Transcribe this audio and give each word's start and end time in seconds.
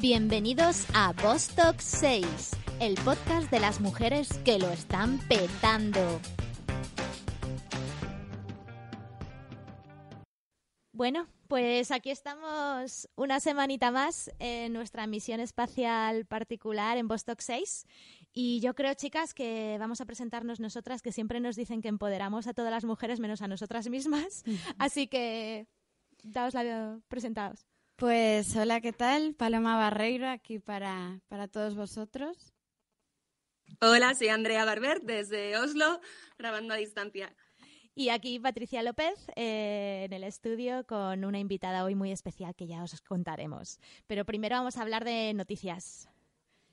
Bienvenidos 0.00 0.86
a 0.92 1.14
Vostok 1.14 1.78
6, 1.78 2.26
el 2.80 2.96
podcast 2.96 3.50
de 3.50 3.60
las 3.60 3.80
mujeres 3.80 4.28
que 4.44 4.58
lo 4.58 4.68
están 4.68 5.18
petando. 5.26 6.20
Bueno, 10.92 11.26
pues 11.48 11.90
aquí 11.90 12.10
estamos 12.10 13.08
una 13.16 13.40
semanita 13.40 13.90
más 13.90 14.30
en 14.38 14.74
nuestra 14.74 15.06
misión 15.06 15.40
espacial 15.40 16.26
particular 16.26 16.98
en 16.98 17.08
Vostok 17.08 17.40
6 17.40 17.86
y 18.34 18.60
yo 18.60 18.74
creo, 18.74 18.92
chicas, 18.92 19.32
que 19.32 19.78
vamos 19.80 20.02
a 20.02 20.04
presentarnos 20.04 20.60
nosotras, 20.60 21.00
que 21.00 21.10
siempre 21.10 21.40
nos 21.40 21.56
dicen 21.56 21.80
que 21.80 21.88
empoderamos 21.88 22.46
a 22.46 22.52
todas 22.52 22.70
las 22.70 22.84
mujeres 22.84 23.18
menos 23.18 23.40
a 23.40 23.48
nosotras 23.48 23.88
mismas. 23.88 24.44
Así 24.78 25.06
que, 25.06 25.66
daos 26.22 26.52
la 26.52 27.00
presentados. 27.08 27.66
Pues 27.96 28.54
hola, 28.56 28.82
¿qué 28.82 28.92
tal? 28.92 29.34
Paloma 29.34 29.74
Barreiro 29.78 30.28
aquí 30.28 30.58
para, 30.58 31.18
para 31.28 31.48
todos 31.48 31.74
vosotros. 31.74 32.52
Hola, 33.80 34.14
soy 34.14 34.28
Andrea 34.28 34.66
Barber 34.66 35.00
desde 35.00 35.56
Oslo, 35.56 36.02
grabando 36.38 36.74
a 36.74 36.76
distancia. 36.76 37.34
Y 37.94 38.10
aquí 38.10 38.38
Patricia 38.38 38.82
López 38.82 39.14
eh, 39.34 40.02
en 40.04 40.12
el 40.12 40.24
estudio 40.24 40.84
con 40.86 41.24
una 41.24 41.38
invitada 41.38 41.84
hoy 41.84 41.94
muy 41.94 42.12
especial 42.12 42.54
que 42.54 42.66
ya 42.66 42.82
os 42.82 43.00
contaremos. 43.00 43.80
Pero 44.06 44.26
primero 44.26 44.56
vamos 44.56 44.76
a 44.76 44.82
hablar 44.82 45.02
de 45.02 45.32
noticias. 45.32 46.10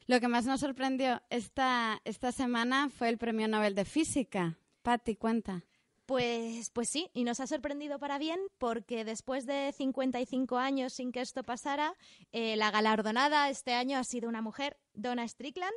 Lo 0.08 0.20
que 0.20 0.28
más 0.28 0.46
nos 0.46 0.60
sorprendió 0.60 1.22
esta, 1.30 2.02
esta 2.04 2.34
semana 2.34 2.90
fue 2.90 3.08
el 3.08 3.18
Premio 3.18 3.48
Nobel 3.48 3.76
de 3.76 3.86
Física. 3.86 4.58
Patti, 4.82 5.16
cuenta. 5.16 5.64
Pues, 6.06 6.70
pues 6.72 6.90
sí, 6.90 7.10
y 7.14 7.24
nos 7.24 7.40
ha 7.40 7.48
sorprendido 7.48 7.98
para 7.98 8.18
bien 8.18 8.40
porque 8.58 9.06
después 9.06 9.46
de 9.46 9.72
55 9.72 10.58
años 10.58 10.92
sin 10.94 11.14
que 11.14 11.22
esto 11.22 11.44
pasara, 11.44 11.96
eh, 12.34 12.58
la 12.58 12.72
galardonada 12.72 13.50
este 13.50 13.74
año 13.74 13.98
ha 13.98 14.04
sido 14.04 14.28
una 14.28 14.42
mujer, 14.42 14.78
Donna 14.94 15.26
Strickland, 15.26 15.74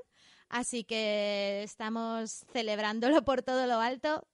así 0.48 0.82
que 0.82 1.62
estamos 1.62 2.44
celebrándolo 2.52 3.24
por 3.24 3.42
todo 3.42 3.66
lo 3.66 3.78
alto. 3.80 4.26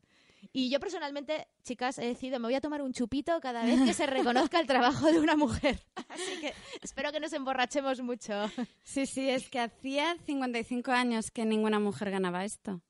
Y 0.55 0.71
yo 0.71 0.81
personalmente, 0.81 1.47
chicas, 1.63 1.99
he 1.99 2.07
decidido, 2.07 2.41
me 2.41 2.47
voy 2.47 2.55
a 2.55 2.61
tomar 2.61 2.83
un 2.83 2.93
chupito 2.93 3.39
cada 3.41 3.65
vez 3.65 3.81
que 3.83 3.95
se 3.95 4.07
reconozca 4.07 4.61
el 4.61 4.67
trabajo 4.67 5.13
de 5.13 5.21
una 5.21 5.37
mujer. 5.37 5.79
Así 6.09 6.41
que 6.41 6.53
espero 6.81 7.13
que 7.13 7.21
nos 7.21 7.33
emborrachemos 7.33 8.01
mucho. 8.01 8.51
Sí, 8.83 9.07
sí, 9.07 9.29
es 9.29 9.49
que 9.49 9.61
hacía 9.61 10.17
55 10.27 10.91
años 10.91 11.31
que 11.31 11.45
ninguna 11.45 11.79
mujer 11.79 12.11
ganaba 12.11 12.45
esto. 12.45 12.81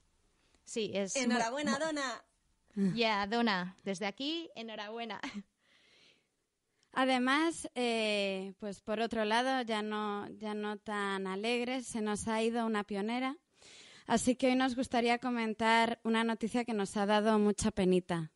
Sí, 0.65 0.91
es... 0.95 1.15
Enhorabuena, 1.17 1.79
Donna. 1.79 2.25
Ya, 2.75 3.27
Donna, 3.27 3.77
desde 3.85 4.07
aquí, 4.07 4.51
enhorabuena. 4.55 5.21
Además, 6.93 7.69
eh, 7.75 8.53
pues 8.59 8.81
por 8.81 9.01
otro 9.01 9.25
lado, 9.25 9.63
ya 9.63 9.83
no, 9.83 10.29
ya 10.39 10.55
no 10.55 10.77
tan 10.77 11.27
alegres, 11.27 11.87
se 11.87 12.03
nos 12.03 12.29
ha 12.29 12.43
ido 12.43 12.67
una 12.67 12.85
pionera. 12.85 13.37
Así 14.07 14.35
que 14.35 14.49
hoy 14.49 14.57
nos 14.57 14.75
gustaría 14.75 15.19
comentar 15.19 16.01
una 16.03 16.25
noticia 16.25 16.65
que 16.65 16.75
nos 16.75 16.97
ha 16.97 17.07
dado 17.07 17.39
mucha 17.39 17.71
penita. 17.71 18.31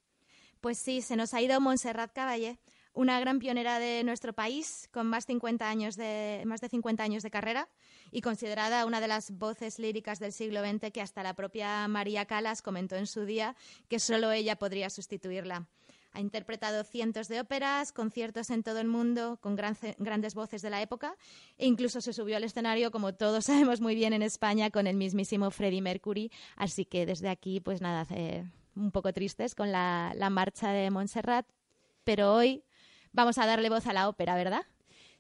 Pues 0.61 0.78
sí, 0.78 1.03
se 1.03 1.17
nos 1.17 1.34
ha 1.34 1.43
ido 1.43 1.61
Montserrat 1.61 2.12
Caballé, 2.12 2.59
una 2.97 3.21
gran 3.21 3.39
pionera 3.39 3.79
de 3.79 4.03
nuestro 4.05 4.33
país, 4.33 4.89
con 4.91 5.07
más, 5.07 5.27
50 5.27 5.69
años 5.69 5.97
de, 5.97 6.43
más 6.47 6.63
de 6.63 6.71
50 6.71 7.03
años 7.03 7.23
de 7.23 7.31
carrera 7.31 7.69
y 8.11 8.23
considerada 8.23 8.87
una 8.87 9.03
de 9.03 9.07
las 9.07 9.33
voces 9.33 9.79
líricas 9.79 10.19
del 10.19 10.33
siglo 10.33 10.63
XX 10.65 10.91
que 10.91 11.03
hasta 11.03 11.23
la 11.23 11.35
propia 11.35 11.87
María 11.89 12.25
Calas 12.25 12.63
comentó 12.63 12.97
en 12.97 13.07
su 13.07 13.27
día 13.27 13.55
que 13.89 13.99
solo 13.99 14.33
ella 14.33 14.57
podría 14.57 14.89
sustituirla. 14.89 15.69
Ha 16.13 16.21
interpretado 16.21 16.83
cientos 16.85 17.29
de 17.29 17.39
óperas, 17.39 17.93
conciertos 17.93 18.49
en 18.49 18.63
todo 18.63 18.81
el 18.81 18.89
mundo 18.89 19.39
con 19.43 19.57
grandes 19.57 20.35
voces 20.35 20.63
de 20.63 20.71
la 20.71 20.81
época 20.81 21.15
e 21.59 21.67
incluso 21.67 22.01
se 22.01 22.15
subió 22.15 22.39
al 22.39 22.45
escenario, 22.45 22.91
como 22.91 23.15
todos 23.15 23.45
sabemos 23.51 23.83
muy 23.83 23.95
bien 23.95 24.15
en 24.15 24.23
España, 24.23 24.71
con 24.71 24.87
el 24.87 24.97
mismísimo 24.97 25.51
Freddie 25.51 25.83
Mercury. 25.83 26.33
Así 26.56 26.87
que 26.87 27.05
desde 27.05 27.29
aquí, 27.29 27.61
pues 27.61 27.83
nada, 27.83 28.06
eh, 28.09 28.51
un 28.75 28.91
poco 28.91 29.12
tristes 29.12 29.55
con 29.55 29.71
la, 29.71 30.15
la 30.17 30.31
marcha 30.31 30.71
de 30.71 30.91
Montserrat, 30.91 31.47
pero 32.03 32.33
hoy 32.33 32.65
vamos 33.16 33.38
a 33.38 33.47
darle 33.47 33.71
voz 33.71 33.87
a 33.87 33.94
la 33.94 34.09
ópera, 34.10 34.37
¿verdad? 34.37 34.62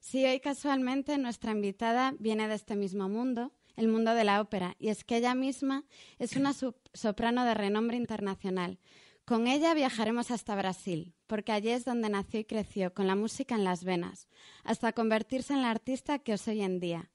Sí, 0.00 0.24
hoy 0.26 0.38
casualmente 0.38 1.16
nuestra 1.16 1.52
invitada 1.52 2.14
viene 2.18 2.46
de 2.46 2.54
este 2.54 2.76
mismo 2.76 3.08
mundo, 3.08 3.52
el 3.74 3.88
mundo 3.88 4.14
de 4.14 4.22
la 4.22 4.42
ópera, 4.42 4.76
y 4.78 4.88
es 4.88 5.02
que 5.02 5.16
ella 5.16 5.34
misma 5.34 5.84
es 6.18 6.36
una 6.36 6.52
soprano 6.92 7.44
de 7.46 7.54
renombre 7.54 7.96
internacional. 7.96 8.78
Con 9.24 9.48
ella 9.48 9.72
viajaremos 9.72 10.30
hasta 10.30 10.54
Brasil, 10.54 11.14
porque 11.26 11.52
allí 11.52 11.70
es 11.70 11.86
donde 11.86 12.10
nació 12.10 12.40
y 12.40 12.44
creció, 12.44 12.92
con 12.92 13.06
la 13.06 13.16
música 13.16 13.54
en 13.54 13.64
las 13.64 13.82
venas, 13.82 14.28
hasta 14.62 14.92
convertirse 14.92 15.54
en 15.54 15.62
la 15.62 15.70
artista 15.70 16.18
que 16.18 16.34
es 16.34 16.46
hoy 16.46 16.60
en 16.60 16.78
día. 16.78 17.10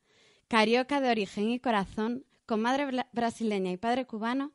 Carioca 0.47 0.99
de 0.99 1.11
origen 1.11 1.51
y 1.51 1.59
corazón, 1.59 2.25
con 2.47 2.59
madre 2.59 3.05
brasileña 3.13 3.71
y 3.71 3.77
padre 3.77 4.07
cubano, 4.07 4.51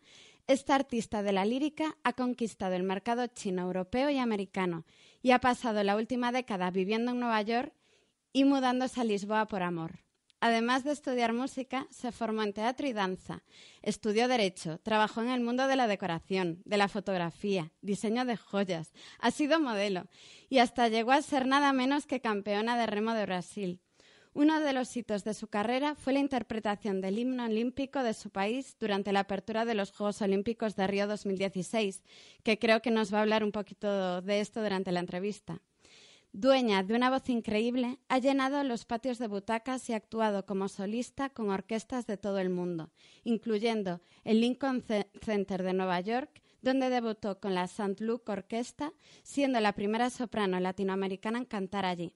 esta 0.49 0.75
artista 0.75 1.23
de 1.23 1.33
la 1.33 1.45
lírica 1.45 1.97
ha 2.05 2.13
conquistado 2.13 2.75
el 2.75 2.83
mercado 2.83 3.27
chino, 3.29 3.63
europeo 3.63 4.11
y 4.11 4.19
americano 4.19 4.85
y 5.27 5.33
ha 5.33 5.41
pasado 5.41 5.83
la 5.83 5.97
última 5.97 6.31
década 6.31 6.71
viviendo 6.71 7.11
en 7.11 7.19
Nueva 7.19 7.43
York 7.43 7.73
y 8.33 8.45
mudándose 8.45 9.01
a 9.01 9.03
Lisboa 9.03 9.49
por 9.49 9.65
amor. 9.65 9.99
Además 10.39 10.85
de 10.85 10.93
estudiar 10.93 11.33
música, 11.33 11.89
se 11.91 12.13
formó 12.13 12.45
en 12.45 12.53
teatro 12.53 12.87
y 12.87 12.93
danza, 12.93 13.43
estudió 13.83 14.29
derecho, 14.29 14.79
trabajó 14.85 15.23
en 15.23 15.31
el 15.31 15.41
mundo 15.41 15.67
de 15.67 15.75
la 15.75 15.89
decoración, 15.89 16.63
de 16.65 16.77
la 16.77 16.87
fotografía, 16.87 17.73
diseño 17.81 18.25
de 18.25 18.37
joyas, 18.37 18.93
ha 19.19 19.33
sido 19.33 19.59
modelo 19.59 20.07
y 20.49 20.59
hasta 20.59 20.87
llegó 20.87 21.11
a 21.11 21.23
ser 21.23 21.49
nada 21.49 21.73
menos 21.73 22.07
que 22.07 22.21
campeona 22.21 22.79
de 22.79 22.87
remo 22.87 23.13
de 23.13 23.27
Brasil. 23.27 23.81
Uno 24.37 24.61
de 24.61 24.75
los 24.75 24.95
hitos 24.95 25.25
de 25.25 25.33
su 25.33 25.47
carrera 25.49 25.95
fue 25.95 26.13
la 26.13 26.19
interpretación 26.19 27.01
del 27.01 27.19
himno 27.19 27.47
olímpico 27.47 28.03
de 28.03 28.13
su 28.13 28.29
país 28.29 28.77
durante 28.79 29.11
la 29.11 29.21
apertura 29.21 29.65
de 29.65 29.75
los 29.75 29.93
Juegos 29.93 30.21
Olímpicos 30.21 30.77
de 30.77 30.87
Río 30.87 31.07
2016, 31.07 32.03
que 32.43 32.59
creo 32.59 32.83
que 32.83 32.91
nos 32.91 33.15
va 33.15 33.21
a 33.21 33.23
hablar 33.23 33.43
un 33.43 33.51
poquito 33.51 34.21
de 34.21 34.41
esto 34.41 34.63
durante 34.63 34.93
la 34.93 35.01
entrevista. 35.01 35.63
Dueña 36.35 36.83
de 36.83 36.95
una 36.95 37.09
voz 37.09 37.31
increíble, 37.31 37.99
ha 38.09 38.19
llenado 38.19 38.63
los 38.63 38.85
patios 38.85 39.19
de 39.19 39.27
butacas 39.27 39.89
y 39.89 39.95
ha 39.95 39.97
actuado 39.97 40.45
como 40.45 40.69
solista 40.69 41.31
con 41.31 41.49
orquestas 41.49 42.07
de 42.07 42.19
todo 42.19 42.39
el 42.39 42.51
mundo, 42.51 42.91
incluyendo 43.25 44.03
el 44.23 44.43
Lincoln 44.43 44.85
Center 45.23 45.63
de 45.63 45.73
Nueva 45.73 45.99
York, 46.01 46.43
donde 46.61 46.91
debutó 46.91 47.41
con 47.41 47.55
la 47.55 47.65
St. 47.65 48.05
Luke 48.05 48.31
Orquesta, 48.31 48.93
siendo 49.23 49.61
la 49.61 49.73
primera 49.73 50.11
soprano 50.11 50.61
latinoamericana 50.61 51.39
en 51.39 51.47
cantar 51.47 51.87
allí. 51.87 52.15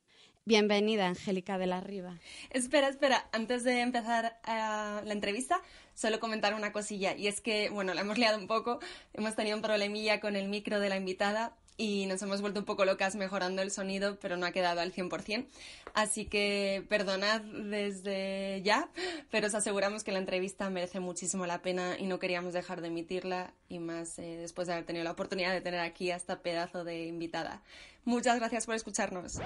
Bienvenida, 0.51 1.07
Angélica 1.07 1.59
de 1.59 1.69
la 1.69 1.81
Riva. 1.81 2.19
Espera, 2.51 2.89
espera, 2.89 3.25
antes 3.31 3.63
de 3.63 3.83
empezar 3.83 4.37
eh, 4.49 4.51
la 4.51 5.13
entrevista, 5.13 5.63
solo 5.95 6.19
comentar 6.19 6.55
una 6.55 6.73
cosilla, 6.73 7.15
y 7.17 7.29
es 7.29 7.41
que, 7.41 7.71
bueno, 7.71 7.95
la 7.95 8.01
hemos 8.01 8.19
liado 8.19 8.37
un 8.37 8.49
poco, 8.49 8.81
hemos 9.15 9.37
tenido 9.37 9.55
un 9.55 9.63
problemilla 9.63 10.19
con 10.19 10.35
el 10.35 10.49
micro 10.49 10.81
de 10.81 10.89
la 10.89 10.97
invitada, 10.97 11.55
y 11.77 12.07
nos 12.07 12.21
hemos 12.23 12.41
vuelto 12.41 12.59
un 12.59 12.67
poco 12.67 12.85
locas 12.85 13.15
mejorando 13.15 13.63
el 13.63 13.71
sonido, 13.71 14.19
pero 14.21 14.37
no 14.37 14.45
ha 14.45 14.51
quedado 14.51 14.81
al 14.81 14.93
100%. 14.93 15.47
Así 15.95 16.25
que 16.27 16.85
perdonad 16.89 17.43
desde 17.43 18.61
ya, 18.65 18.89
pero 19.31 19.47
os 19.47 19.55
aseguramos 19.55 20.03
que 20.03 20.11
la 20.11 20.19
entrevista 20.19 20.69
merece 20.69 20.99
muchísimo 20.99 21.47
la 21.47 21.63
pena 21.63 21.97
y 21.97 22.07
no 22.07 22.19
queríamos 22.19 22.55
dejar 22.55 22.81
de 22.81 22.89
emitirla 22.89 23.55
y 23.69 23.79
más 23.79 24.19
eh, 24.19 24.37
después 24.41 24.67
de 24.67 24.75
haber 24.75 24.85
tenido 24.85 25.05
la 25.05 25.13
oportunidad 25.13 25.53
de 25.53 25.61
tener 25.61 25.81
aquí 25.81 26.11
a 26.11 26.17
esta 26.17 26.43
pedazo 26.43 26.83
de 26.83 27.07
invitada. 27.07 27.63
Muchas 28.05 28.41
gracias 28.41 28.67
por 28.67 28.75
escucharnos. 28.75 29.39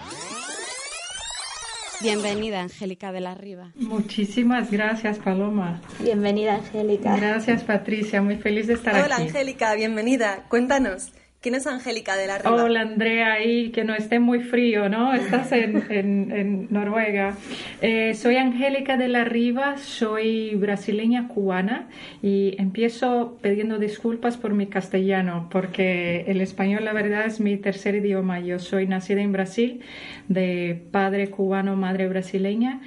Bienvenida, 2.01 2.61
Angélica 2.61 3.13
de 3.13 3.21
la 3.21 3.35
Riva. 3.35 3.73
Muchísimas 3.77 4.71
gracias, 4.71 5.19
Paloma. 5.19 5.81
Bienvenida, 6.01 6.57
Angélica. 6.57 7.17
Gracias, 7.17 7.63
Patricia. 7.63 8.21
Muy 8.21 8.37
feliz 8.37 8.67
de 8.67 8.75
estar 8.75 8.95
aquí. 8.95 9.05
Hola, 9.05 9.17
Angélica. 9.17 9.75
Bienvenida. 9.75 10.45
Cuéntanos. 10.49 11.13
¿Quién 11.45 11.57
es 11.57 11.67
Angélica 11.67 12.17
de 12.17 12.27
la 12.27 12.39
Riva? 12.39 12.55
Hola 12.55 12.81
Andrea, 12.81 13.45
y 13.45 13.69
que 13.69 13.85
no 13.85 13.95
esté 13.95 14.19
muy 14.19 14.41
frío, 14.41 14.89
¿no? 14.89 15.13
Estás 15.15 15.53
en, 15.53 16.69
Noruega. 16.71 17.37
Eh, 17.83 18.15
soy 18.15 18.37
Angélica 18.37 18.97
de 18.97 19.09
la 19.09 19.25
Riva, 19.25 19.77
soy 19.77 20.55
brasileña 20.55 21.29
cubana 21.29 21.91
y 22.23 22.57
empiezo 22.59 23.37
pidiendo 23.43 23.79
disculpas 23.79 24.39
por 24.39 24.55
mi 24.55 24.69
castellano, 24.69 25.51
porque 25.51 26.25
el 26.29 26.41
español 26.41 26.87
la 26.87 26.95
verdad 26.95 27.27
es 27.27 27.41
mi 27.41 27.59
tercer 27.59 27.97
idioma. 27.97 28.41
Yo 28.41 28.59
soy 28.59 28.87
nacida 28.87 29.21
en 29.21 29.33
Brasil, 29.33 29.81
de 30.29 30.83
padre 30.93 31.29
cubano, 31.29 31.77
madre 31.77 32.09
brasileña 32.09 32.81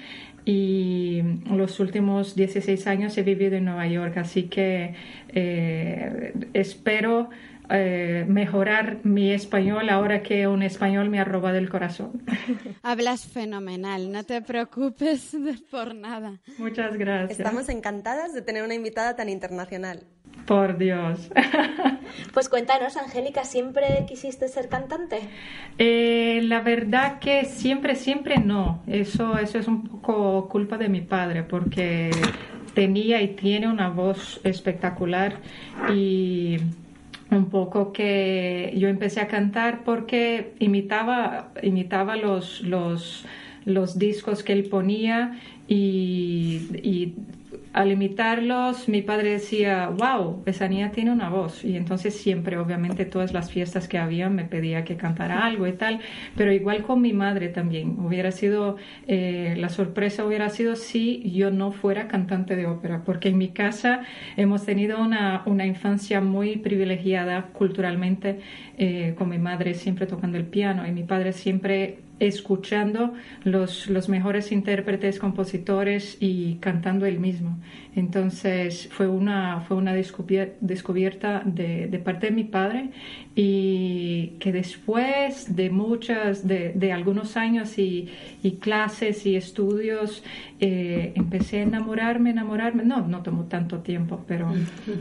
y 0.46 1.22
los 1.52 1.80
últimos 1.80 2.36
16 2.36 2.88
años 2.88 3.18
he 3.20 3.22
vivido 3.22 3.58
en 3.58 3.66
Nueva 3.66 3.86
York, 3.86 4.18
así 4.18 4.44
que 4.44 4.94
eh, 5.28 6.34
espero 6.54 7.30
eh, 7.70 8.26
mejorar 8.28 9.00
mi 9.04 9.32
español 9.32 9.90
ahora 9.90 10.24
que 10.24 10.48
un 10.48 10.64
español 10.64 11.10
me 11.10 11.20
ha 11.20 11.24
robado 11.24 11.58
el 11.58 11.70
corazón. 11.70 12.24
Hablas 12.84 13.26
fenomenal, 13.26 14.12
no 14.12 14.24
te 14.24 14.42
preocupes 14.42 15.36
por 15.72 15.96
nada. 15.96 16.40
Muchas 16.58 16.96
gracias. 16.98 17.40
Estamos 17.40 17.70
encantadas 17.70 18.34
de 18.34 18.42
tener 18.42 18.64
una 18.64 18.74
invitada 18.74 19.16
tan 19.16 19.30
internacional. 19.30 20.04
Por 20.46 20.78
Dios. 20.78 21.30
Pues 22.34 22.48
cuéntanos, 22.50 22.96
Angélica, 22.96 23.44
¿siempre 23.44 24.06
quisiste 24.08 24.48
ser 24.48 24.70
cantante? 24.70 25.20
Eh, 25.78 26.40
la 26.44 26.62
verdad 26.62 27.20
que 27.20 27.46
siempre, 27.46 27.96
siempre 27.96 28.38
no. 28.38 28.82
Eso, 28.88 29.38
eso 29.38 29.60
es 29.60 29.68
un 29.68 29.84
poco 29.84 30.48
culpa 30.48 30.78
de 30.78 30.88
mi 30.88 31.02
padre, 31.02 31.44
porque 31.44 32.12
tenía 32.74 33.22
y 33.22 33.30
tiene 33.30 33.68
una 33.68 33.90
voz 33.90 34.40
espectacular 34.44 35.40
y 35.94 36.58
un 37.32 37.50
poco 37.50 37.92
que 37.92 38.74
yo 38.78 38.88
empecé 38.88 39.20
a 39.20 39.28
cantar 39.28 39.84
porque 39.84 40.54
imitaba, 40.60 41.50
imitaba 41.62 42.16
los, 42.16 42.62
los, 42.62 43.26
los 43.66 44.00
discos 44.00 44.44
que 44.44 44.54
él 44.54 44.66
ponía 44.66 45.40
y, 45.68 46.62
y 46.82 47.16
al 47.78 47.92
imitarlos, 47.92 48.90
mi 48.90 49.04
padre 49.04 49.34
decía, 49.34 49.90
wow, 49.90 50.42
esa 50.48 50.68
niña 50.68 50.90
tiene 50.92 51.12
una 51.12 51.30
voz. 51.30 51.64
Y 51.64 51.78
entonces 51.78 52.16
siempre, 52.16 52.58
obviamente, 52.58 53.06
todas 53.06 53.34
las 53.34 53.52
fiestas 53.52 53.88
que 53.88 54.00
había 54.00 54.30
me 54.32 54.46
pedía 54.46 54.84
que 54.84 54.98
cantara 54.98 55.46
algo 55.46 55.68
y 55.68 55.74
tal. 55.74 56.00
Pero 56.36 56.52
igual 56.52 56.82
con 56.82 57.02
mi 57.02 57.14
madre 57.14 57.50
también. 57.50 58.00
Hubiera 58.00 58.32
sido, 58.32 58.78
eh, 59.06 59.54
la 59.60 59.70
sorpresa 59.70 60.26
hubiera 60.26 60.50
sido 60.50 60.76
si 60.76 61.22
yo 61.32 61.52
no 61.52 61.72
fuera 61.72 62.08
cantante 62.08 62.56
de 62.56 62.66
ópera. 62.66 63.04
Porque 63.06 63.30
en 63.30 63.38
mi 63.38 63.50
casa 63.50 64.02
hemos 64.38 64.66
tenido 64.66 65.00
una, 65.00 65.44
una 65.46 65.68
infancia 65.68 66.20
muy 66.20 66.58
privilegiada 66.58 67.50
culturalmente, 67.54 68.40
eh, 68.80 69.14
con 69.16 69.30
mi 69.30 69.38
madre 69.38 69.76
siempre 69.76 70.08
tocando 70.08 70.40
el 70.40 70.46
piano 70.46 70.88
y 70.88 70.92
mi 70.92 71.04
padre 71.04 71.32
siempre 71.32 72.00
escuchando 72.20 73.14
los, 73.44 73.88
los 73.88 74.10
mejores 74.10 74.52
intérpretes, 74.52 75.20
compositores 75.20 76.18
y 76.20 76.56
cantando 76.56 77.06
él 77.06 77.20
mismo. 77.20 77.58
Entonces 77.96 78.90
fue 78.92 79.08
una, 79.08 79.62
fue 79.62 79.78
una 79.78 79.94
descubierta 79.94 81.42
de, 81.46 82.02
parte 82.04 82.28
de 82.28 82.32
mi 82.32 82.44
padre 82.44 82.90
y 83.36 84.34
que 84.40 84.52
después 84.52 85.56
de 85.56 85.70
muchas, 85.70 86.48
de, 86.48 86.74
de 86.74 86.92
algunos 86.92 87.38
años 87.38 87.78
y, 87.78 88.10
y, 88.44 88.52
clases 88.58 89.26
y 89.26 89.36
estudios, 89.36 90.24
eh, 90.60 91.14
empecé 91.16 91.60
a 91.60 91.64
enamorarme, 91.64 92.32
enamorarme. 92.32 92.84
No, 92.84 93.08
no 93.08 93.22
tomó 93.24 93.46
tanto 93.46 93.80
tiempo, 93.80 94.24
pero 94.28 94.54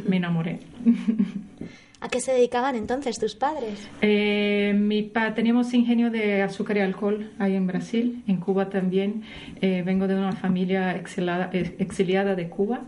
me 0.08 0.16
enamoré. 0.16 0.60
¿A 1.98 2.08
qué 2.08 2.20
se 2.20 2.32
dedicaban 2.32 2.76
entonces 2.76 3.18
tus 3.18 3.34
padres? 3.34 3.88
Eh, 4.02 4.74
mi 4.76 5.02
pa 5.02 5.32
teníamos 5.34 5.72
ingenio 5.72 6.10
de 6.10 6.42
azúcar 6.42 6.76
y 6.76 6.80
alcohol 6.80 7.30
ahí 7.38 7.56
en 7.56 7.66
Brasil, 7.66 8.22
en 8.26 8.36
Cuba 8.36 8.68
también. 8.68 9.22
Eh, 9.62 9.82
vengo 9.84 10.06
de 10.06 10.14
una 10.14 10.32
familia 10.32 10.94
exiliada, 10.94 12.34
de 12.34 12.48
Cuba, 12.50 12.82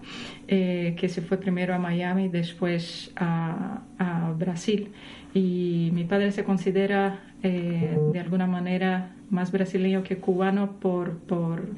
eh, 0.46 0.94
que 0.99 1.08
se 1.08 1.22
fue 1.22 1.38
primero 1.38 1.75
a 1.75 1.78
Miami 1.78 2.25
y 2.25 2.28
después 2.28 3.10
a, 3.16 3.81
a, 3.99 4.32
Brasil. 4.32 4.93
Y 5.32 5.90
mi 5.94 6.04
padre 6.04 6.31
se 6.31 6.44
considera 6.44 7.22
de 7.43 8.19
alguna 8.19 8.49
manera 8.49 9.12
más 9.31 9.52
brasileño 9.52 10.02
que 10.02 10.16
cubano 10.16 10.72
por, 10.81 11.19
por, 11.19 11.69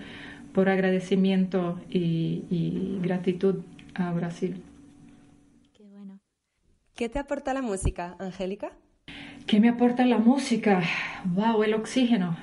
por 0.55 0.69
agradecimiento 0.71 1.79
y, 1.91 2.45
y 2.51 2.99
gratitud 3.03 3.57
a 3.95 4.11
Brasil. 4.13 4.63
¿Qué 7.01 7.09
te 7.09 7.19
aporta 7.19 7.55
la 7.55 7.63
música, 7.63 8.15
Angélica? 8.19 8.73
¿Qué 9.47 9.59
me 9.59 9.71
aporta 9.71 10.05
la 10.05 10.19
música? 10.19 10.83
¡Wow! 11.25 11.63
El 11.63 11.73
oxígeno. 11.73 12.37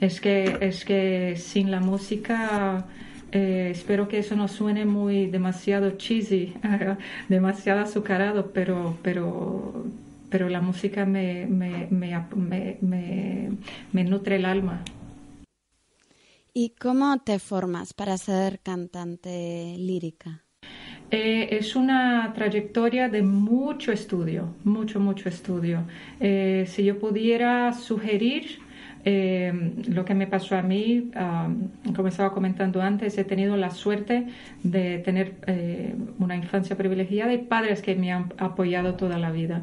Es 0.00 0.18
que, 0.22 0.56
es 0.62 0.86
que 0.86 1.36
sin 1.36 1.70
la 1.70 1.80
música, 1.80 2.86
eh, 3.30 3.68
espero 3.70 4.08
que 4.08 4.16
eso 4.20 4.34
no 4.34 4.48
suene 4.48 4.86
muy 4.86 5.26
demasiado 5.26 5.90
cheesy, 5.98 6.54
demasiado 7.28 7.82
azucarado, 7.82 8.50
pero, 8.50 8.96
pero, 9.02 9.84
pero 10.30 10.48
la 10.48 10.62
música 10.62 11.04
me, 11.04 11.44
me, 11.44 11.88
me, 11.90 12.78
me 13.92 14.04
nutre 14.04 14.36
el 14.36 14.46
alma. 14.46 14.82
¿Y 16.54 16.70
cómo 16.80 17.18
te 17.18 17.38
formas 17.38 17.92
para 17.92 18.16
ser 18.16 18.60
cantante 18.60 19.76
lírica? 19.76 20.46
Eh, 21.14 21.58
es 21.58 21.76
una 21.76 22.32
trayectoria 22.34 23.10
de 23.10 23.20
mucho 23.20 23.92
estudio, 23.92 24.56
mucho, 24.64 24.98
mucho 24.98 25.28
estudio. 25.28 25.86
Eh, 26.18 26.64
si 26.66 26.84
yo 26.84 26.98
pudiera 26.98 27.74
sugerir 27.74 28.62
eh, 29.04 29.72
lo 29.88 30.04
que 30.04 30.14
me 30.14 30.26
pasó 30.26 30.56
a 30.56 30.62
mí, 30.62 31.10
como 31.94 32.08
estaba 32.08 32.32
comentando 32.32 32.82
antes, 32.82 33.16
he 33.18 33.24
tenido 33.24 33.56
la 33.56 33.70
suerte 33.70 34.26
de 34.62 34.98
tener 34.98 35.34
una 36.18 36.36
infancia 36.36 36.76
privilegiada 36.76 37.32
y 37.32 37.38
padres 37.38 37.82
que 37.82 37.94
me 37.94 38.12
han 38.12 38.32
apoyado 38.38 38.94
toda 38.94 39.18
la 39.18 39.30
vida. 39.30 39.62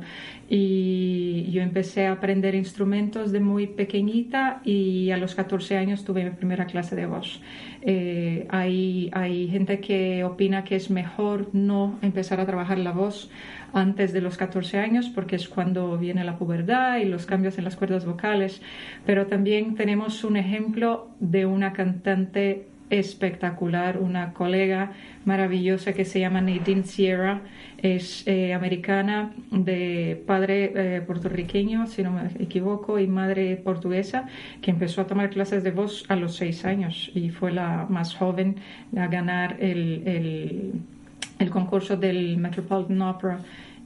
Y 0.50 1.50
yo 1.52 1.62
empecé 1.62 2.08
a 2.08 2.14
aprender 2.14 2.56
instrumentos 2.56 3.32
de 3.32 3.40
muy 3.40 3.68
pequeñita 3.68 4.62
y 4.64 5.12
a 5.12 5.18
los 5.18 5.36
14 5.36 5.78
años 5.78 6.04
tuve 6.04 6.24
mi 6.24 6.32
primera 6.32 6.66
clase 6.66 6.96
de 6.96 7.06
voz. 7.06 7.42
Eh, 7.82 8.48
hay, 8.50 9.10
hay 9.14 9.48
gente 9.48 9.80
que 9.80 10.24
opina 10.24 10.64
que 10.64 10.76
es 10.76 10.90
mejor 10.90 11.50
no 11.54 11.98
empezar 12.02 12.40
a 12.40 12.46
trabajar 12.46 12.78
la 12.78 12.92
voz 12.92 13.30
antes 13.74 14.14
de 14.14 14.22
los 14.22 14.38
14 14.38 14.80
años 14.80 15.10
porque 15.10 15.36
es 15.36 15.48
cuando 15.48 15.98
viene 15.98 16.24
la 16.24 16.38
pubertad 16.38 16.98
y 16.98 17.06
los 17.06 17.26
cambios 17.26 17.58
en 17.58 17.66
las 17.66 17.76
cuerdas 17.76 18.06
vocales, 18.06 18.62
pero 19.06 19.28
también 19.28 19.76
tenemos 19.76 20.24
un 20.24 20.38
ejemplo 20.38 21.10
de 21.20 21.46
una 21.46 21.74
cantante 21.74 22.66
espectacular, 22.90 24.00
una 24.00 24.34
colega 24.34 24.94
maravillosa 25.26 25.94
que 25.94 26.06
se 26.06 26.20
llama 26.20 26.42
Nadine 26.42 26.84
Sierra, 26.84 27.42
es 27.78 28.28
eh, 28.28 28.54
americana 28.54 29.32
de 29.52 30.22
padre 30.26 30.74
eh, 30.76 31.02
puertorriqueño, 31.02 31.88
si 31.88 32.04
no 32.04 32.12
me 32.12 32.28
equivoco, 32.40 33.00
y 33.00 33.08
madre 33.08 33.56
portuguesa, 33.58 34.28
que 34.62 34.72
empezó 34.72 35.02
a 35.02 35.08
tomar 35.08 35.30
clases 35.30 35.64
de 35.64 35.72
voz 35.72 36.06
a 36.10 36.16
los 36.16 36.36
seis 36.36 36.66
años 36.66 37.12
y 37.14 37.30
fue 37.30 37.52
la 37.52 37.86
más 37.90 38.16
joven 38.16 38.56
a 38.98 39.08
ganar 39.08 39.58
el, 39.60 40.04
el, 40.06 40.72
el 41.40 41.50
concurso 41.50 41.98
del 41.98 42.38
Metropolitan 42.38 43.02
Opera. 43.02 43.40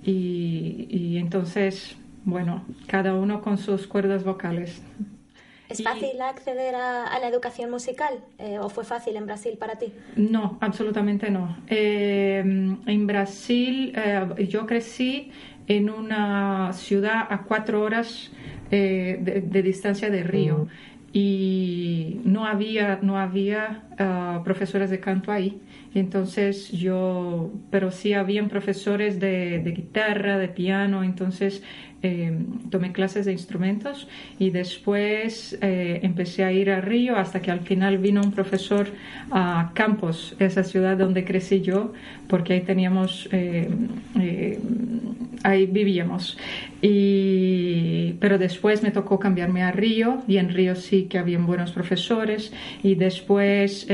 Y, 0.04 0.88
y 0.90 1.18
entonces, 1.18 1.96
bueno, 2.26 2.66
cada 2.88 3.14
uno 3.14 3.42
con 3.42 3.58
sus 3.58 3.88
cuerdas 3.88 4.24
vocales. 4.24 4.82
¿Es 5.74 5.82
fácil 5.82 6.22
acceder 6.22 6.76
a, 6.76 7.18
la 7.20 7.28
educación 7.28 7.72
musical 7.72 8.20
eh, 8.38 8.60
o 8.60 8.70
fue 8.70 8.84
fácil 8.84 9.16
en 9.16 9.26
Brasil 9.26 9.58
para 9.58 9.76
ti? 9.78 9.92
No, 10.16 10.60
absolutamente 10.62 11.32
no. 11.32 11.58
Eh, 11.68 12.44
en 12.86 13.08
Brasil 13.08 13.92
eh, 13.96 14.48
yo 14.48 14.68
crecí 14.68 15.32
en 15.66 15.90
una 15.90 16.74
ciudad 16.74 17.26
a 17.28 17.44
cuatro 17.44 17.82
horas 17.82 18.32
de, 18.70 19.62
distancia 19.64 20.10
de 20.10 20.24
Río 20.24 20.68
y 21.12 22.22
no 22.24 22.46
había, 22.46 23.00
no 23.02 23.18
había 23.20 23.84
ah, 23.98 24.42
profesores 24.44 24.90
de 24.90 25.00
canto 25.00 25.32
ahí. 25.32 25.62
Entonces 25.94 26.72
yo, 26.72 27.52
pero 27.70 27.92
sí 27.92 28.14
habían 28.14 28.50
profesores 28.50 29.20
de, 29.20 29.60
de 29.60 29.72
guitarra, 29.72 30.38
de 30.38 30.48
piano, 30.50 31.04
entonces 31.04 31.64
eh, 32.06 32.38
tomé 32.70 32.92
clases 32.92 33.26
de 33.26 33.32
instrumentos 33.32 34.10
y 34.38 34.50
después 34.50 35.58
eh, 35.62 36.02
empecé 36.04 36.44
a 36.44 36.52
ir 36.52 36.70
a 36.70 36.82
Río 36.82 37.16
hasta 37.16 37.42
que 37.42 37.50
al 37.50 37.62
final 37.62 37.98
vino 37.98 38.22
un 38.22 38.34
profesor 38.34 38.88
a 39.32 39.72
Campos, 39.74 40.36
esa 40.38 40.66
ciudad 40.66 40.98
donde 40.98 41.24
crecí 41.24 41.62
yo, 41.62 41.94
porque 42.28 42.56
ahí 42.56 42.62
teníamos, 42.62 43.30
eh, 43.32 43.70
ahí 45.44 45.66
vivíamos. 45.66 46.38
Y, 46.82 48.16
pero 48.20 48.38
después 48.38 48.84
me 48.84 48.92
tocó 48.92 49.18
cambiarme 49.18 49.64
a 49.64 49.72
Río 49.72 50.24
y 50.28 50.40
en 50.40 50.50
Río 50.50 50.76
sí 50.76 51.04
que 51.04 51.20
habían 51.20 51.46
buenos 51.46 51.72
profesores 51.72 52.52
y 52.84 52.96
después, 52.96 53.88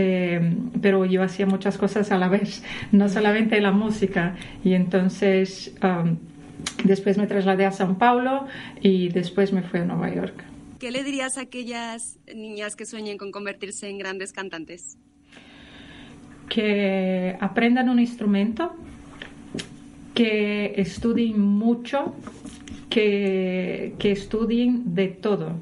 pero 0.81 1.05
yo 1.05 1.21
hacía 1.21 1.45
muchas 1.45 1.77
cosas 1.77 2.11
a 2.11 2.17
la 2.17 2.27
vez, 2.27 2.63
no 2.91 3.07
solamente 3.07 3.61
la 3.61 3.71
música 3.71 4.35
y 4.63 4.73
entonces... 4.73 5.75
Um, 5.83 6.17
Después 6.83 7.17
me 7.17 7.27
trasladé 7.27 7.65
a 7.65 7.71
São 7.71 7.97
Paulo 7.97 8.45
y 8.81 9.09
después 9.09 9.53
me 9.53 9.61
fui 9.61 9.79
a 9.79 9.85
Nueva 9.85 10.13
York. 10.13 10.43
¿Qué 10.79 10.91
le 10.91 11.03
dirías 11.03 11.37
a 11.37 11.41
aquellas 11.41 12.19
niñas 12.33 12.75
que 12.75 12.85
sueñen 12.85 13.17
con 13.17 13.31
convertirse 13.31 13.89
en 13.89 13.97
grandes 13.97 14.31
cantantes? 14.31 14.97
Que 16.47 17.35
aprendan 17.41 17.89
un 17.89 17.99
instrumento, 17.99 18.75
que 20.13 20.73
estudien 20.77 21.39
mucho, 21.39 22.15
que, 22.89 23.93
que 23.99 24.11
estudien 24.11 24.95
de 24.95 25.09
todo, 25.09 25.59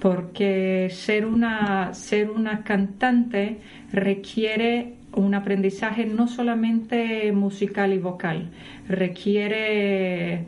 porque 0.00 0.88
ser 0.90 1.26
una, 1.26 1.92
ser 1.92 2.30
una 2.30 2.62
cantante 2.62 3.58
requiere 3.92 4.94
un 5.14 5.34
aprendizaje 5.34 6.06
no 6.06 6.28
solamente 6.28 7.32
musical 7.32 7.92
y 7.92 7.98
vocal, 7.98 8.50
requiere 8.88 10.46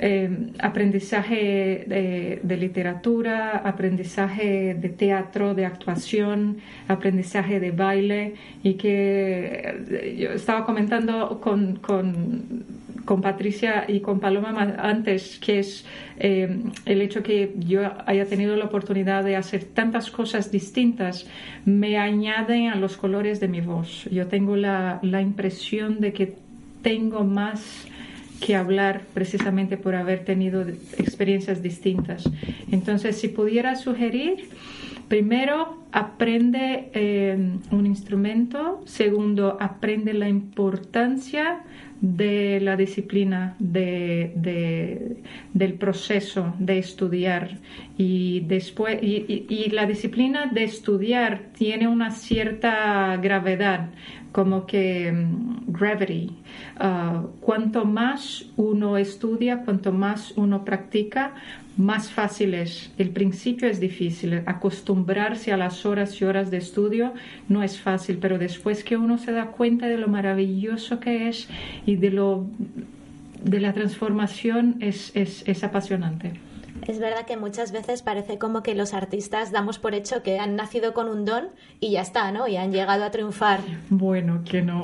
eh, 0.00 0.52
aprendizaje 0.60 1.84
de, 2.42 2.56
literatura, 2.56 3.58
aprendizaje 3.58 4.74
de 4.74 4.88
teatro, 4.90 5.54
de 5.54 5.66
actuación, 5.66 6.58
aprendizaje 6.86 7.58
de 7.58 7.72
baile 7.72 8.34
y 8.62 8.74
que 8.74 9.76
eh, 9.90 10.16
yo 10.16 10.30
estaba 10.30 10.64
comentando 10.64 11.40
con, 11.40 11.76
con, 11.76 12.64
Patricia 13.16 13.86
y 13.88 14.00
con 14.00 14.20
Paloma 14.20 14.76
antes, 14.78 15.38
que 15.38 15.60
es 15.60 15.86
eh, 16.18 16.60
el 16.84 17.00
hecho 17.00 17.22
que 17.22 17.54
yo 17.58 17.80
haya 18.06 18.26
tenido 18.26 18.54
la 18.56 18.66
oportunidad 18.66 19.24
de 19.24 19.36
hacer 19.36 19.64
tantas 19.64 20.10
cosas 20.10 20.50
distintas, 20.50 21.26
me 21.64 21.96
añaden 21.96 22.68
a 22.68 22.76
los 22.76 22.96
colores 22.96 23.40
de 23.40 23.48
mi 23.48 23.62
voz. 23.62 24.04
Yo 24.10 24.26
tengo 24.26 24.56
la, 24.56 24.98
la 25.02 25.22
impresión 25.22 26.00
de 26.00 26.12
que 26.12 26.34
tengo 26.82 27.24
más 27.24 27.86
que 28.40 28.54
hablar 28.54 29.02
precisamente 29.14 29.76
por 29.76 29.94
haber 29.94 30.24
tenido 30.24 30.62
experiencias 30.62 31.62
distintas. 31.62 32.28
Entonces, 32.70 33.16
si 33.16 33.28
pudiera 33.28 33.74
sugerir, 33.74 34.48
primero, 35.08 35.78
aprende 35.92 36.90
eh, 36.92 37.36
un 37.70 37.86
instrumento, 37.86 38.82
segundo, 38.84 39.56
aprende 39.60 40.12
la 40.14 40.28
importancia 40.28 41.60
de 42.00 42.60
la 42.60 42.76
disciplina, 42.76 43.56
de, 43.58 45.16
del 45.52 45.74
proceso 45.74 46.54
de 46.58 46.78
estudiar. 46.78 47.58
Y 47.96 48.40
después 48.40 48.98
y, 49.02 49.70
la 49.70 49.86
disciplina 49.86 50.46
de 50.46 50.64
estudiar 50.64 51.50
tiene 51.56 51.88
una 51.88 52.10
cierta 52.10 53.16
gravedad 53.16 53.90
como 54.32 54.66
que 54.66 55.10
mm, 55.12 55.72
gravity 55.72 56.36
Ah, 56.80 57.24
cuanto 57.40 57.84
más 57.84 58.44
uno 58.56 58.98
estudia, 58.98 59.62
cuanto 59.64 59.90
más 59.90 60.32
uno 60.36 60.64
practica, 60.64 61.34
más 61.76 62.12
fácil 62.12 62.54
es. 62.54 62.92
El 62.98 63.10
principio 63.10 63.68
es 63.68 63.80
difícil, 63.80 64.42
acostumbrarse 64.46 65.52
a 65.52 65.56
las 65.56 65.84
horas 65.84 66.20
y 66.20 66.24
horas 66.24 66.52
de 66.52 66.58
estudio 66.58 67.14
no 67.48 67.64
es 67.64 67.80
fácil, 67.80 68.18
pero 68.20 68.38
después 68.38 68.84
que 68.84 68.96
uno 68.96 69.18
se 69.18 69.32
da 69.32 69.46
cuenta 69.46 69.88
de 69.88 69.98
lo 69.98 70.06
maravilloso 70.06 71.00
que 71.00 71.28
es 71.28 71.48
y 71.84 71.96
de 71.96 72.10
lo 72.10 72.46
de 73.42 73.60
la 73.60 73.72
transformación 73.72 74.76
es, 74.80 75.10
es, 75.14 75.42
es 75.46 75.64
apasionante. 75.64 76.32
Es 76.86 76.98
verdad 76.98 77.26
que 77.26 77.36
muchas 77.36 77.72
veces 77.72 78.02
parece 78.02 78.38
como 78.38 78.62
que 78.62 78.74
los 78.74 78.94
artistas 78.94 79.52
damos 79.52 79.78
por 79.78 79.94
hecho 79.94 80.22
que 80.22 80.38
han 80.38 80.56
nacido 80.56 80.94
con 80.94 81.08
un 81.08 81.24
don 81.24 81.48
y 81.80 81.92
ya 81.92 82.00
está, 82.00 82.32
¿no? 82.32 82.48
Y 82.48 82.56
han 82.56 82.72
llegado 82.72 83.04
a 83.04 83.10
triunfar. 83.10 83.60
Bueno, 83.90 84.42
que 84.44 84.62
no. 84.62 84.80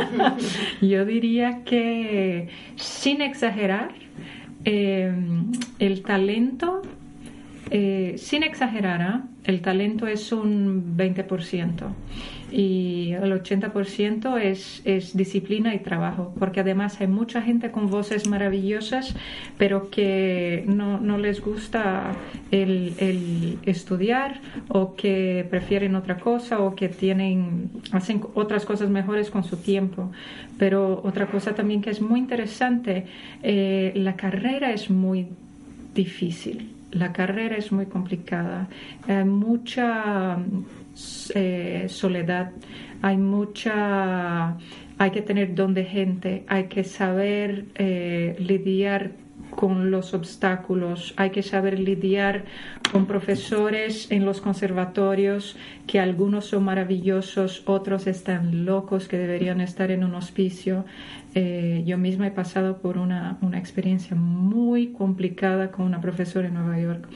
Yo 0.80 1.04
diría 1.04 1.64
que, 1.64 2.48
sin 2.76 3.22
exagerar, 3.22 3.90
eh, 4.64 5.12
el 5.78 6.02
talento, 6.02 6.82
eh, 7.70 8.14
sin 8.18 8.42
exagerar, 8.42 9.02
¿ah? 9.02 9.22
el 9.44 9.60
talento 9.60 10.06
es 10.06 10.32
un 10.32 10.96
20% 10.96 11.92
y 12.50 13.12
el 13.12 13.32
80% 13.32 14.38
es, 14.40 14.82
es 14.84 15.16
disciplina 15.16 15.74
y 15.74 15.80
trabajo, 15.80 16.34
porque 16.38 16.60
además 16.60 17.00
hay 17.00 17.06
mucha 17.06 17.42
gente 17.42 17.70
con 17.70 17.90
voces 17.90 18.28
maravillosas, 18.28 19.14
pero 19.58 19.90
que 19.90 20.64
no, 20.66 20.98
no 21.00 21.18
les 21.18 21.40
gusta 21.40 22.12
el, 22.50 22.94
el, 22.98 23.58
estudiar 23.62 24.40
o 24.68 24.94
que 24.94 25.46
prefieren 25.50 25.94
otra 25.94 26.18
cosa 26.18 26.60
o 26.60 26.74
que 26.74 26.88
tienen, 26.88 27.70
hacen 27.92 28.22
otras 28.34 28.64
cosas 28.64 28.88
mejores 28.88 29.30
con 29.30 29.44
su 29.44 29.56
tiempo. 29.56 30.10
Pero 30.58 31.00
otra 31.04 31.26
cosa 31.26 31.54
también 31.54 31.82
que 31.82 31.90
es 31.90 32.00
muy 32.00 32.18
interesante, 32.18 33.06
eh, 33.42 33.92
la 33.94 34.16
carrera 34.16 34.72
es 34.72 34.90
muy 34.90 35.28
difícil. 35.94 36.72
La 36.90 37.12
carrera 37.12 37.56
es 37.56 37.70
muy 37.70 37.86
complicada. 37.86 38.68
Hay 39.06 39.24
mucha 39.24 40.38
eh, 41.34 41.86
soledad, 41.88 42.52
hay 43.02 43.16
mucha, 43.16 44.56
hay 44.98 45.10
que 45.12 45.22
tener 45.22 45.54
don 45.54 45.74
de 45.74 45.84
gente, 45.84 46.44
hay 46.48 46.64
que 46.64 46.84
saber 46.84 47.66
eh, 47.76 48.36
lidiar 48.38 49.12
con 49.50 49.90
los 49.90 50.14
obstáculos, 50.14 51.14
hay 51.16 51.30
que 51.30 51.42
saber 51.42 51.78
lidiar 51.78 52.44
con 52.92 53.06
profesores 53.06 54.10
en 54.10 54.24
los 54.24 54.40
conservatorios, 54.40 55.56
que 55.86 56.00
algunos 56.00 56.46
son 56.46 56.64
maravillosos, 56.64 57.62
otros 57.66 58.06
están 58.06 58.64
locos 58.64 59.08
que 59.08 59.18
deberían 59.18 59.60
estar 59.60 59.90
en 59.90 60.04
un 60.04 60.14
hospicio. 60.14 60.84
Eh, 61.34 61.82
yo 61.86 61.98
misma 61.98 62.28
he 62.28 62.30
pasado 62.30 62.78
por 62.78 62.98
una, 62.98 63.38
una 63.42 63.58
experiencia 63.58 64.16
muy 64.16 64.92
complicada 64.92 65.70
con 65.70 65.86
una 65.86 66.00
profesora 66.00 66.48
en 66.48 66.54
Nueva 66.54 66.80
York 66.80 67.08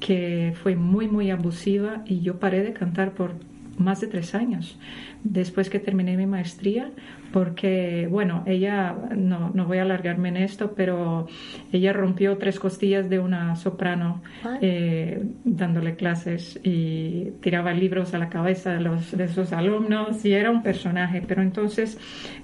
que 0.00 0.54
fue 0.62 0.76
muy, 0.76 1.08
muy 1.08 1.30
abusiva 1.30 2.02
y 2.06 2.20
yo 2.20 2.38
paré 2.38 2.62
de 2.62 2.72
cantar 2.72 3.12
por 3.12 3.34
más 3.78 4.00
de 4.00 4.08
tres 4.08 4.34
años 4.34 4.78
después 5.22 5.70
que 5.70 5.78
terminé 5.78 6.16
mi 6.16 6.26
maestría 6.26 6.90
porque, 7.32 8.08
bueno, 8.10 8.42
ella, 8.46 8.96
no, 9.14 9.50
no 9.52 9.66
voy 9.66 9.78
a 9.78 9.82
alargarme 9.82 10.30
en 10.30 10.38
esto, 10.38 10.72
pero 10.74 11.26
ella 11.72 11.92
rompió 11.92 12.38
tres 12.38 12.58
costillas 12.58 13.10
de 13.10 13.18
una 13.18 13.54
soprano 13.56 14.22
eh, 14.62 15.22
dándole 15.44 15.94
clases 15.96 16.58
y 16.62 17.32
tiraba 17.42 17.74
libros 17.74 18.14
a 18.14 18.18
la 18.18 18.30
cabeza 18.30 18.72
de, 18.72 18.80
los, 18.80 19.16
de 19.16 19.28
sus 19.28 19.52
alumnos 19.52 20.24
y 20.24 20.32
era 20.32 20.50
un 20.50 20.62
personaje. 20.62 21.22
Pero 21.26 21.42
entonces 21.42 21.98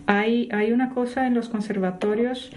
hay, 0.06 0.48
hay 0.52 0.72
una 0.72 0.90
cosa 0.90 1.26
en 1.26 1.34
los 1.34 1.48
conservatorios 1.48 2.50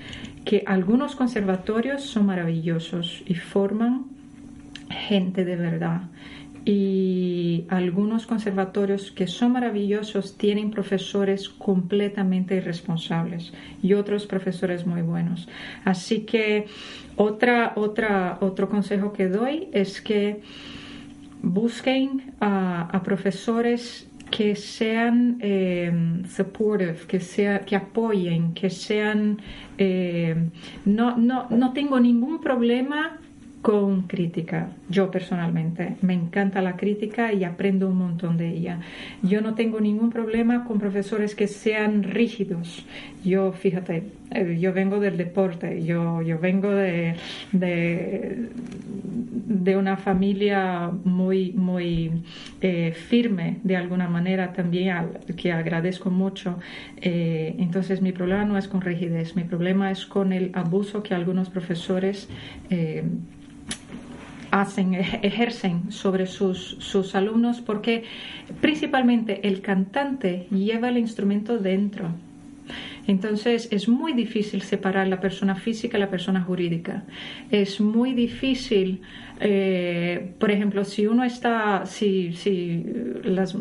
que 0.43 0.63
algunos 0.65 1.15
conservatorios 1.15 2.01
son 2.01 2.25
maravillosos 2.25 3.23
y 3.25 3.35
forman 3.35 4.16
gente 5.07 5.45
de 5.45 5.55
verdad. 5.55 6.01
Y 6.65 7.63
algunos 7.69 8.27
conservatorios 8.27 9.11
que 9.11 9.25
son 9.25 9.53
maravillosos 9.53 10.37
tienen 10.37 10.69
profesores 10.69 11.47
completamente 11.47 12.55
irresponsables 12.55 13.53
y 13.81 13.93
otros 13.93 14.27
profesores 14.27 14.85
muy 14.85 15.01
buenos. 15.01 15.47
Así 15.85 16.21
que 16.21 16.65
otra, 17.15 17.71
otra, 17.77 18.37
otro 18.41 18.67
consejo 18.67 19.13
que 19.13 19.29
doy 19.29 19.69
es 19.71 20.01
que 20.01 20.41
busquen 21.41 22.33
a, 22.41 23.01
profesores 23.01 24.09
que 24.29 24.57
sean 24.57 25.37
eh, 25.39 26.21
supportive, 26.27 26.97
que, 27.07 27.21
sea, 27.21 27.59
que 27.59 27.77
apoyen, 27.77 28.53
que 28.53 28.69
sean... 28.69 29.39
Eh, 29.77 30.35
no, 30.83 31.15
no, 31.15 31.47
no 31.49 31.71
tengo 31.71 31.97
ningún 31.97 32.41
problema 32.41 33.19
con 33.67 34.03
crítica. 34.03 34.69
Yo 34.87 35.11
personalmente 35.11 35.97
me 36.01 36.13
encanta 36.13 36.61
la 36.61 36.77
crítica 36.77 37.33
y 37.33 37.43
aprendo 37.43 37.89
un 37.89 37.97
montón 37.97 38.37
de 38.37 38.47
ella. 38.47 38.79
Yo 39.23 39.41
no 39.41 39.55
tengo 39.55 39.81
ningún 39.81 40.09
problema 40.09 40.63
con 40.63 40.79
profesores 40.79 41.35
que 41.35 41.47
sean 41.47 42.03
rígidos. 42.03 42.85
Yo, 43.25 43.51
fíjate, 43.51 44.03
eh, 44.31 44.57
yo 44.57 44.71
vengo 44.71 45.01
del 45.01 45.17
deporte, 45.17 45.83
yo, 45.83 46.21
yo 46.21 46.39
vengo 46.39 46.69
de, 46.71 47.15
de, 47.51 48.47
una 49.75 49.97
familia 49.97 50.89
muy, 51.03 51.51
muy 51.51 52.23
eh, 52.61 52.93
firme 52.93 53.57
de 53.63 53.75
alguna 53.75 54.07
manera 54.07 54.53
también, 54.53 55.09
que 55.35 55.51
agradezco 55.51 56.09
mucho. 56.09 56.57
Eh, 57.01 57.53
entonces 57.59 58.01
mi 58.01 58.13
problema 58.13 58.45
no 58.45 58.57
es 58.57 58.69
con 58.69 58.79
rigidez, 58.79 59.35
mi 59.35 59.43
problema 59.43 59.91
es 59.91 60.05
con 60.05 60.31
el 60.31 60.51
abuso 60.53 61.03
que 61.03 61.13
algunos 61.13 61.49
profesores 61.49 62.29
hacen, 64.51 64.93
ejercen 64.95 65.91
sobre 65.91 66.27
sus, 66.27 66.77
sus 66.79 67.15
alumnos 67.15 67.61
porque 67.61 68.03
principalmente 68.61 69.47
el 69.47 69.61
cantante 69.61 70.47
lleva 70.51 70.89
el 70.89 70.97
instrumento 70.97 71.57
dentro. 71.57 72.09
Entonces 73.07 73.69
es 73.71 73.87
muy 73.87 74.13
difícil 74.13 74.61
separar 74.61 75.07
la 75.07 75.19
persona 75.19 75.55
física 75.55 75.97
y 75.97 76.01
la 76.01 76.09
persona 76.09 76.41
jurídica. 76.41 77.05
Es 77.49 77.79
muy 77.79 78.13
difícil 78.13 79.01
eh, 79.39 80.33
por 80.39 80.51
ejemplo, 80.51 80.83
si 80.83 81.05
uno 81.05 81.23
está, 81.23 81.85
si, 81.85 82.33
si 82.33 82.83
las, 83.23 83.55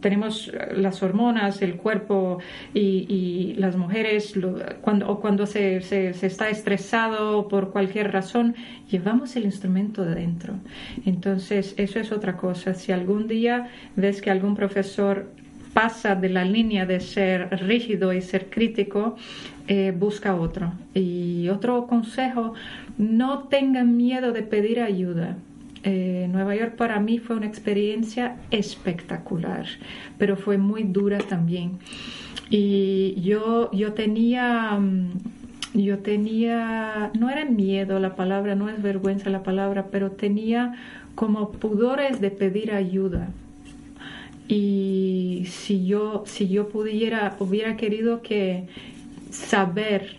tenemos 0.00 0.52
las 0.74 1.02
hormonas, 1.02 1.62
el 1.62 1.76
cuerpo 1.76 2.38
y, 2.74 3.54
las 3.56 3.76
mujeres, 3.76 4.34
cuando, 4.80 5.08
o 5.08 5.20
cuando 5.20 5.46
se, 5.46 5.80
se, 5.80 6.10
está 6.10 6.50
estresado 6.50 7.48
por 7.48 7.70
cualquier 7.70 8.12
razón, 8.12 8.54
llevamos 8.90 9.36
el 9.36 9.44
instrumento 9.44 10.04
de 10.04 10.14
dentro. 10.14 10.54
Entonces, 11.06 11.74
eso 11.76 11.98
es 11.98 12.12
otra 12.12 12.36
cosa. 12.36 12.74
Si 12.74 12.92
algún 12.92 13.26
día 13.26 13.68
ves 13.96 14.20
que 14.20 14.30
algún 14.30 14.54
profesor 14.54 15.30
pasa 15.72 16.14
de 16.14 16.28
la 16.28 16.44
línea 16.44 16.86
de 16.86 17.00
ser 17.00 17.48
rígido 17.66 18.12
y 18.12 18.20
ser 18.20 18.50
crítico, 18.50 19.16
eh, 19.68 19.92
busca 19.96 20.34
otro. 20.34 20.72
Y 20.94 21.48
otro 21.48 21.86
consejo, 21.86 22.54
no 22.98 23.44
tengan 23.44 23.96
miedo 23.96 24.32
de 24.32 24.42
pedir 24.42 24.80
ayuda. 24.80 25.36
Eh, 25.84 26.28
Nueva 26.30 26.54
York 26.54 26.76
para 26.76 27.00
mí 27.00 27.18
fue 27.18 27.36
una 27.36 27.46
experiencia 27.46 28.36
espectacular, 28.50 29.66
pero 30.18 30.36
fue 30.36 30.58
muy 30.58 30.84
dura 30.84 31.18
también. 31.18 31.78
Y 32.50 33.20
yo, 33.20 33.70
yo 33.72 33.92
tenía, 33.94 34.78
mm, 34.78 35.10
yo 35.74 35.98
tenía, 36.00 37.10
no 37.18 37.30
era 37.30 37.44
miedo 37.46 37.98
la 37.98 38.14
palabra, 38.14 38.54
no 38.54 38.68
es 38.68 38.80
vergüenza 38.80 39.30
la 39.30 39.42
palabra, 39.42 39.86
pero 39.90 40.12
tenía 40.12 40.74
como 41.14 41.50
pudores 41.50 42.20
de 42.20 42.30
pedir 42.30 42.72
ayuda. 42.72 43.30
Y 44.48 45.44
si 45.48 45.86
yo, 45.86 46.24
si 46.26 46.48
yo 46.48 46.68
pudiera, 46.68 47.36
hubiera 47.38 47.76
querido 47.76 48.22
que 48.22 48.66
saber 49.30 50.16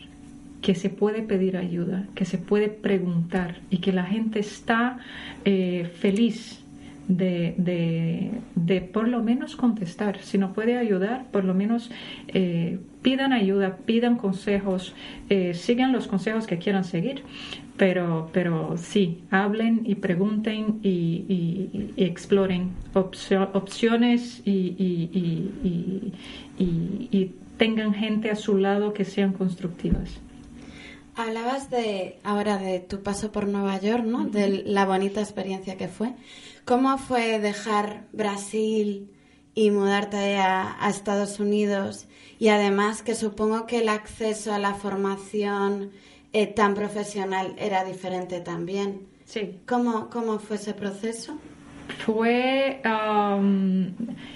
que 0.62 0.76
se 0.76 0.90
puede 0.90 1.22
pedir 1.22 1.58
ayuda, 1.58 2.06
que 2.16 2.26
se 2.26 2.38
puede 2.38 2.70
preguntar 2.70 3.58
y 3.70 3.78
que 3.78 3.92
la 3.92 4.06
gente 4.06 4.40
está 4.40 4.98
eh, 5.46 5.92
feliz 6.00 6.64
de, 7.08 8.32
de, 8.56 8.82
por 8.82 9.08
lo 9.08 9.22
menos 9.22 9.56
contestar. 9.56 10.20
Si 10.22 10.38
no 10.38 10.54
puede 10.54 10.78
ayudar, 10.78 11.26
por 11.32 11.44
lo 11.44 11.54
menos 11.54 11.92
eh, 12.30 12.80
pidan 13.02 13.34
ayuda, 13.34 13.78
pidan 13.86 14.16
consejos, 14.16 14.96
eh, 15.30 15.54
sigan 15.54 15.92
los 15.92 16.08
consejos 16.08 16.48
que 16.48 16.58
quieran 16.58 16.86
seguir. 16.86 17.24
Pero, 17.78 18.30
pero 18.32 18.76
sí, 18.78 19.24
hablen 19.32 19.82
y 19.86 19.96
pregunten 19.96 20.80
y, 20.84 21.92
exploren 21.98 22.72
opciones 22.94 24.42
y, 24.46 26.12
y 26.60 27.32
tengan 27.58 27.94
gente 27.94 28.30
a 28.30 28.36
su 28.36 28.58
lado 28.58 28.94
que 28.94 29.06
sean 29.06 29.34
constructivas. 29.34 30.20
Hablabas 31.16 31.70
de 31.70 32.20
ahora 32.24 32.58
de 32.58 32.80
tu 32.80 33.04
paso 33.04 33.32
por 33.32 33.48
Nueva 33.48 33.80
York, 33.80 34.04
¿no? 34.04 34.26
De 34.26 34.64
la 34.66 34.86
bonita 34.86 35.22
experiencia 35.22 35.78
que 35.78 35.88
fue. 35.88 36.14
¿Cómo 36.66 36.98
fue 36.98 37.40
dejar 37.40 38.08
Brasil 38.14 39.12
y 39.54 39.70
mudarte 39.70 40.38
a, 40.38 40.76
Estados 40.90 41.40
Unidos? 41.40 42.08
Y 42.40 42.48
además 42.48 43.04
que 43.04 43.14
supongo 43.14 43.68
que 43.68 43.80
el 43.80 43.90
acceso 43.90 44.54
a 44.54 44.60
la 44.60 44.74
formación 44.74 45.92
eh, 46.34 46.48
tan 46.48 46.74
profesional 46.74 47.54
era 47.58 47.84
diferente 47.84 48.42
también. 48.42 49.02
Sí. 49.26 49.60
¿Cómo, 49.68 50.10
cómo 50.10 50.40
fue 50.40 50.58
ese 50.58 50.74
proceso? 50.74 51.38
Fue, 52.06 52.82
um, 52.86 53.92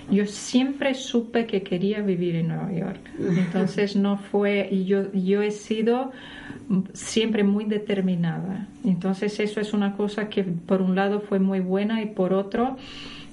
yo 0.09 0.25
siempre 0.25 0.93
supe 0.93 1.45
que 1.45 1.63
quería 1.63 2.01
vivir 2.01 2.35
en 2.35 2.49
Nueva 2.49 2.71
York. 2.71 2.99
Entonces 3.19 3.95
no 3.95 4.17
fue, 4.17 4.67
y 4.71 4.85
yo, 4.85 5.11
yo 5.11 5.41
he 5.41 5.51
sido 5.51 6.11
siempre 6.93 7.43
muy 7.43 7.65
determinada. 7.65 8.67
Entonces 8.83 9.39
eso 9.39 9.59
es 9.59 9.73
una 9.73 9.95
cosa 9.95 10.29
que 10.29 10.43
por 10.43 10.81
un 10.81 10.95
lado 10.95 11.21
fue 11.21 11.39
muy 11.39 11.59
buena 11.59 12.01
y 12.01 12.07
por 12.07 12.33
otro 12.33 12.77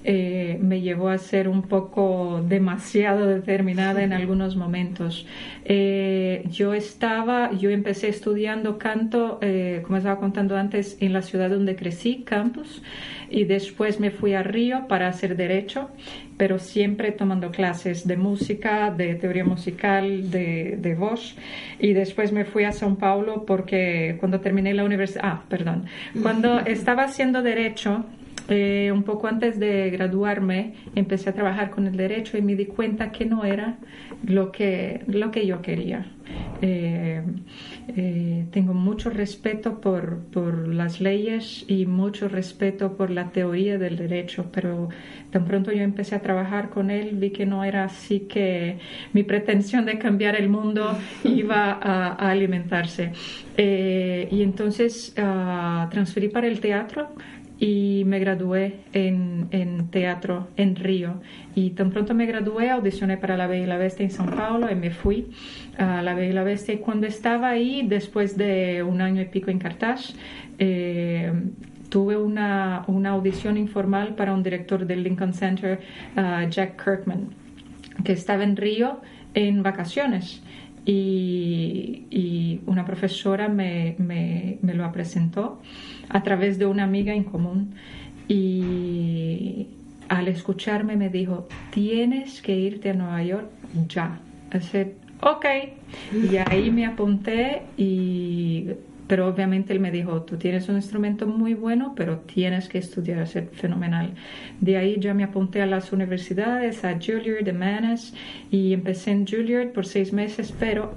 eh, 0.06 0.58
me 0.60 0.82
llevó 0.82 1.08
a 1.08 1.16
ser 1.16 1.48
un 1.48 1.62
poco 1.62 2.42
demasiado 2.46 3.26
determinada 3.26 4.02
en 4.02 4.12
algunos 4.12 4.54
momentos. 4.54 5.26
Eh, 5.64 6.44
yo 6.50 6.74
estaba, 6.74 7.52
yo 7.52 7.70
empecé 7.70 8.08
estudiando 8.08 8.76
canto, 8.76 9.38
eh, 9.40 9.80
como 9.82 9.96
estaba 9.96 10.20
contando 10.20 10.58
antes, 10.58 10.98
en 11.00 11.14
la 11.14 11.22
ciudad 11.22 11.48
donde 11.48 11.74
crecí, 11.74 12.22
campus, 12.22 12.82
y 13.30 13.44
después 13.44 13.98
me 13.98 14.10
fui 14.10 14.34
a 14.34 14.42
Río 14.42 14.86
para 14.88 15.08
hacer 15.08 15.36
derecho, 15.36 15.88
pero 16.36 16.58
siempre 16.58 17.10
tomando 17.10 17.50
clases 17.50 18.06
de 18.06 18.18
música, 18.18 18.90
de 18.90 19.14
teoría 19.14 19.44
musical, 19.44 20.30
de, 20.30 20.76
de 20.78 20.94
voz, 20.94 21.34
y 21.78 21.94
después 21.94 22.30
me 22.30 22.44
fui 22.44 22.64
a 22.64 22.72
São 22.72 22.96
Paulo 22.96 23.46
porque 23.46 24.16
cuando 24.20 24.40
terminé 24.40 24.74
la 24.74 24.84
universidad, 24.84 25.22
ah, 25.24 25.42
perdón, 25.48 25.86
cuando 26.22 26.60
estaba 26.66 27.04
haciendo 27.04 27.42
derecho, 27.42 28.04
eh, 28.48 28.90
un 28.92 29.04
poco 29.04 29.26
antes 29.26 29.58
de 29.58 29.88
graduarme 29.88 30.74
empecé 30.94 31.30
a 31.30 31.32
trabajar 31.32 31.70
con 31.70 31.86
el 31.86 31.96
derecho 31.96 32.36
y 32.36 32.42
me 32.42 32.54
di 32.54 32.66
cuenta 32.66 33.10
que 33.10 33.24
no 33.24 33.44
era 33.44 33.78
lo 34.22 34.52
que, 34.52 35.02
lo 35.06 35.30
que 35.30 35.46
yo 35.46 35.62
quería. 35.62 36.06
Eh, 36.60 37.22
eh, 37.96 38.46
tengo 38.50 38.74
mucho 38.74 39.10
respeto 39.10 39.80
por, 39.80 40.24
por, 40.24 40.68
las 40.68 41.00
leyes 41.00 41.64
y 41.68 41.86
mucho 41.86 42.28
respeto 42.28 42.96
por 42.96 43.10
la 43.10 43.30
teoría 43.30 43.78
del 43.78 43.96
derecho, 43.96 44.46
pero 44.52 44.88
tan 45.30 45.44
pronto 45.44 45.72
yo 45.72 45.82
empecé 45.82 46.14
a 46.14 46.20
trabajar 46.20 46.70
con 46.70 46.90
él 46.90 47.16
vi 47.16 47.30
que 47.30 47.44
no 47.44 47.64
era 47.64 47.84
así 47.84 48.20
que 48.20 48.78
mi 49.12 49.22
pretensión 49.22 49.84
de 49.84 49.98
cambiar 49.98 50.36
el 50.36 50.48
mundo 50.48 50.96
iba 51.24 51.72
a, 51.72 52.30
alimentarse. 52.30 53.12
y 53.56 54.42
entonces 54.42 55.14
uh, 55.18 55.88
transferí 55.90 56.28
para 56.28 56.46
el 56.46 56.60
teatro 56.60 57.10
y 57.64 58.04
me 58.04 58.18
gradué 58.18 58.80
en, 58.92 59.48
en, 59.50 59.88
teatro 59.88 60.48
en 60.58 60.76
Río. 60.76 61.22
Y 61.54 61.70
tan 61.70 61.92
pronto 61.92 62.12
me 62.12 62.26
gradué, 62.26 62.68
audicioné 62.68 63.16
para 63.16 63.38
La 63.38 63.46
Bella 63.46 63.64
y 63.64 63.66
la 63.66 63.78
Bestia 63.78 64.04
en 64.04 64.10
São 64.10 64.28
Paulo 64.36 64.70
y 64.70 64.74
me 64.74 64.90
fui 64.90 65.30
a 65.78 66.02
La 66.02 66.12
Bella 66.12 66.30
y 66.30 66.32
la 66.34 66.44
Bestia. 66.44 66.74
Y 66.74 66.78
cuando 66.78 67.06
estaba 67.06 67.48
ahí, 67.48 67.82
después 67.88 68.36
de 68.36 68.82
un 68.82 69.00
año 69.00 69.22
y 69.22 69.24
pico 69.24 69.50
en 69.50 69.58
Carthage, 69.58 70.12
eh, 70.58 71.32
tuve 71.88 72.18
una, 72.18 72.84
una, 72.86 73.10
audición 73.10 73.56
informal 73.56 74.14
para 74.14 74.34
un 74.34 74.42
director 74.42 74.84
del 74.84 75.02
Lincoln 75.02 75.32
Center, 75.32 75.80
uh, 76.18 76.46
Jack 76.50 76.84
Kirkman, 76.84 77.28
que 78.04 78.12
estaba 78.12 78.44
en 78.44 78.56
Río 78.58 79.00
en 79.32 79.62
vacaciones. 79.62 80.42
Y, 80.86 82.60
una 82.66 82.84
profesora 82.84 83.48
me, 83.48 83.94
me, 83.98 84.58
me 84.62 84.74
lo 84.74 84.90
presentó 84.92 85.60
a 86.08 86.22
través 86.22 86.58
de 86.58 86.66
una 86.66 86.84
amiga 86.84 87.14
en 87.14 87.24
común 87.24 87.74
y 88.28 89.68
al 90.08 90.28
escucharme 90.28 90.96
me 90.96 91.08
dijo, 91.08 91.48
tienes 91.70 92.40
que 92.40 92.56
irte 92.56 92.90
a 92.90 92.94
Nueva 92.94 93.22
York 93.22 93.48
ya. 93.88 94.20
Así, 94.50 94.92
ok. 95.20 95.46
Y 96.12 96.36
ahí 96.36 96.70
me 96.70 96.86
apunté 96.86 97.62
y... 97.76 98.70
Pero 99.06 99.28
obviamente 99.28 99.72
él 99.72 99.80
me 99.80 99.90
dijo, 99.90 100.22
tú 100.22 100.36
tienes 100.36 100.68
un 100.68 100.76
instrumento 100.76 101.26
muy 101.26 101.54
bueno, 101.54 101.92
pero 101.94 102.18
tienes 102.18 102.68
que 102.68 102.78
estudiar, 102.78 103.20
a 103.20 103.26
ser 103.26 103.48
fenomenal. 103.52 104.14
De 104.60 104.76
ahí 104.76 104.98
ya 104.98 105.14
me 105.14 105.24
apunté 105.24 105.62
a 105.62 105.66
las 105.66 105.92
universidades, 105.92 106.84
a 106.84 106.94
Juilliard, 106.94 107.44
de 107.44 107.52
Mannes, 107.52 108.14
y 108.50 108.72
empecé 108.72 109.10
en 109.10 109.26
Juilliard 109.26 109.72
por 109.72 109.86
seis 109.86 110.12
meses, 110.12 110.54
pero 110.58 110.94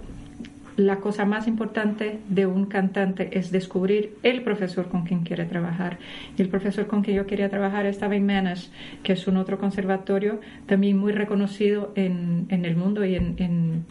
la 0.77 0.97
cosa 0.97 1.25
más 1.25 1.47
importante 1.47 2.19
de 2.29 2.45
un 2.45 2.67
cantante 2.67 3.37
es 3.37 3.51
descubrir 3.51 4.15
el 4.21 4.43
profesor 4.43 4.87
con 4.87 5.05
quien 5.05 5.23
quiere 5.23 5.45
trabajar. 5.45 5.97
Y 6.37 6.41
el 6.43 6.49
profesor 6.49 6.85
con 6.85 7.01
quien 7.01 7.17
yo 7.17 7.25
quería 7.25 7.49
trabajar 7.49 7.87
estaba 7.87 8.15
en 8.15 8.27
Manas, 8.27 8.71
que 9.01 9.13
es 9.13 9.27
un 9.27 9.37
otro 9.37 9.57
conservatorio 9.57 10.39
también 10.67 10.97
muy 10.97 11.13
reconocido 11.13 11.93
en, 11.95 12.45
el 12.49 12.75
mundo 12.75 13.03
y 13.03 13.15
en, 13.15 13.85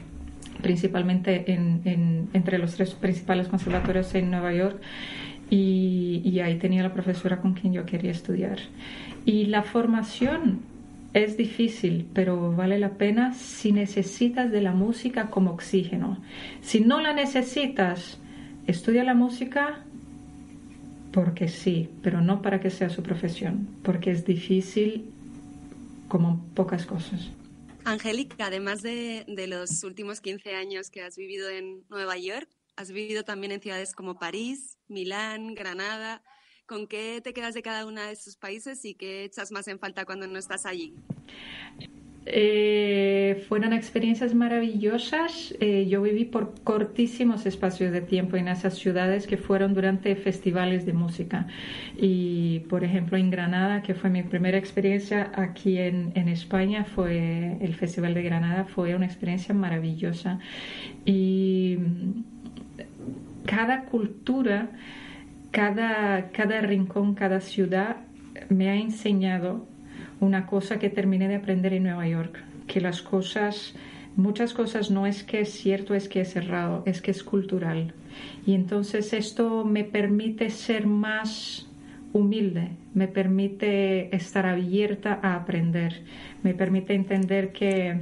principalmente 0.67 1.45
entre 1.47 2.59
los 2.59 2.75
tres 2.75 2.93
principales 2.95 3.47
conservatorios 3.47 4.13
en 4.17 4.33
Nueva 4.33 4.53
York. 4.53 4.83
Y, 5.49 6.41
ahí 6.41 6.57
tenía 6.57 6.83
la 6.83 6.93
profesora 6.93 7.37
con 7.41 7.55
quien 7.55 7.73
yo 7.73 7.87
quería 7.87 8.11
estudiar. 8.11 8.59
Y 9.25 9.47
la 9.47 9.63
formación 9.63 10.59
es 11.13 11.37
difícil, 11.37 12.09
pero 12.13 12.51
vale 12.51 12.81
la 12.81 12.95
pena 12.95 13.33
si 13.33 13.71
necesitas 13.71 14.51
de 14.51 14.61
la 14.61 14.73
música 14.73 15.31
como 15.31 15.53
oxígeno. 15.53 16.19
Si 16.63 16.81
no 16.81 17.01
la 17.01 17.13
necesitas, 17.13 18.19
estudia 18.67 19.05
la 19.05 19.15
música 19.15 19.85
porque 21.13 21.47
sí, 21.47 21.89
pero 22.03 22.21
no 22.21 22.43
para 22.43 22.59
que 22.59 22.71
sea 22.71 22.91
su 22.91 23.05
profesión, 23.05 23.69
porque 23.85 24.11
es 24.11 24.27
difícil 24.27 25.05
como 26.09 26.41
pocas 26.55 26.87
cosas. 26.87 27.31
Angélica, 27.87 28.46
además 28.46 28.83
de, 28.83 29.25
de, 29.29 29.46
los 29.46 29.85
últimos 29.85 30.20
15 30.20 30.57
años 30.57 30.90
que 30.90 31.03
has 31.03 31.16
vivido 31.16 31.49
en 31.49 31.85
Nueva 31.88 32.16
York, 32.16 32.49
has 32.75 32.90
vivido 32.90 33.22
también 33.22 33.53
en 33.53 33.62
ciudades 33.62 33.94
como 33.94 34.18
París, 34.18 34.77
Milán, 34.88 35.55
Granada. 35.55 36.20
¿Con 36.66 36.88
qué 36.88 37.20
te 37.22 37.33
quedas 37.33 37.55
de 37.55 37.62
cada 37.62 37.87
uno 37.87 38.03
de 38.03 38.11
esos 38.11 38.37
países 38.37 38.85
y 38.85 38.96
qué 38.96 39.22
echas 39.22 39.53
más 39.53 39.68
en 39.68 39.79
falta 39.79 40.05
cuando 40.05 40.27
no 40.27 40.37
estás 40.37 40.66
allí? 40.66 40.96
Eh, 42.27 43.45
fueron 43.49 43.73
experiencias 43.73 44.35
maravillosas. 44.35 45.55
Eh, 45.61 45.87
yo 45.89 46.03
viví 46.03 46.25
por 46.25 46.55
cortísimos 46.62 47.47
espacios 47.47 47.93
de 47.93 48.01
tiempo 48.01 48.37
en 48.37 48.49
esas 48.49 48.75
ciudades 48.75 49.27
que 49.27 49.37
fueron 49.37 49.75
durante 49.75 50.15
festivales 50.17 50.85
de 50.85 50.93
música. 50.93 51.47
Y, 51.97 52.61
por 52.69 52.85
ejemplo, 52.85 53.17
en 53.17 53.31
Granada, 53.31 53.83
que 53.83 53.95
fue 53.95 54.11
mi 54.11 54.23
primera 54.23 54.59
experiencia 54.59 55.31
aquí 55.35 55.79
en, 55.79 56.12
en 56.15 56.29
España, 56.29 56.85
fue 56.85 57.57
el 57.61 57.75
Festival 57.75 58.15
de 58.15 58.23
Granada, 58.23 58.65
fue 58.65 58.95
una 58.95 59.07
experiencia 59.07 59.55
maravillosa. 59.55 60.41
Y 61.05 61.79
cada 63.47 63.85
cultura 63.85 64.71
cada, 65.57 66.33
cada 66.33 66.61
rincón, 66.61 67.15
cada 67.15 67.41
ciudad 67.41 67.97
me 68.51 68.69
ha 68.69 68.77
enseñado 68.77 69.67
una 70.21 70.47
cosa 70.47 70.79
que 70.79 70.91
terminé 70.91 71.29
de 71.29 71.37
aprender 71.37 71.73
en 71.73 71.85
Nueva 71.85 72.07
York, 72.09 72.43
que 72.67 72.81
las 72.81 73.03
cosas, 73.03 73.75
muchas 74.17 74.55
cosas 74.55 74.91
no 74.91 75.07
es 75.07 75.23
que 75.25 75.41
es 75.41 75.51
cierto, 75.51 75.95
es 75.95 76.09
que 76.09 76.23
es 76.23 76.33
cerrado, 76.33 76.83
es 76.87 77.01
que 77.01 77.11
es 77.11 77.23
cultural. 77.23 77.93
Y 78.47 78.55
entonces 78.55 79.13
esto 79.13 79.65
me 79.65 79.85
permite 79.85 80.51
ser 80.51 80.87
más 80.87 81.67
humilde, 82.13 82.71
me 82.95 83.09
permite 83.09 84.15
estar 84.15 84.47
abierta 84.47 85.21
a 85.23 85.35
aprender, 85.35 86.03
me 86.43 86.55
permite 86.55 86.95
entender 86.95 87.53
que, 87.53 88.01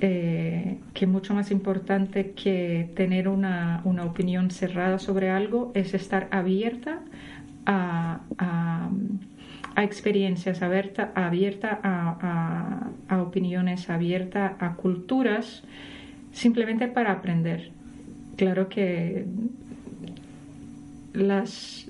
eh, 0.00 0.78
que 0.94 1.06
mucho 1.06 1.34
más 1.34 1.50
importante 1.50 2.30
que 2.30 2.90
tener 2.94 3.28
una, 3.28 3.82
opinión 3.84 4.50
cerrada 4.50 4.98
sobre 4.98 5.30
algo 5.30 5.70
es 5.74 5.92
estar 5.94 6.28
abierta 6.30 7.00
a, 7.66 8.20
experiencias, 9.76 10.62
abierta, 10.62 11.12
abierta 11.14 11.80
a, 11.82 12.90
a 13.08 13.22
opiniones, 13.22 13.88
abierta 13.88 14.56
a 14.58 14.74
culturas, 14.74 15.62
simplemente 16.32 16.88
para 16.88 17.12
aprender. 17.12 17.70
Claro 18.36 18.68
que 18.68 19.26
las 21.14 21.86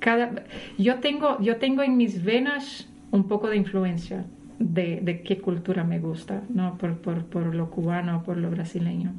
cada 0.00 0.44
yo 0.76 0.96
tengo 0.96 1.40
yo 1.40 1.56
tengo 1.56 1.82
en 1.82 1.96
mis 1.96 2.24
venas 2.24 2.88
un 3.10 3.28
poco 3.28 3.48
de 3.48 3.56
influencia 3.56 4.24
de, 4.58 5.22
qué 5.24 5.38
cultura 5.38 5.84
me 5.84 6.00
gusta 6.00 6.42
no 6.48 6.76
por, 6.78 6.98
por, 6.98 7.24
por 7.26 7.54
lo 7.54 7.70
cubano 7.70 8.22
por 8.24 8.36
lo 8.36 8.50
brasileño 8.50 9.12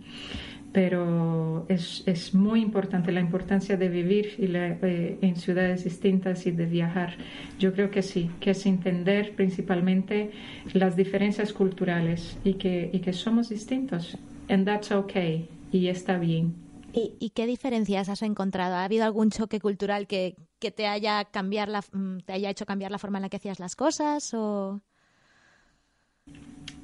pero 0.72 1.66
es, 1.68 2.04
es, 2.06 2.34
muy 2.34 2.62
importante 2.62 3.12
la 3.12 3.22
importancia 3.22 3.76
de 3.76 3.90
vivir 3.90 4.36
eh, 4.38 5.18
en 5.22 5.36
ciudades 5.36 5.84
distintas 5.84 6.46
y 6.46 6.52
de 6.52 6.66
viajar. 6.66 7.18
Yo 7.58 7.74
creo 7.74 7.90
que 7.90 8.04
sí, 8.04 8.30
que 8.40 8.52
es 8.52 8.66
entender 8.66 9.36
principalmente 9.36 10.32
las 10.74 10.96
diferencias 10.96 11.54
culturales 11.54 12.38
y 12.44 12.54
que, 12.56 12.90
y 12.94 13.00
que 13.00 13.14
somos 13.14 13.50
distintos. 13.50 14.18
And 14.48 14.66
that's 14.66 14.92
okay. 14.92 15.50
Y 15.72 15.88
está 15.88 16.18
bien. 16.18 16.56
¿Y, 16.92 17.32
qué 17.36 17.46
diferencias 17.46 18.10
has 18.10 18.22
encontrado? 18.24 18.76
¿Ha 18.76 18.84
habido 18.84 19.06
algún 19.06 19.30
choque 19.30 19.60
cultural 19.60 20.08
que, 20.08 20.36
te, 20.60 20.88
haya 20.88 21.26
cambiar 21.26 21.70
la, 21.70 21.84
mm, 21.92 22.20
te 22.26 22.34
haya 22.34 22.50
hecho 22.50 22.66
cambiar 22.66 22.92
la 22.92 22.98
forma 22.98 23.20
en 23.20 23.24
la 23.24 23.30
que 23.30 23.38
hacías 23.38 23.60
las 23.60 23.76
cosas? 23.76 24.34
O... 24.34 24.82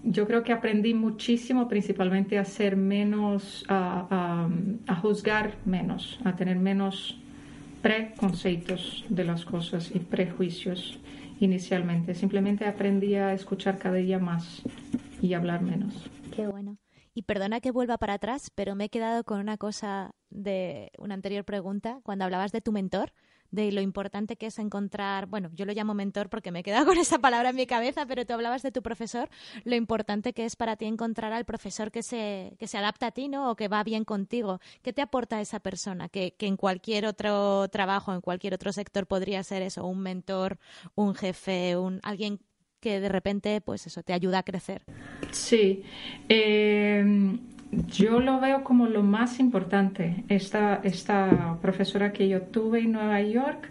Yo 0.08 0.28
creo 0.28 0.44
que 0.44 0.54
aprendí 0.54 0.94
muchísimo, 0.94 1.68
principalmente 1.68 2.38
a 2.38 2.46
ser 2.46 2.78
menos, 2.78 3.66
a, 3.68 4.48
juzgar 5.02 5.56
menos, 5.66 6.20
a 6.24 6.36
tener 6.36 6.58
menos 6.58 7.18
preconceptos 7.82 9.04
de 9.10 9.24
las 9.24 9.46
cosas 9.46 9.90
y 9.94 9.98
prejuicios 9.98 11.00
inicialmente. 11.40 12.14
Simplemente 12.14 12.66
aprendí 12.66 13.16
a 13.16 13.34
escuchar 13.34 13.80
cada 13.80 13.96
día 13.96 14.20
más 14.20 14.62
y 15.24 15.34
hablar 15.34 15.64
menos. 15.64 16.08
Qué 16.36 16.46
bueno. 16.46 16.78
Y 17.16 17.24
perdona 17.24 17.60
que 17.60 17.72
vuelva 17.72 17.98
para 17.98 18.14
atrás, 18.14 18.52
pero 18.54 18.76
me 18.76 18.86
he 18.86 18.90
quedado 18.90 19.24
con 19.24 19.40
una 19.40 19.58
cosa 19.58 20.14
de 20.30 20.92
una 21.00 21.16
anterior 21.16 21.46
pregunta, 21.46 22.00
cuando 22.04 22.26
hablabas 22.26 22.52
de 22.52 22.62
tu 22.62 22.72
mentor, 22.72 23.12
de 23.56 23.72
lo 23.72 23.82
importante 23.82 24.36
que 24.36 24.48
es 24.48 24.60
encontrar, 24.60 25.26
bueno, 25.26 25.50
yo 25.54 25.66
lo 25.66 25.74
llamo 25.74 25.94
mentor 25.94 26.30
porque 26.30 26.52
me 26.52 26.60
he 26.60 26.64
quedado 26.64 26.86
con 26.86 26.98
esa 26.98 27.20
palabra 27.20 27.50
en 27.50 27.56
mi 27.56 27.66
cabeza, 27.66 28.06
pero 28.06 28.26
tú 28.26 28.34
hablabas 28.34 28.62
de 28.62 28.72
tu 28.72 28.82
profesor, 28.82 29.30
lo 29.64 29.76
importante 29.76 30.34
que 30.34 30.46
es 30.46 30.56
para 30.56 30.76
ti 30.76 30.86
encontrar 30.86 31.34
al 31.34 31.46
profesor 31.46 31.92
que 31.92 32.04
se, 32.04 32.56
que 32.60 32.68
se 32.68 32.78
adapta 32.78 33.08
a 33.08 33.12
ti, 33.12 33.28
¿no? 33.28 33.52
O 33.52 33.56
que 33.56 33.68
va 33.68 33.84
bien 33.84 34.06
contigo. 34.06 34.60
¿Qué 34.82 34.94
te 34.94 35.02
aporta 35.02 35.42
esa 35.42 35.60
persona? 35.60 36.10
Que, 36.10 36.36
que 36.36 36.48
en 36.48 36.58
cualquier 36.58 37.06
otro 37.06 37.68
trabajo, 37.70 38.14
en 38.14 38.22
cualquier 38.22 38.54
otro 38.54 38.72
sector 38.72 39.08
podría 39.08 39.42
ser 39.44 39.62
eso, 39.62 39.86
un 39.86 40.00
mentor, 40.00 40.60
un 40.96 41.16
jefe, 41.16 41.78
un 41.78 42.00
alguien 42.04 42.40
que 42.80 43.00
de 43.00 43.10
repente, 43.10 43.62
pues 43.62 43.88
eso, 43.88 44.04
te 44.04 44.14
ayuda 44.14 44.40
a 44.40 44.44
crecer. 44.44 44.84
Sí. 45.32 45.84
Em, 46.30 47.55
yo 47.72 48.20
lo 48.20 48.40
veo 48.40 48.64
como 48.64 48.88
lo 48.88 49.04
más 49.04 49.40
importante. 49.40 50.24
Esta, 50.30 50.82
esta 50.84 51.58
profesora 51.62 52.14
que 52.14 52.28
yo 52.28 52.42
tuve 52.42 52.80
en 52.80 52.94
Nueva 52.94 53.22
York 53.22 53.70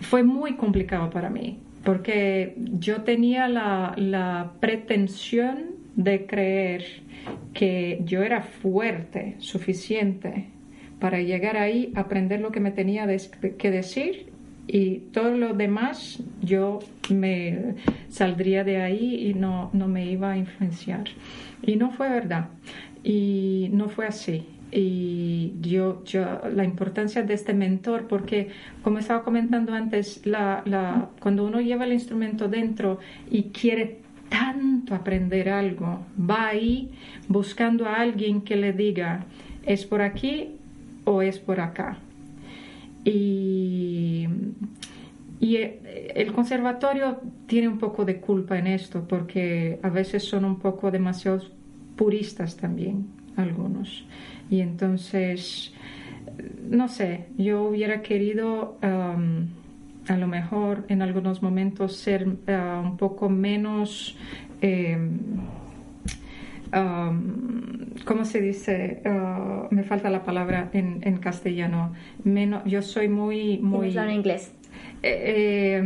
fue 0.00 0.22
muy 0.22 0.54
complicado 0.54 1.10
para 1.10 1.30
mí, 1.30 1.58
porque 1.84 2.54
yo 2.56 3.02
tenía 3.02 3.48
la, 3.48 3.94
la 3.96 4.52
pretensión 4.60 5.76
de 5.96 6.26
creer 6.26 6.84
que 7.52 8.00
yo 8.04 8.22
era 8.22 8.42
fuerte, 8.42 9.36
suficiente 9.38 10.46
para 11.00 11.20
llegar 11.20 11.56
ahí, 11.56 11.92
aprender 11.94 12.40
lo 12.40 12.50
que 12.50 12.60
me 12.60 12.70
tenía 12.70 13.06
que 13.58 13.70
decir 13.70 14.32
y 14.68 14.98
todo 15.12 15.30
lo 15.30 15.54
demás 15.54 16.22
yo 16.42 16.80
me 17.08 17.74
saldría 18.10 18.64
de 18.64 18.82
ahí 18.82 19.28
y 19.28 19.34
no, 19.34 19.70
no 19.72 19.88
me 19.88 20.04
iba 20.04 20.32
a 20.32 20.36
influenciar. 20.36 21.04
Y 21.62 21.76
no 21.76 21.90
fue 21.90 22.10
verdad. 22.10 22.48
Y 23.02 23.70
no 23.72 23.88
fue 23.88 24.06
así. 24.06 24.44
Y 24.70 25.54
yo, 25.62 26.04
yo, 26.04 26.42
la 26.54 26.64
importancia 26.64 27.22
de 27.22 27.32
este 27.32 27.54
mentor, 27.54 28.06
porque 28.08 28.50
como 28.82 28.98
estaba 28.98 29.24
comentando 29.24 29.72
antes, 29.72 30.26
la, 30.26 30.62
la, 30.66 31.08
cuando 31.20 31.46
uno 31.46 31.62
lleva 31.62 31.86
el 31.86 31.94
instrumento 31.94 32.48
dentro 32.48 32.98
y 33.30 33.44
quiere 33.44 34.00
tanto 34.28 34.94
aprender 34.94 35.48
algo, 35.48 36.00
va 36.18 36.48
ahí 36.48 36.90
buscando 37.28 37.86
a 37.86 37.94
alguien 37.94 38.42
que 38.42 38.56
le 38.56 38.74
diga, 38.74 39.24
es 39.64 39.86
por 39.86 40.02
aquí 40.02 40.50
o 41.04 41.22
es 41.22 41.38
por 41.38 41.60
acá 41.60 41.96
y, 43.08 44.28
y 45.40 45.56
eh, 45.56 46.12
el 46.14 46.32
conservatorio 46.32 47.20
tiene 47.46 47.68
un 47.68 47.78
poco 47.78 48.04
de 48.04 48.20
culpa 48.20 48.58
en 48.58 48.66
esto 48.66 49.06
porque 49.08 49.78
a 49.82 49.88
veces 49.88 50.24
son 50.24 50.44
un 50.44 50.58
poco 50.58 50.90
demasiado 50.90 51.42
puristas 51.96 52.56
también 52.56 53.06
algunos. 53.36 54.04
Y 54.50 54.60
entonces, 54.60 55.72
no 56.68 56.88
sé, 56.88 57.26
yo 57.36 57.64
hubiera 57.64 58.02
querido 58.02 58.78
a 58.82 60.16
lo 60.16 60.26
mejor 60.26 60.84
en 60.88 61.02
algunos 61.02 61.42
momentos 61.42 61.96
ser 61.96 62.26
uh, 62.26 62.80
un 62.82 62.96
poco 62.96 63.28
menos... 63.28 64.16
Em, 64.60 65.18
um, 66.74 67.94
¿cómo 68.04 68.24
se 68.24 68.40
dice? 68.40 69.02
Uh, 69.04 69.74
me 69.74 69.82
falta 69.82 70.10
la 70.10 70.22
palabra 70.22 70.70
en, 70.72 71.00
en 71.02 71.18
castellano. 71.18 71.92
Menos, 72.24 72.62
yo 72.64 72.82
soy 72.82 73.08
muy... 73.08 73.58
muy 73.58 73.96
en 73.96 74.10
inglés? 74.10 74.54
Eh, 75.02 75.80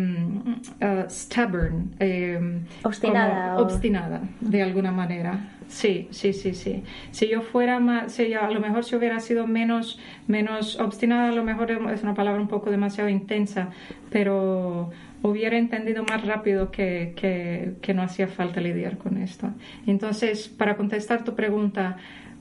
uh, 0.80 1.10
stubborn. 1.10 1.94
Eh, 1.98 2.60
obstinada. 2.82 3.58
Obstinada, 3.58 4.20
de 4.40 4.62
alguna 4.62 4.92
manera. 4.92 5.50
Sí, 5.68 6.08
sí, 6.10 6.32
sí, 6.34 6.52
sí. 6.54 6.82
Si 7.12 7.28
yo 7.28 7.40
fuera 7.40 7.80
más, 7.80 8.12
si 8.12 8.34
a 8.34 8.50
lo 8.50 8.60
mejor 8.60 8.84
si 8.84 8.94
hubiera 8.94 9.20
sido 9.20 9.46
menos, 9.46 9.98
menos 10.26 10.78
obstinada, 10.78 11.28
a 11.28 11.32
lo 11.32 11.44
mejor 11.44 11.70
es 11.70 12.02
una 12.02 12.14
palabra 12.14 12.40
un 12.40 12.48
poco 12.48 12.70
demasiado 12.70 13.08
intensa, 13.08 13.70
pero 14.10 14.90
hubiera 15.22 15.56
entendido 15.56 16.04
más 16.04 16.26
rápido 16.26 16.70
que, 16.70 17.14
que, 17.80 17.94
no 17.94 18.02
hacía 18.02 18.28
falta 18.28 18.60
lidiar 18.60 18.98
con 18.98 19.18
esto. 19.18 19.52
Entonces, 19.86 20.48
para 20.48 20.76
contestar 20.76 21.24
tu 21.24 21.34
pregunta, 21.34 21.96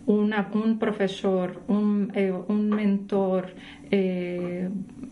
una, 0.05 0.49
un 0.53 0.79
profesor, 0.79 1.61
un, 1.67 2.11
eh, 2.15 2.31
un 2.31 2.69
mentor, 2.69 3.53
eh, 3.91 4.69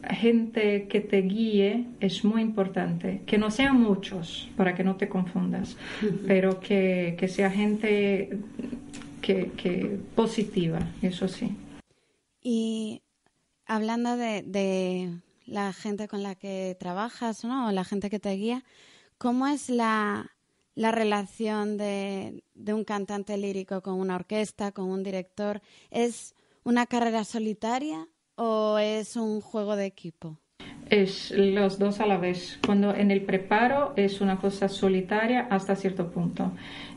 gente 0.10 0.88
que 0.88 1.02
te 1.02 1.22
guíe 1.22 1.86
es 2.00 2.24
muy 2.26 2.42
importante. 2.42 3.22
Que 3.26 3.38
no 3.38 3.52
sean 3.52 3.80
muchos, 3.80 4.50
para 4.58 4.74
que 4.76 4.84
no 4.84 4.96
te 4.96 5.08
confundas, 5.08 5.78
pero 6.28 6.60
que, 6.60 7.16
que 7.20 7.28
sea 7.28 7.52
gente 7.52 8.40
que, 9.22 9.52
que, 9.58 10.00
positiva, 10.16 10.80
eso 11.02 11.28
sí. 11.28 11.56
Y 12.42 13.02
hablando 13.68 14.18
de, 14.18 14.44
de 14.44 15.20
la 15.50 15.74
gente 15.74 16.08
con 16.08 16.24
la 16.24 16.36
que 16.36 16.78
trabajas, 16.80 17.44
¿no? 17.44 17.68
O 17.68 17.72
la 17.72 17.84
gente 17.84 18.10
que 18.10 18.20
te 18.20 18.32
guía, 18.32 18.64
¿cómo 19.18 19.48
es 19.48 19.70
la, 19.70 20.32
la 20.76 20.92
relación 20.92 21.78
de, 21.78 22.44
de, 22.54 22.74
un 22.74 22.84
cantante 22.84 23.38
lírico 23.38 23.82
con 23.82 23.96
una 23.96 24.16
orquesta, 24.16 24.72
con 24.72 24.86
un 24.86 25.04
director? 25.04 25.62
¿Es 25.90 26.36
una 26.64 26.86
carrera 26.86 27.24
solitaria 27.24 28.08
o 28.36 28.78
es 28.78 29.16
un 29.16 29.42
juego 29.42 29.76
de 29.76 29.86
equipo? 29.86 30.40
Es 30.89 31.32
los 31.32 31.78
dos 31.78 31.99
a 31.99 32.08
la 32.08 32.17
vez. 32.17 32.60
Cuando 32.65 32.95
en 32.95 33.12
el 33.12 33.21
preparo 33.21 33.93
es 33.95 34.21
una 34.21 34.38
cosa 34.38 34.67
solitaria 34.69 35.47
hasta 35.49 35.75
cierto 35.75 36.10
punto. 36.10 36.52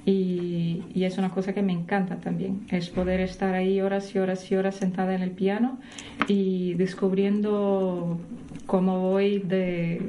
Y, 0.05 0.83
y, 0.95 1.05
es 1.05 1.19
una 1.19 1.31
cosa 1.31 1.53
que 1.53 1.63
me 1.63 1.73
encanta 1.73 2.17
también. 2.17 2.67
Es 2.71 2.89
poder 2.89 3.21
estar 3.21 3.55
ahí 3.55 3.81
horas 3.81 4.15
y 4.15 4.19
horas 4.19 4.51
y 4.51 4.57
horas 4.57 4.77
sentada 4.77 5.15
en 5.15 5.23
el 5.23 5.31
piano 5.31 5.79
y 6.27 6.75
descubriendo 6.75 8.19
cómo 8.67 9.11
voy 9.11 9.39
de, 9.39 10.01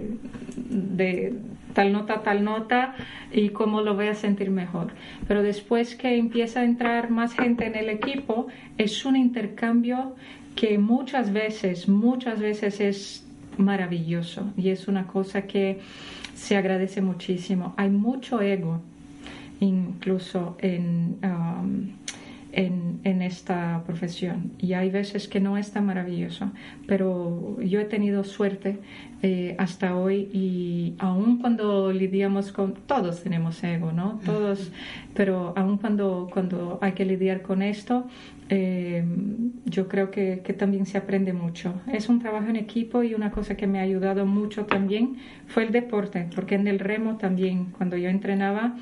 de 0.56 1.34
tal 1.74 1.92
nota 1.92 2.22
tal 2.22 2.44
nota 2.44 2.96
y 3.32 3.50
cómo 3.50 3.82
lo 3.82 3.96
voy 3.96 4.08
a 4.08 4.16
sentir 4.16 4.50
mejor. 4.50 4.88
Pero 5.28 5.44
después 5.44 5.96
que 5.96 6.18
empieza 6.18 6.62
a 6.62 6.64
entrar 6.64 7.10
más 7.10 7.34
gente 7.34 7.66
en 7.66 7.76
el 7.76 7.90
equipo, 7.90 8.48
es 8.78 9.06
un 9.06 9.16
intercambio 9.16 10.16
que 10.56 10.78
muchas 10.78 11.34
veces, 11.34 11.90
muchas 11.90 12.40
veces 12.40 12.80
es 12.80 13.23
maravilloso 13.58 14.52
y 14.58 14.70
es 14.70 14.88
una 14.88 15.08
cosa 15.08 15.44
que 15.44 15.80
se 16.36 16.58
agradece 16.58 17.02
muchísimo. 17.02 17.74
Hay 17.78 17.90
mucho 17.90 18.42
ego, 18.42 18.82
incluso 19.60 20.58
en, 20.60 21.18
um, 21.24 21.90
en, 22.52 23.00
en, 23.04 23.22
esta 23.22 23.84
profesión. 23.86 24.52
Y 24.60 24.74
hay 24.74 24.90
veces 24.90 25.28
que 25.28 25.40
no 25.40 25.58
es 25.58 25.72
tan 25.72 25.86
maravilloso, 25.86 26.52
pero 26.88 27.58
yo 27.62 27.80
he 27.80 27.86
tenido 27.86 28.24
suerte 28.24 28.80
eh, 29.26 29.56
hasta 29.58 29.96
hoy 29.96 30.28
y 30.34 30.96
aún 31.00 31.40
cuando 31.40 31.94
lidiamos 31.94 32.52
con, 32.52 32.74
todos 32.74 33.24
tenemos 33.24 33.64
ego, 33.64 33.94
¿no? 33.94 34.20
Todos, 34.26 34.70
pero 35.14 35.54
aún 35.56 35.78
cuando, 35.78 36.30
cuando 36.34 36.78
hay 36.82 36.92
que 36.92 37.06
lidiar 37.06 37.42
con 37.42 37.62
esto, 37.62 38.06
eh, 38.56 39.04
yo 39.66 39.88
creo 39.88 40.12
que, 40.12 40.42
que, 40.44 40.54
también 40.54 40.86
se 40.86 41.00
aprende 41.00 41.34
mucho. 41.34 41.74
Es 41.92 42.08
un 42.08 42.20
trabajo 42.20 42.50
en 42.50 42.56
equipo 42.56 43.02
y 43.02 43.16
una 43.16 43.32
cosa 43.32 43.58
que 43.58 43.66
me 43.66 43.80
ha 43.80 43.82
ayudado 43.82 44.28
mucho 44.28 44.66
también 44.66 45.18
fue 45.48 45.64
el 45.64 45.72
deporte, 45.72 46.28
porque 46.36 46.54
en 46.54 46.68
el 46.68 46.78
remo 46.78 47.18
también, 47.18 47.72
cuando 47.76 47.98
yo 47.98 48.10
entrenaba, 48.10 48.76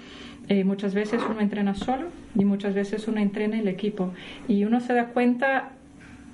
eh, 0.49 0.65
muchas 0.65 0.93
veces 0.93 1.21
uno 1.29 1.39
entrena 1.39 1.73
solo 1.73 2.07
y 2.35 2.43
muchas 2.43 2.73
veces 2.73 3.07
uno 3.07 3.21
entrena 3.21 3.59
el 3.59 3.69
equipo. 3.69 4.11
Y 4.49 4.65
uno 4.65 4.81
se 4.81 4.93
da 4.93 5.05
cuenta 5.05 5.71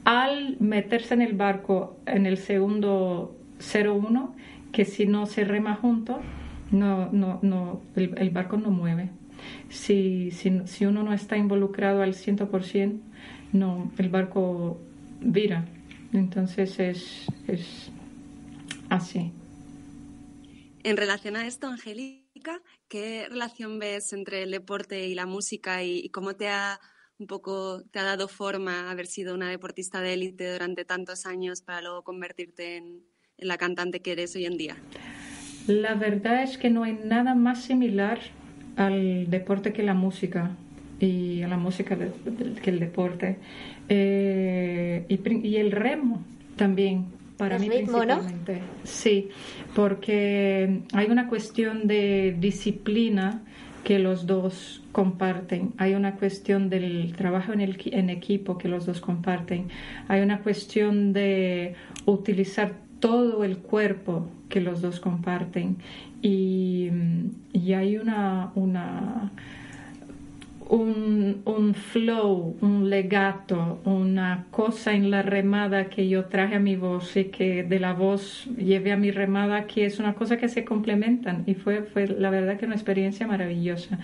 al 0.03 0.57
meterse 0.59 1.13
en 1.13 1.21
el 1.21 1.33
barco 1.33 1.97
en 2.07 2.25
el 2.25 2.37
segundo 2.37 3.35
0-1 3.59 4.31
que 4.71 4.83
si 4.83 5.05
no 5.05 5.27
se 5.27 5.43
rema 5.43 5.75
junto, 5.75 6.21
no, 6.71 7.11
no, 7.11 7.37
no, 7.43 7.81
el, 7.95 8.31
barco 8.31 8.57
no 8.57 8.71
mueve. 8.71 9.11
Si, 9.69 10.31
si, 10.31 10.61
si, 10.65 10.87
uno 10.87 11.03
no 11.03 11.13
está 11.13 11.37
involucrado 11.37 12.01
al 12.01 12.15
100%, 12.15 12.97
no, 13.53 13.91
el 13.97 14.09
barco 14.09 14.79
vira. 15.21 15.65
Entonces 16.13 16.79
es, 16.79 17.25
es 17.47 17.91
así. 18.89 19.31
En 20.83 20.95
relación 20.95 21.35
a 21.35 21.45
esto, 21.45 21.67
Angélica, 21.67 22.61
¿qué 22.87 23.27
relación 23.29 23.77
ves 23.77 24.13
entre 24.13 24.43
el 24.43 24.51
deporte 24.51 25.05
y 25.07 25.15
la 25.15 25.25
música 25.25 25.83
y, 25.83 26.09
cómo 26.09 26.35
te 26.35 26.47
ha 26.47 26.79
un 27.19 27.25
poco 27.27 27.83
te 27.91 27.97
ha 27.97 28.03
dado 28.03 28.27
forma 28.27 28.91
haber 28.91 29.07
sido 29.07 29.33
una 29.33 29.49
deportista 29.49 30.01
de 30.01 30.13
élite 30.13 30.51
durante 30.51 30.85
tantos 30.85 31.25
años 31.25 31.61
para 31.61 31.81
luego 31.81 32.03
convertirte 32.03 32.77
en, 32.77 33.03
la 33.39 33.57
cantante 33.57 34.01
que 34.01 34.13
eres 34.13 34.35
hoy 34.35 34.45
en 34.45 34.57
día? 34.57 34.77
La 35.67 35.93
verdad 35.93 36.41
es 36.41 36.57
que 36.57 36.69
no 36.69 36.83
hay 36.83 36.93
nada 36.93 37.35
más 37.35 37.63
similar 37.63 38.19
al 38.77 39.29
deporte 39.29 39.73
que 39.73 39.83
la 39.83 39.93
música 39.93 40.55
y 40.99 41.41
a 41.41 41.47
la 41.47 41.57
música 41.57 41.97
que 42.61 42.69
el 42.69 42.79
deporte 42.79 43.37
eh, 43.89 45.05
y, 45.07 45.47
y, 45.47 45.57
el 45.57 45.71
remo 45.71 46.23
también 46.55 47.05
para 47.37 47.59
mí 47.59 47.69
principalmente. 47.69 48.61
Sí, 48.83 49.29
porque 49.75 50.81
hay 50.93 51.07
una 51.07 51.27
cuestión 51.27 51.87
de 51.87 52.35
disciplina 52.39 53.43
que 53.83 53.99
los 53.99 54.25
dos 54.25 54.83
comparten, 54.91 55.73
hay 55.77 55.93
una 55.93 56.15
cuestión 56.15 56.69
del 56.69 57.13
trabajo 57.15 57.53
en, 57.53 57.61
el, 57.61 57.77
en 57.85 58.09
equipo 58.09 58.57
que 58.57 58.67
los 58.67 58.85
dos 58.85 58.99
comparten, 58.99 59.69
hay 60.07 60.21
una 60.21 60.39
cuestión 60.39 61.13
de 61.13 61.75
utilizar 62.05 62.73
todo 62.99 63.43
el 63.43 63.59
cuerpo 63.59 64.27
que 64.49 64.59
los 64.59 64.81
dos 64.81 64.99
comparten. 64.99 65.77
Y, 66.21 66.89
y 67.53 67.73
hay 67.73 67.97
una, 67.97 68.51
una 68.55 69.31
un, 70.69 71.41
un, 71.45 71.73
flow, 71.73 72.57
un 72.61 72.89
legato, 72.89 73.79
una 73.85 74.47
cosa 74.51 74.93
en 74.93 75.09
la 75.09 75.21
remada 75.21 75.89
que 75.89 76.09
yo 76.09 76.25
traje 76.25 76.55
a 76.55 76.59
mi 76.59 76.75
voz 76.75 77.15
y 77.15 77.25
que 77.25 77.63
de 77.63 77.79
la 77.79 77.93
voz 77.93 78.45
llevé 78.57 78.91
a 78.91 78.97
mi 78.97 79.11
remada, 79.11 79.65
que 79.65 79.85
es 79.85 79.99
una 79.99 80.13
cosa 80.13 80.37
que 80.37 80.49
se 80.49 80.65
complementan. 80.65 81.43
Y 81.45 81.53
fue, 81.53 81.83
fue 81.83 82.07
la 82.07 82.29
verdad 82.29 82.57
que 82.57 82.65
una 82.65 82.75
experiencia 82.75 83.27
maravillosa. 83.27 83.99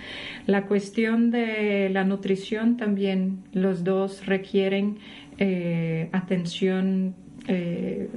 La 0.48 0.64
cuestión 0.64 1.32
de 1.32 1.90
la 1.90 2.04
nutrición 2.06 2.78
también, 2.78 3.40
los 3.54 3.84
dos 3.84 4.26
requieren 4.26 4.98
eh, 5.38 6.10
atención 6.14 7.14
eh, 7.48 8.10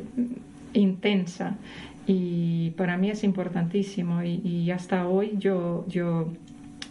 intensa. 0.72 1.56
Y 2.06 2.70
para 2.76 2.96
mí 2.96 3.10
es 3.10 3.24
importantísimo. 3.24 4.22
Y, 4.22 4.40
y 4.44 4.70
hasta 4.70 5.08
hoy 5.08 5.32
yo, 5.38 5.84
yo 5.88 6.32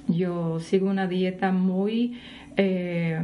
yo 0.08 0.60
sigo 0.60 0.90
una 0.90 1.08
dieta 1.08 1.52
muy 1.52 2.20
eh, 2.58 3.22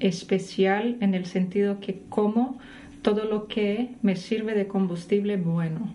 especial 0.00 0.96
en 1.00 1.14
el 1.14 1.26
sentido 1.26 1.80
que 1.80 2.02
como 2.08 2.58
todo 3.02 3.24
lo 3.24 3.46
que 3.46 3.90
me 4.02 4.16
sirve 4.16 4.54
de 4.54 4.66
combustible 4.66 5.36
bueno. 5.36 5.94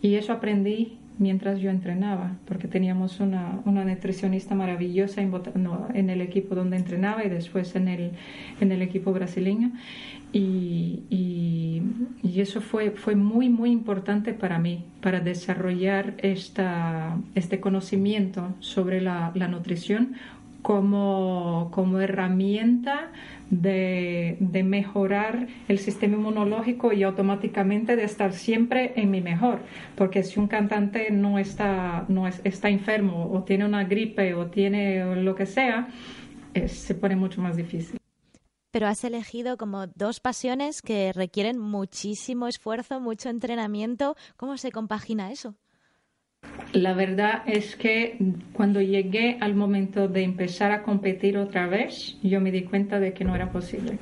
Y 0.00 0.14
eso 0.14 0.32
aprendí 0.32 0.98
mientras 1.18 1.60
yo 1.60 1.70
entrenaba, 1.70 2.36
porque 2.46 2.68
teníamos 2.68 3.20
una, 3.20 3.60
una 3.64 3.84
nutricionista 3.84 4.54
maravillosa 4.54 5.20
en, 5.20 5.32
en, 5.94 6.10
el 6.10 6.20
equipo 6.20 6.54
donde 6.54 6.76
entrenaba 6.76 7.24
y 7.24 7.28
después 7.28 7.74
en 7.74 7.88
el, 7.88 8.12
en 8.60 8.72
el 8.72 8.82
equipo 8.82 9.12
brasileño. 9.12 9.72
Y, 10.32 11.02
y, 11.10 11.82
eso 12.40 12.60
fue, 12.60 12.92
fue 12.92 13.16
muy, 13.16 13.48
muy 13.48 13.72
importante 13.72 14.32
para 14.32 14.60
mí, 14.60 14.84
para 15.00 15.18
desarrollar 15.18 16.14
esta, 16.18 17.16
este 17.34 17.58
conocimiento 17.58 18.54
sobre 18.60 19.00
la, 19.00 19.32
la 19.34 19.48
nutrición 19.48 20.14
como, 20.62 21.68
como 21.72 21.98
herramienta 21.98 23.10
de, 23.50 24.36
de, 24.38 24.62
mejorar 24.62 25.48
el 25.66 25.78
sistema 25.78 26.14
inmunológico 26.14 26.92
y 26.92 27.02
automáticamente 27.02 27.96
de 27.96 28.04
estar 28.04 28.32
siempre 28.32 28.92
en 28.94 29.10
mi 29.10 29.20
mejor. 29.20 29.58
Porque 29.96 30.22
si 30.22 30.38
un 30.38 30.46
cantante 30.46 31.10
no 31.10 31.40
está, 31.40 32.04
no 32.08 32.28
es, 32.28 32.40
está 32.44 32.68
enfermo 32.68 33.30
o 33.32 33.42
tiene 33.42 33.64
una 33.64 33.82
gripe 33.82 34.34
o 34.34 34.46
tiene 34.46 35.16
lo 35.16 35.34
que 35.34 35.46
sea, 35.46 35.88
se 36.66 36.94
pone 36.94 37.16
mucho 37.16 37.40
más 37.40 37.56
difícil 37.56 37.97
pero 38.70 38.86
has 38.86 39.04
elegido 39.04 39.56
como 39.56 39.86
dos 39.86 40.20
pasiones 40.20 40.82
que 40.82 41.12
requieren 41.12 41.58
muchísimo 41.58 42.48
esfuerzo, 42.48 43.00
mucho 43.00 43.30
entrenamiento. 43.30 44.16
¿Cómo 44.36 44.56
se 44.56 44.72
compagina 44.72 45.32
eso? 45.32 45.54
La 46.72 46.92
verdad 46.92 47.42
es 47.46 47.76
que 47.76 48.18
cuando 48.52 48.80
llegué 48.80 49.38
al 49.40 49.54
momento 49.54 50.06
de 50.06 50.22
empezar 50.22 50.70
a 50.70 50.82
competir 50.82 51.38
otra 51.38 51.66
vez, 51.66 52.16
yo 52.22 52.40
me 52.40 52.52
di 52.52 52.62
cuenta 52.62 53.00
de 53.00 53.12
que 53.12 53.24
no 53.24 53.34
era 53.34 53.50
posible. 53.50 53.98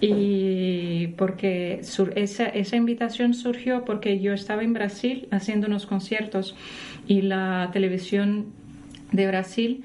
Y 0.00 1.08
porque 1.18 1.80
esa, 2.14 2.46
esa 2.46 2.76
invitación 2.76 3.34
surgió 3.34 3.84
porque 3.84 4.20
yo 4.20 4.32
estaba 4.32 4.62
en 4.62 4.72
Brasil 4.72 5.28
haciendo 5.30 5.66
unos 5.66 5.86
conciertos 5.86 6.54
y 7.08 7.22
la 7.22 7.70
televisión 7.72 8.46
de 9.12 9.26
Brasil 9.26 9.84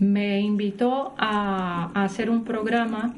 me 0.00 0.40
invitó 0.40 1.14
a, 1.18 1.90
a 1.94 2.04
hacer 2.04 2.30
un 2.30 2.44
programa 2.44 3.14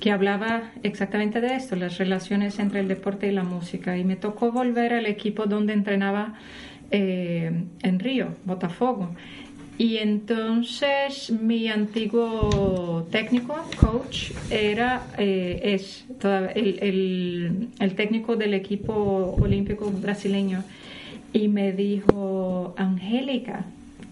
que 0.00 0.10
hablaba 0.10 0.72
exactamente 0.82 1.40
de 1.40 1.54
esto, 1.54 1.76
las 1.76 1.98
relaciones 1.98 2.58
entre 2.58 2.80
el 2.80 2.88
deporte 2.88 3.28
y 3.28 3.32
la 3.32 3.44
música. 3.44 3.96
Y 3.98 4.04
me 4.04 4.16
tocó 4.16 4.50
volver 4.50 4.94
al 4.94 5.06
equipo 5.06 5.46
donde 5.46 5.74
entrenaba 5.74 6.34
eh, 6.90 7.64
en 7.82 7.98
Río, 7.98 8.28
Botafogo. 8.44 9.10
Y 9.76 9.98
entonces 9.98 11.30
mi 11.30 11.68
antiguo 11.68 13.06
técnico, 13.10 13.54
coach, 13.78 14.32
era, 14.50 15.06
eh, 15.16 15.60
es 15.62 16.04
el, 16.54 16.78
el, 16.82 17.68
el 17.78 17.94
técnico 17.94 18.36
del 18.36 18.54
equipo 18.54 19.36
olímpico 19.40 19.90
brasileño. 19.90 20.64
Y 21.32 21.48
me 21.48 21.72
dijo, 21.72 22.74
Angélica, 22.76 23.64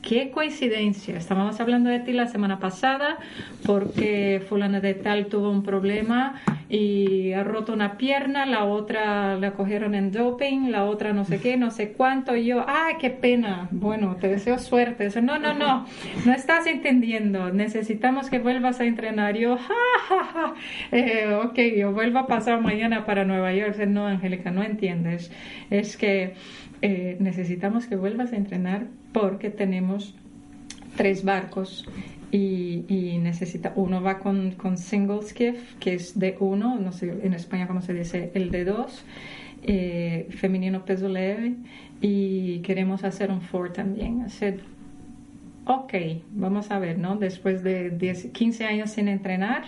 qué 0.02 0.30
coincidencia. 0.30 1.16
Estábamos 1.16 1.60
hablando 1.60 1.90
de 1.90 2.00
ti 2.00 2.12
la 2.12 2.26
semana 2.26 2.58
pasada 2.58 3.18
porque 3.64 4.42
fulana 4.48 4.80
de 4.80 4.94
tal 4.94 5.26
tuvo 5.26 5.50
un 5.50 5.62
problema 5.62 6.40
y 6.68 7.32
ha 7.32 7.44
roto 7.44 7.72
una 7.72 7.96
pierna, 7.96 8.44
la 8.44 8.64
otra 8.64 9.36
la 9.36 9.52
cogieron 9.52 9.94
en 9.94 10.12
doping, 10.12 10.70
la 10.70 10.84
otra 10.84 11.12
no 11.12 11.24
sé 11.24 11.40
qué, 11.40 11.56
no 11.56 11.70
sé 11.70 11.92
cuánto. 11.92 12.36
Yo, 12.36 12.64
¡ay, 12.66 12.96
qué 13.00 13.10
pena! 13.10 13.68
Bueno, 13.70 14.16
te 14.20 14.28
deseo 14.28 14.58
suerte. 14.58 15.08
no, 15.22 15.38
no, 15.38 15.54
no, 15.54 15.86
no 16.24 16.32
estás 16.32 16.66
entendiendo. 16.66 17.52
Necesitamos 17.52 18.30
que 18.30 18.38
vuelvas 18.38 18.80
a 18.80 18.84
entrenar. 18.84 19.36
Yo, 19.36 19.56
ja, 19.56 19.74
ja, 20.08 20.24
ja. 20.24 20.54
Eh, 20.92 21.34
ok, 21.42 21.58
yo 21.76 21.92
vuelvo 21.92 22.18
a 22.18 22.26
pasar 22.26 22.60
mañana 22.60 23.04
para 23.04 23.24
Nueva 23.24 23.52
York. 23.52 23.76
No, 23.86 24.06
Angélica, 24.06 24.50
no 24.50 24.62
entiendes. 24.62 25.32
Es 25.70 25.96
que 25.96 26.34
eh, 26.82 27.16
necesitamos 27.20 27.86
que 27.86 27.96
vuelvas 27.96 28.32
a 28.32 28.36
entrenar 28.36 28.86
porque 29.12 29.50
tenemos 29.50 30.14
tres 30.96 31.24
barcos 31.24 31.86
y, 32.30 33.18
necesita, 33.22 33.72
uno 33.76 34.02
va 34.02 34.18
con, 34.18 34.52
con, 34.52 34.76
single 34.76 35.22
skiff, 35.22 35.74
que 35.80 35.94
es 35.94 36.18
de 36.18 36.36
uno, 36.40 36.78
no 36.78 36.92
sé 36.92 37.14
en 37.22 37.34
España 37.34 37.66
cómo 37.66 37.80
se 37.80 37.94
dice, 37.94 38.30
el 38.34 38.50
de 38.50 38.64
dos, 38.64 39.04
eh, 39.62 40.26
femenino 40.30 40.84
peso 40.84 41.08
leve, 41.08 41.54
y 42.00 42.58
queremos 42.60 43.04
hacer 43.04 43.30
un 43.30 43.40
four 43.40 43.72
también, 43.72 44.22
ok, 45.68 45.92
vamos 46.30 46.70
a 46.70 46.78
ver, 46.78 46.98
¿no? 46.98 47.16
Después 47.16 47.62
de 47.62 47.90
10, 47.90 48.30
15 48.32 48.64
años 48.64 48.90
sin 48.90 49.06
entrenar, 49.08 49.64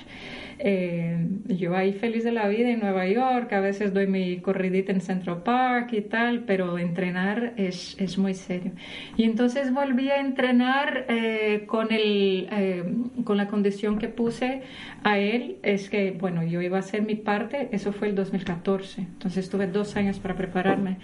Eh, 0.62 1.26
yo 1.48 1.74
ahí 1.74 1.94
feliz 1.94 2.22
de 2.22 2.32
la 2.32 2.46
vida 2.46 2.68
en 2.68 2.80
Nueva 2.80 3.06
York, 3.06 3.50
a 3.54 3.60
veces 3.60 3.94
doy 3.94 4.06
mi 4.06 4.40
corridita 4.40 4.92
en 4.92 5.00
Central 5.00 5.42
Park 5.42 5.94
y 5.94 6.02
tal, 6.02 6.44
pero 6.44 6.78
entrenar 6.78 7.54
es, 7.56 7.96
es 7.98 8.18
muy 8.18 8.34
serio. 8.34 8.72
Y 9.16 9.24
entonces 9.24 9.72
volví 9.72 10.10
a 10.10 10.20
entrenar 10.20 11.06
eh, 11.08 11.64
con, 11.66 11.92
el, 11.92 12.46
eh, 12.52 12.84
con 13.24 13.38
la 13.38 13.48
condición 13.48 13.98
que 13.98 14.08
puse 14.08 14.60
a 15.02 15.18
él, 15.18 15.56
es 15.62 15.88
que, 15.88 16.10
bueno, 16.10 16.42
yo 16.44 16.60
iba 16.60 16.76
a 16.76 16.80
hacer 16.80 17.02
mi 17.02 17.14
parte, 17.14 17.70
eso 17.72 17.92
fue 17.92 18.08
el 18.08 18.14
2014, 18.14 19.00
entonces 19.00 19.48
tuve 19.48 19.66
dos 19.66 19.96
años 19.96 20.18
para 20.18 20.34
prepararme. 20.36 20.98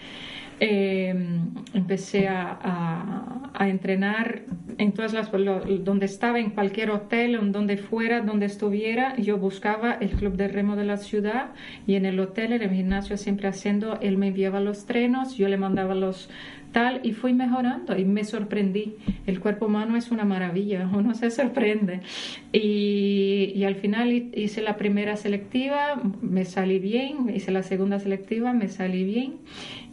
Em, 0.59 1.51
empecé 1.75 2.29
a, 2.29 3.51
a, 3.53 3.69
entrenar 3.69 4.41
en 4.79 4.93
todas 4.93 5.13
las 5.13 5.31
donde 5.31 6.07
estaba 6.07 6.39
en 6.39 6.49
cualquier 6.51 6.91
hotel 6.91 7.35
en 7.35 7.53
donde 7.53 7.77
fuera 7.77 8.23
donde 8.23 8.47
estuviera 8.47 9.17
yo 9.17 9.37
buscaba 9.37 9.93
el 9.93 10.11
club 10.11 10.37
de 10.37 10.49
remo 10.49 10.77
de 10.77 10.85
la 10.85 10.97
ciudad 10.97 11.51
y 11.87 11.97
en 11.97 12.07
el 12.07 12.19
hotel 12.21 12.53
en 12.53 12.63
el 12.63 12.71
gimnasio 12.71 13.17
siempre 13.17 13.49
haciendo 13.49 13.99
él 14.01 14.17
me 14.17 14.29
enviaba 14.29 14.61
los 14.61 14.87
trenos 14.87 15.37
yo 15.37 15.49
le 15.49 15.57
mandaba 15.59 15.95
los 15.95 16.31
tal 16.73 17.01
y 17.03 17.13
fui 17.13 17.33
mejorando 17.33 17.97
y 17.97 18.05
me 18.05 18.23
sorprendí. 18.23 18.97
El 19.27 19.41
cuerpo 19.41 19.65
humano 19.65 19.97
es 19.97 20.11
una 20.11 20.27
maravilla 20.27 20.91
uno 20.95 21.15
se 21.15 21.31
sorprende. 21.31 22.03
Y, 22.53 23.53
y 23.55 23.65
al 23.65 23.77
final 23.77 24.13
hice 24.13 24.61
la 24.61 24.77
primera 24.77 25.17
selectiva 25.17 25.99
me 26.21 26.45
salí 26.45 26.79
bien 26.79 27.31
hice 27.35 27.51
la 27.51 27.63
segunda 27.63 27.99
selectiva 27.99 28.53
me 28.53 28.69
salí 28.69 29.05
bien 29.05 29.39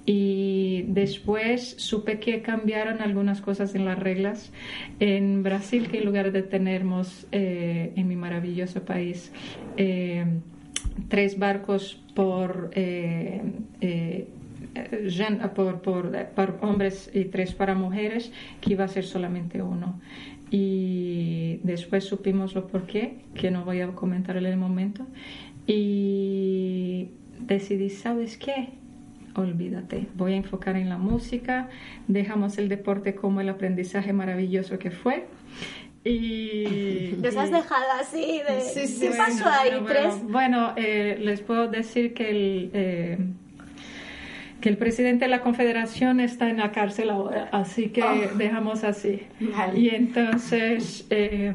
y 0.06 0.84
después 0.88 1.76
supe 1.78 2.20
que 2.20 2.42
cambiaron 2.42 3.02
algunas 3.02 3.39
cosas 3.39 3.74
en 3.74 3.86
las 3.86 3.98
reglas 3.98 4.52
en 5.00 5.44
Brasil 5.44 5.88
que 5.89 6.00
en 6.00 6.06
lugar 6.06 6.32
de 6.32 6.44
tenermos 6.44 7.26
eh, 7.32 7.94
en 7.96 8.08
mi 8.08 8.18
maravilloso 8.18 8.84
país 8.84 9.32
eh, 9.78 10.26
tres 11.08 11.39
barcos 11.39 12.02
por, 12.16 12.72
eh, 12.74 13.42
por, 15.56 15.82
por, 15.82 16.12
por, 16.36 16.60
hombres 16.62 17.10
y 17.13 17.26
tres 17.26 17.54
para 17.54 17.74
mujeres 17.74 18.32
que 18.60 18.74
iba 18.74 18.84
a 18.84 18.89
ser 18.89 19.06
solamente 19.06 19.62
uno. 19.62 20.02
Y 20.52 21.60
después 21.63 22.04
supimos 22.04 22.54
lo 22.54 22.68
por 22.68 22.86
qué 22.86 23.18
que 23.34 23.50
no 23.50 23.66
voy 23.66 23.82
a 23.82 23.88
comentar 23.88 24.38
en 24.38 24.46
el 24.46 24.58
momento. 24.58 25.08
Y 25.66 27.10
decidí 27.39 27.89
sabes 27.89 28.38
qué 28.38 28.70
olvídate, 29.36 30.08
voy 30.15 30.34
a 30.34 30.38
enfocar 30.38 30.76
en 30.76 30.89
la 30.89 30.98
música, 30.98 31.69
dejamos 32.08 32.58
el 32.58 32.69
deporte 32.69 33.15
como 33.15 33.41
el 33.41 33.50
aprendizaje 33.50 34.13
maravilloso 34.13 34.80
que 34.80 34.91
fue. 34.91 35.26
Y, 36.06 37.15
Nos 37.22 37.36
has 37.38 37.50
dejado 37.50 37.86
así 38.00 38.41
de... 38.48 39.00
¿Qué 39.00 39.12
pasó 39.17 39.48
ahí? 39.48 39.72
Bueno, 39.72 39.86
¿Tres? 39.86 40.24
Bueno, 40.24 40.74
eh, 40.76 41.17
les 41.19 41.41
puedo 41.41 41.67
decir 41.67 42.13
que 42.13 42.30
el... 42.30 42.72
Eh, 42.74 43.17
que 44.63 44.69
el 44.69 44.78
presidente 44.78 45.26
de 45.26 45.30
la 45.30 45.41
Confederación 45.41 46.21
está 46.21 46.49
en 46.49 46.60
la 46.60 46.71
cárcel 46.71 47.10
ahora, 47.10 47.49
así 47.52 47.89
que 47.89 48.02
oh. 48.02 48.38
dejamos 48.38 48.86
así. 48.86 49.23
Y 49.76 49.89
entonces, 49.89 51.06
eh, 51.10 51.54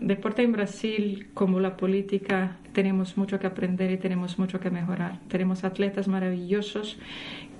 deporte 0.00 0.40
en 0.40 0.52
Brasil, 0.52 1.26
como 1.34 1.60
la 1.60 1.76
política, 1.76 2.56
tenemos 2.72 3.18
mucho 3.18 3.38
que 3.38 3.46
aprender 3.46 3.90
y 3.90 3.98
tenemos 3.98 4.38
mucho 4.38 4.60
que 4.60 4.70
mejorar. 4.70 5.18
Tenemos 5.28 5.62
atletas 5.62 6.08
maravillosos 6.08 6.98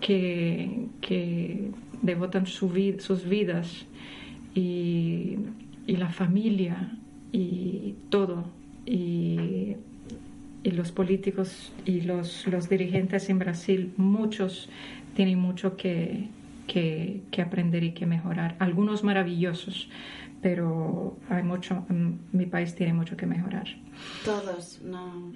que, 0.00 0.86
que 1.02 1.68
devotan 2.00 2.46
su 2.46 2.70
sus 2.98 3.28
vidas 3.28 3.84
y, 4.54 5.36
y 5.86 5.96
la 5.96 6.08
familia 6.08 6.92
y 7.30 7.94
todo. 8.08 8.46
Y 8.86 9.76
y 10.62 10.70
los 10.70 10.92
políticos 10.92 11.72
y 11.84 12.02
los, 12.02 12.46
los 12.46 12.68
dirigentes 12.68 13.28
en 13.28 13.38
Brasil, 13.38 13.92
muchos 13.96 14.68
tienen 15.14 15.38
mucho 15.38 15.76
que, 15.76 16.28
que, 16.66 17.42
aprender 17.42 17.82
y 17.84 17.92
que 17.92 18.06
mejorar. 18.06 18.56
Algunos 18.58 19.04
maravillosos, 19.04 19.88
pero 20.40 21.16
hay 21.28 21.42
mucho, 21.42 21.84
mi 22.32 22.46
país 22.46 22.74
tiene 22.74 22.92
mucho 22.92 23.16
que 23.16 23.26
mejorar. 23.26 23.66
Todos, 24.24 24.80
no. 24.82 25.32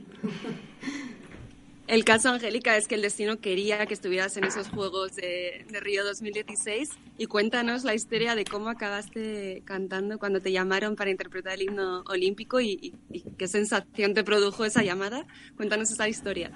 El 1.87 2.05
caso, 2.05 2.31
Angélica, 2.31 2.77
es 2.77 2.89
que 2.89 2.97
el 2.97 3.03
destino 3.03 3.39
quería 3.39 3.87
que 3.87 3.95
estuvieras 3.95 4.37
en 4.37 4.45
esos 4.45 4.69
Juegos 4.69 5.15
de, 5.15 5.65
Río 5.81 6.05
2016 6.05 6.91
y 7.17 7.27
cuéntanos 7.27 7.85
la 7.85 7.95
historia 7.95 8.35
de 8.35 8.45
cómo 8.45 8.71
acabaste 8.71 9.63
cantando 9.65 10.19
cuando 10.19 10.41
te 10.41 10.51
llamaron 10.51 10.97
para 10.97 11.11
interpretar 11.11 11.55
el 11.55 11.63
himno 11.63 12.03
olímpico 12.09 12.61
y, 12.61 12.95
qué 13.39 13.47
sensación 13.47 14.15
te 14.15 14.25
produjo 14.25 14.65
esa 14.65 14.83
llamada. 14.83 15.27
Cuéntanos 15.57 15.91
esa 15.93 16.09
historia. 16.09 16.51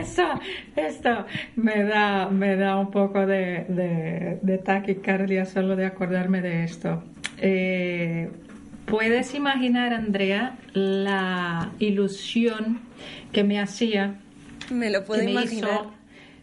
Eso, 0.00 0.24
esto 0.74 1.26
me 1.56 1.84
da, 1.84 2.30
me 2.30 2.56
da 2.56 2.78
un 2.78 2.90
poco 2.90 3.26
de 3.26 4.60
taquicardia 4.64 5.44
solo 5.44 5.76
de 5.76 5.84
acordarme 5.84 6.40
de 6.40 6.64
esto. 6.64 7.02
Eh, 7.38 8.30
Puedes 8.86 9.34
imaginar, 9.34 9.92
Andrea, 9.92 10.56
la 10.72 11.72
ilusión 11.80 12.80
que 13.32 13.42
me 13.42 13.60
hacía. 13.60 14.14
Me 14.70 14.90
lo 14.90 15.04
puedo 15.04 15.28
imaginar. 15.28 15.88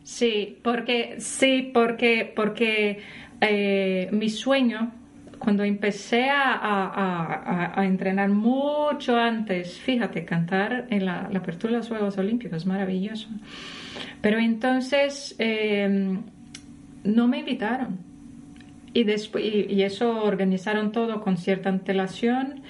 Sí, 0.04 0.60
porque 0.62 1.16
sí, 1.20 1.72
porque 1.74 2.32
porque 2.36 3.02
eh, 3.40 4.10
mi 4.12 4.30
sueño 4.30 4.92
cuando 5.40 5.64
empecé 5.64 6.30
a, 6.30 7.74
entrenar 7.78 8.30
mucho 8.30 9.18
antes, 9.18 9.78
fíjate, 9.80 10.24
cantar 10.24 10.88
en 10.90 11.06
la, 11.06 11.30
apertura 11.34 11.74
de 11.74 11.78
los 11.80 11.90
Juegos 11.90 12.18
Olímpicos 12.18 12.58
es 12.58 12.66
maravilloso. 12.66 13.28
Pero 14.22 14.40
entonces 14.40 15.36
eh, 15.40 16.18
no 17.04 17.28
me 17.28 17.40
invitaron 17.40 18.12
y, 18.94 19.82
eso 19.82 20.24
organizaron 20.24 20.92
todo 20.92 21.22
con 21.22 21.38
cierta 21.38 21.70
antelación 21.70 22.62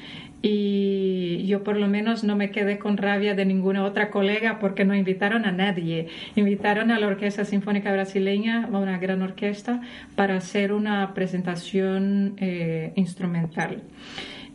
y 0.42 1.46
yo 1.46 1.64
por 1.64 1.78
lo 1.78 1.88
menos 1.88 2.24
no 2.24 2.36
me 2.36 2.52
quedé 2.52 2.78
con 2.78 2.98
rabia 2.98 3.34
de 3.34 3.46
ninguna 3.46 3.86
otra 3.86 4.12
colega 4.12 4.60
porque 4.60 4.84
no 4.84 4.94
invitaron 4.94 5.46
a 5.46 5.52
nadie. 5.52 6.08
Invitaron 6.36 6.92
a 6.92 7.00
la 7.00 7.08
Orquesta 7.08 7.46
Sinfónica 7.46 7.94
Brasileña, 7.94 8.68
una 8.70 8.98
gran 8.98 9.22
orquesta, 9.22 9.82
para 10.16 10.36
hacer 10.36 10.74
una 10.74 11.14
presentación 11.14 12.36
eh, 12.38 12.92
instrumental. 12.96 13.84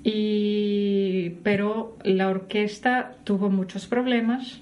Y, 0.05 1.37
pero 1.43 1.97
la 2.05 2.29
orquesta 2.29 3.15
tuvo 3.25 3.49
muchos 3.49 3.87
problemas 3.87 4.61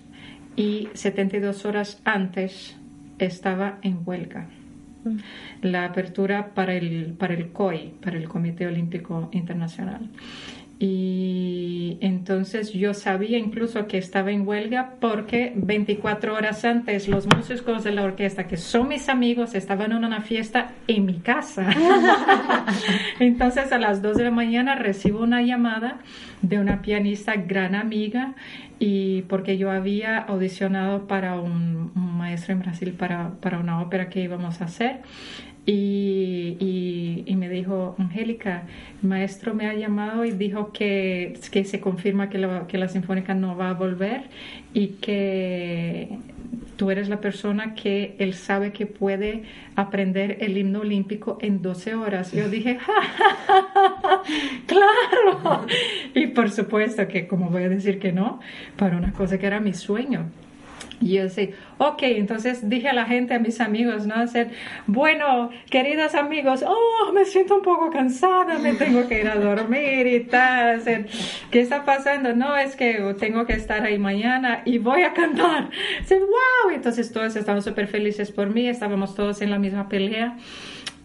y 0.54 0.88
72 0.94 1.64
horas 1.64 2.00
antes 2.04 2.76
estaba 3.18 3.78
en 3.82 3.98
huelga 4.04 4.48
la 5.62 5.84
apertura 5.84 6.54
para 6.54 6.74
el, 6.74 7.14
para 7.18 7.34
el 7.34 7.48
COI, 7.48 7.94
para 8.02 8.16
el 8.16 8.28
Comité 8.28 8.66
Olímpico 8.66 9.28
Internacional. 9.32 10.08
Y 10.78 11.96
entonces 12.02 12.72
yo 12.74 12.92
sabía 12.92 13.38
incluso 13.38 13.86
que 13.86 13.96
estaba 13.96 14.30
en 14.30 14.46
huelga 14.46 14.96
porque 15.00 15.52
24 15.56 16.34
horas 16.34 16.66
antes 16.66 17.08
los 17.08 17.26
músicos 17.26 17.82
de 17.82 17.92
la 17.92 18.02
orquesta, 18.02 18.46
que 18.46 18.58
son 18.58 18.88
mis 18.88 19.08
amigos, 19.08 19.54
estaban 19.54 19.92
en 19.92 20.04
una 20.04 20.20
fiesta 20.20 20.72
en 20.86 21.06
mi 21.06 21.20
casa. 21.20 21.70
entonces 23.20 23.72
a 23.72 23.78
las 23.78 24.02
2 24.02 24.18
de 24.18 24.24
la 24.24 24.30
mañana 24.30 24.74
recibo 24.74 25.22
una 25.22 25.40
llamada 25.40 26.00
de 26.42 26.58
una 26.58 26.82
pianista 26.82 27.36
gran 27.36 27.74
amiga 27.74 28.34
y 28.78 29.22
porque 29.22 29.56
yo 29.56 29.70
había 29.70 30.18
audicionado 30.18 31.06
para 31.06 31.40
un, 31.40 31.92
maestro 31.94 32.52
en 32.52 32.60
Brasil 32.60 32.92
para, 32.92 33.30
para, 33.40 33.58
una 33.58 33.80
ópera 33.80 34.08
que 34.10 34.20
íbamos 34.20 34.60
a 34.60 34.64
hacer 34.64 35.00
y, 35.66 37.24
y, 37.26 37.34
me 37.36 37.48
dijo, 37.48 37.96
Angélica, 37.98 38.62
el 39.02 39.08
maestro 39.08 39.52
me 39.52 39.66
ha 39.66 39.74
llamado 39.74 40.24
y 40.24 40.30
dijo 40.30 40.72
que, 40.72 41.38
que 41.50 41.64
se 41.64 41.80
confirma 41.80 42.30
que 42.30 42.38
la, 42.38 42.66
que 42.68 42.78
la 42.78 42.88
Sinfónica 42.88 43.34
no 43.34 43.56
va 43.56 43.70
a 43.70 43.74
volver 43.74 44.22
y 44.72 44.88
que 45.00 46.18
tú 46.76 46.90
eres 46.90 47.08
la 47.08 47.20
persona 47.20 47.74
que 47.74 48.14
él 48.18 48.34
sabe 48.34 48.72
que 48.72 48.86
puede 48.86 49.42
aprender 49.74 50.38
el 50.40 50.56
himno 50.56 50.80
olímpico 50.80 51.38
en 51.40 51.62
12 51.62 51.94
horas. 51.96 52.32
Yo 52.32 52.48
dije, 52.48 52.78
claro. 54.66 55.66
Y 56.14 56.28
por 56.28 56.50
supuesto 56.50 57.08
que, 57.08 57.26
como 57.26 57.50
voy 57.50 57.64
a 57.64 57.68
decir 57.68 57.98
que 57.98 58.12
no, 58.12 58.40
para 58.76 58.96
una 58.96 59.12
cosa 59.12 59.38
que 59.38 59.46
era 59.46 59.60
mi 59.60 59.74
sueño. 59.74 60.26
Y 61.00 61.14
yo 61.14 61.24
decía, 61.24 61.50
ok, 61.78 62.02
entonces 62.02 62.68
dije 62.68 62.88
a 62.88 62.94
la 62.94 63.04
gente, 63.04 63.34
a 63.34 63.38
mis 63.38 63.60
amigos, 63.60 64.06
¿no? 64.06 64.14
Hacer, 64.14 64.50
bueno, 64.86 65.50
queridos 65.70 66.14
amigos, 66.14 66.64
oh, 66.66 67.12
me 67.12 67.24
siento 67.24 67.56
un 67.56 67.62
poco 67.62 67.90
cansada, 67.90 68.58
me 68.58 68.74
tengo 68.74 69.06
que 69.06 69.20
ir 69.20 69.28
a 69.28 69.36
dormir 69.36 70.06
y 70.06 70.20
tal. 70.20 70.76
Hacer, 70.76 71.06
¿Qué 71.50 71.60
está 71.60 71.84
pasando? 71.84 72.34
No, 72.34 72.56
es 72.56 72.76
que 72.76 73.14
tengo 73.18 73.44
que 73.46 73.52
estar 73.52 73.82
ahí 73.84 73.98
mañana 73.98 74.62
y 74.64 74.78
voy 74.78 75.02
a 75.02 75.12
cantar. 75.12 75.70
Hacer, 76.00 76.20
wow, 76.20 76.74
entonces 76.74 77.12
todos 77.12 77.36
estaban 77.36 77.62
súper 77.62 77.86
felices 77.88 78.32
por 78.32 78.48
mí, 78.48 78.66
estábamos 78.68 79.14
todos 79.14 79.42
en 79.42 79.50
la 79.50 79.58
misma 79.58 79.88
pelea. 79.88 80.36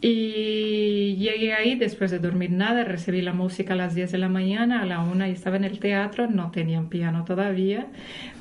Y 0.03 1.15
llegué 1.17 1.53
ahí 1.53 1.75
después 1.75 2.09
de 2.09 2.17
dormir 2.17 2.49
nada, 2.49 2.83
recibí 2.83 3.21
la 3.21 3.33
música 3.33 3.73
a 3.73 3.77
las 3.77 3.93
10 3.93 4.11
de 4.11 4.17
la 4.17 4.29
mañana, 4.29 4.81
a 4.81 4.85
la 4.85 4.99
una 4.99 5.29
y 5.29 5.33
estaba 5.33 5.57
en 5.57 5.63
el 5.63 5.79
teatro, 5.79 6.25
no 6.25 6.49
tenían 6.49 6.89
piano 6.89 7.23
todavía, 7.23 7.85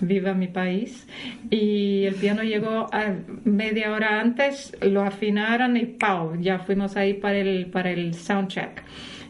viva 0.00 0.32
mi 0.32 0.48
país. 0.48 1.06
Y 1.50 2.04
el 2.04 2.14
piano 2.14 2.42
llegó 2.44 2.86
a 2.94 3.14
media 3.44 3.92
hora 3.92 4.20
antes, 4.20 4.74
lo 4.80 5.02
afinaron 5.02 5.76
y 5.76 5.84
¡pau! 5.84 6.40
Ya 6.40 6.60
fuimos 6.60 6.96
ahí 6.96 7.12
para 7.12 7.36
el, 7.36 7.66
para 7.66 7.90
el 7.90 8.14
soundcheck. 8.14 8.82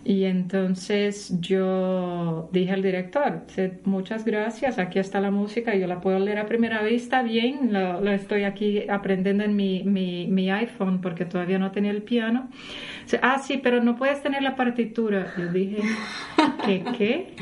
Y 0.03 0.25
entonces 0.25 1.39
yo 1.41 2.49
dije 2.53 2.73
al 2.73 2.83
director, 2.83 3.43
muchas 3.85 4.25
gracias, 4.25 4.79
aquí 4.79 4.99
está 4.99 5.21
la 5.21 5.31
música, 5.31 5.75
yo 5.75 5.87
la 5.87 6.01
puedo 6.01 6.19
leer 6.19 6.39
a 6.39 6.47
primera 6.47 6.83
vista 6.83 7.23
bien, 7.23 7.73
lo, 7.73 8.11
estoy 8.11 8.45
aquí 8.45 8.89
aprendiendo 8.89 9.45
en 9.45 9.55
mi, 9.57 9.83
mi, 9.85 10.27
mi, 10.27 10.51
iPhone 10.51 11.03
porque 11.03 11.27
todavía 11.27 11.59
no 11.59 11.71
tenía 11.71 11.91
el 11.91 12.03
piano. 12.03 12.49
Ah, 13.21 13.39
sí, 13.39 13.61
pero 13.63 13.83
no 13.83 13.97
puedes 13.97 14.23
tener 14.23 14.43
la 14.43 14.57
partitura. 14.57 15.35
Yo 15.37 15.53
dije, 15.53 15.83
¿qué? 16.65 16.83
¿Qué? 16.97 17.35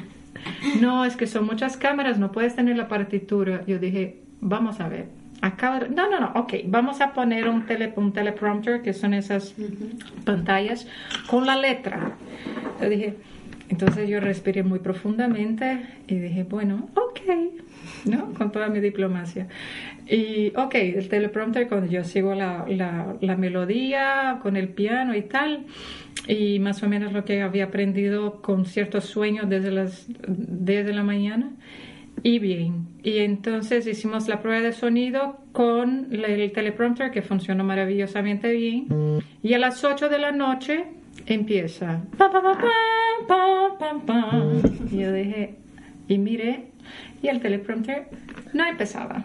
No, 0.80 1.04
es 1.04 1.14
que 1.14 1.26
son 1.26 1.46
muchas 1.46 1.76
cámaras, 1.76 2.18
no 2.18 2.32
puedes 2.32 2.56
tener 2.56 2.76
la 2.76 2.88
partitura. 2.88 3.64
Yo 3.66 3.78
dije, 3.78 4.18
vamos 4.40 4.80
a 4.80 4.88
ver. 4.88 5.06
Acaba 5.40 5.80
No, 5.80 6.10
no, 6.10 6.20
no, 6.20 6.32
ok, 6.34 6.54
vamos 6.66 7.00
a 7.00 7.12
poner 7.12 7.48
un, 7.48 7.66
tele, 7.66 7.92
un 7.96 8.12
teleprompter, 8.12 8.82
que 8.82 8.92
son 8.92 9.14
esas 9.14 9.54
pantallas, 10.24 10.86
con 11.28 11.46
la 11.46 11.56
letra. 11.56 12.12
Yo 12.80 12.88
dije, 12.88 13.14
entonces 13.68 14.08
yo 14.08 14.18
respiré 14.20 14.62
muy 14.62 14.78
profundamente 14.80 15.82
y 16.06 16.16
dije, 16.16 16.44
bueno, 16.44 16.88
ok, 16.94 17.20
¿no? 18.06 18.32
Con 18.34 18.50
toda 18.50 18.68
mi 18.68 18.80
diplomacia. 18.80 19.46
Y, 20.06 20.52
ok, 20.56 20.74
el 20.74 21.08
teleprompter, 21.08 21.68
cuando 21.68 21.86
yo 21.86 22.02
sigo 22.02 22.34
la, 22.34 22.64
la, 22.68 23.14
la 23.20 23.36
melodía 23.36 24.38
con 24.42 24.56
el 24.56 24.68
piano 24.70 25.14
y 25.14 25.22
tal, 25.22 25.66
y 26.26 26.58
más 26.58 26.82
o 26.82 26.88
menos 26.88 27.12
lo 27.12 27.24
que 27.24 27.42
había 27.42 27.64
aprendido 27.64 28.40
con 28.42 28.64
ciertos 28.64 29.04
sueños 29.04 29.48
desde 29.48 29.70
las 29.70 30.06
10 30.26 30.86
de 30.86 30.92
la 30.92 31.04
mañana 31.04 31.52
y 32.22 32.38
bien. 32.38 32.88
Y 33.02 33.18
entonces 33.18 33.86
hicimos 33.86 34.28
la 34.28 34.40
prueba 34.40 34.60
de 34.60 34.72
sonido 34.72 35.38
con 35.52 36.08
el 36.12 36.52
teleprompter 36.52 37.10
que 37.10 37.22
funcionó 37.22 37.64
maravillosamente 37.64 38.50
bien. 38.52 38.86
Y 39.42 39.54
a 39.54 39.58
las 39.58 39.84
8 39.84 40.08
de 40.08 40.18
la 40.18 40.32
noche 40.32 40.84
empieza. 41.26 42.02
y 44.90 44.98
yo 44.98 45.12
y 46.08 46.16
miré, 46.16 46.68
y 47.22 47.28
el 47.28 47.40
teleprompter 47.40 48.06
no 48.52 48.66
empezaba. 48.66 49.24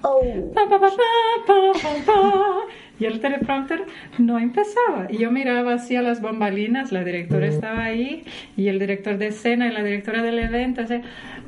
Y 3.00 3.06
el 3.06 3.20
teleprompter 3.20 3.86
no 4.18 4.40
empezaba. 4.40 5.08
Y 5.10 5.18
yo 5.18 5.32
miraba 5.32 5.74
así 5.74 5.96
a 5.96 6.02
las 6.02 6.22
bombalinas, 6.22 6.92
la 6.92 7.04
directora 7.04 7.48
estaba 7.48 7.84
ahí, 7.84 8.24
y 8.56 8.68
el 8.68 8.80
director 8.80 9.18
de 9.18 9.28
escena 9.28 9.68
y 9.68 9.72
la 9.72 9.84
directora 9.84 10.22
del 10.22 10.40
evento, 10.40 10.82
así, 10.82 11.02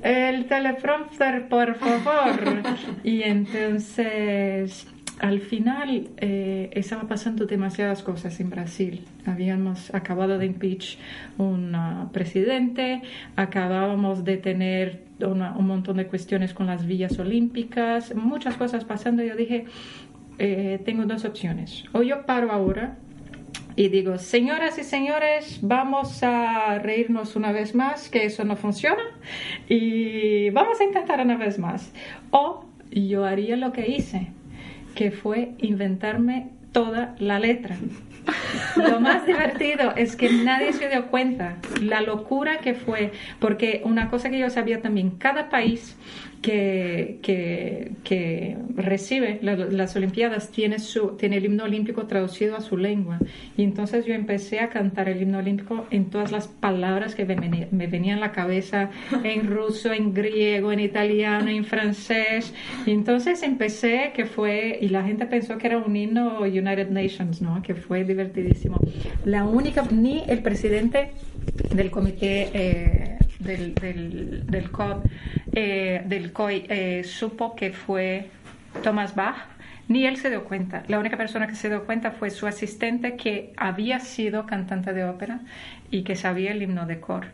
el 0.03 0.45
teleprompter, 0.45 1.47
por 1.47 1.75
favor. 1.75 2.61
y 3.03 3.23
entonces, 3.23 4.87
al 5.19 5.39
final, 5.39 6.09
eh, 6.17 6.69
estaba 6.73 7.03
pasando 7.03 7.45
demasiadas 7.45 8.03
cosas 8.03 8.39
en 8.39 8.49
Brasil. 8.49 9.05
Habíamos 9.25 9.93
acabado 9.93 10.37
de 10.37 10.45
impeach 10.45 10.97
un 11.37 11.75
presidente, 12.11 13.01
acabábamos 13.35 14.23
de 14.25 14.37
tener 14.37 15.04
un 15.19 15.67
montón 15.67 15.97
de 15.97 16.07
cuestiones 16.07 16.53
con 16.53 16.67
las 16.67 16.85
villas 16.85 17.17
olímpicas, 17.19 18.15
muchas 18.15 18.57
cosas 18.57 18.83
pasando. 18.83 19.23
Yo 19.23 19.35
dije, 19.35 19.65
eh, 20.37 20.81
tengo 20.83 21.05
dos 21.05 21.25
opciones. 21.25 21.85
O 21.93 22.01
yo 22.01 22.25
paro 22.25 22.51
ahora 22.51 22.97
y 23.77 23.89
digo, 23.89 24.17
señoras 24.17 24.77
y 24.77 24.83
señores, 24.83 25.59
vamos 25.61 26.23
a 26.23 26.79
reírnos 26.79 27.35
una 27.35 27.51
vez 27.51 27.75
más, 27.75 28.09
que 28.09 28.25
eso 28.25 28.45
no 28.45 28.55
funciona, 28.55 29.03
y 29.67 30.49
vamos 30.51 30.79
a 30.79 30.85
intentar 30.85 31.19
una 31.19 31.35
vez 31.35 31.59
más. 31.59 31.91
O 32.31 32.65
yo 32.91 33.25
haría 33.25 33.57
lo 33.57 33.73
que 33.73 33.87
hice, 33.91 34.27
que 34.95 35.11
fue 35.11 35.55
inventarme 35.57 36.51
toda 36.71 37.15
la 37.19 37.39
letra. 37.39 37.75
Lo 38.75 38.99
más 38.99 39.25
divertido 39.25 39.93
es 39.95 40.15
que 40.15 40.29
nadie 40.31 40.73
se 40.73 40.89
dio 40.89 41.07
cuenta 41.07 41.57
la 41.81 42.01
locura 42.01 42.59
que 42.59 42.73
fue, 42.73 43.11
porque 43.39 43.81
una 43.83 44.09
cosa 44.09 44.29
que 44.29 44.39
yo 44.39 44.49
sabía 44.49 44.81
también, 44.81 45.11
cada 45.11 45.49
país 45.49 45.95
que, 46.45 47.89
que, 48.03 48.57
recibe 48.75 49.39
las 49.41 49.95
Olimpiadas 49.95 50.51
tiene, 50.51 50.79
su, 50.79 51.15
tiene 51.17 51.37
el 51.37 51.45
himno 51.45 51.63
olímpico 51.63 52.05
traducido 52.05 52.55
a 52.55 52.61
su 52.61 52.77
lengua. 52.77 53.19
Y 53.57 53.63
entonces 53.63 54.05
yo 54.05 54.13
empecé 54.13 54.59
a 54.59 54.69
cantar 54.69 55.09
el 55.09 55.21
himno 55.21 55.39
olímpico 55.39 55.87
en 55.89 56.09
todas 56.09 56.31
las 56.31 56.47
palabras 56.47 57.15
que 57.15 57.25
me, 57.25 57.67
me 57.71 57.87
venían 57.87 58.19
a 58.19 58.21
la 58.21 58.31
cabeza, 58.31 58.91
en 59.23 59.47
ruso, 59.55 59.91
en 59.91 60.13
griego, 60.13 60.71
en 60.71 60.79
italiano, 60.81 61.49
en 61.49 61.65
francés. 61.65 62.53
Y 62.85 62.91
entonces 62.91 63.41
empecé 63.41 64.11
que 64.13 64.25
fue, 64.25 64.77
y 64.81 64.89
la 64.89 65.03
gente 65.03 65.25
pensó 65.25 65.57
que 65.57 65.67
era 65.67 65.79
un 65.79 65.95
himno 65.95 66.41
United 66.41 66.89
Nations, 66.89 67.41
¿no? 67.41 67.61
Que 67.63 67.73
fue 67.73 68.03
divertidísimo. 68.15 68.79
La 69.25 69.43
única, 69.43 69.83
ni 69.91 70.23
el 70.27 70.41
presidente 70.41 71.11
del 71.73 71.91
comité 71.91 72.49
eh, 72.53 73.17
del, 73.39 73.75
del, 73.75 74.45
del 74.47 74.71
COD, 74.71 75.03
eh, 75.53 76.01
del 76.05 76.31
COI, 76.31 76.65
eh, 76.69 77.03
supo 77.03 77.55
que 77.55 77.71
fue 77.71 78.29
Thomas 78.83 79.15
Bach, 79.15 79.35
ni 79.87 80.05
él 80.05 80.17
se 80.17 80.29
dio 80.29 80.45
cuenta. 80.45 80.83
La 80.87 80.97
única 80.97 81.17
persona 81.17 81.47
que 81.47 81.55
se 81.55 81.69
dio 81.69 81.85
cuenta 81.85 82.11
fue 82.11 82.29
su 82.29 82.47
asistente 82.47 83.15
que 83.15 83.53
había 83.57 83.99
sido 83.99 84.45
cantante 84.45 84.93
de 84.93 85.03
ópera 85.03 85.41
y 85.91 86.03
que 86.03 86.15
sabía 86.15 86.51
el 86.51 86.61
himno 86.63 86.85
de 86.85 86.99
cor. 86.99 87.25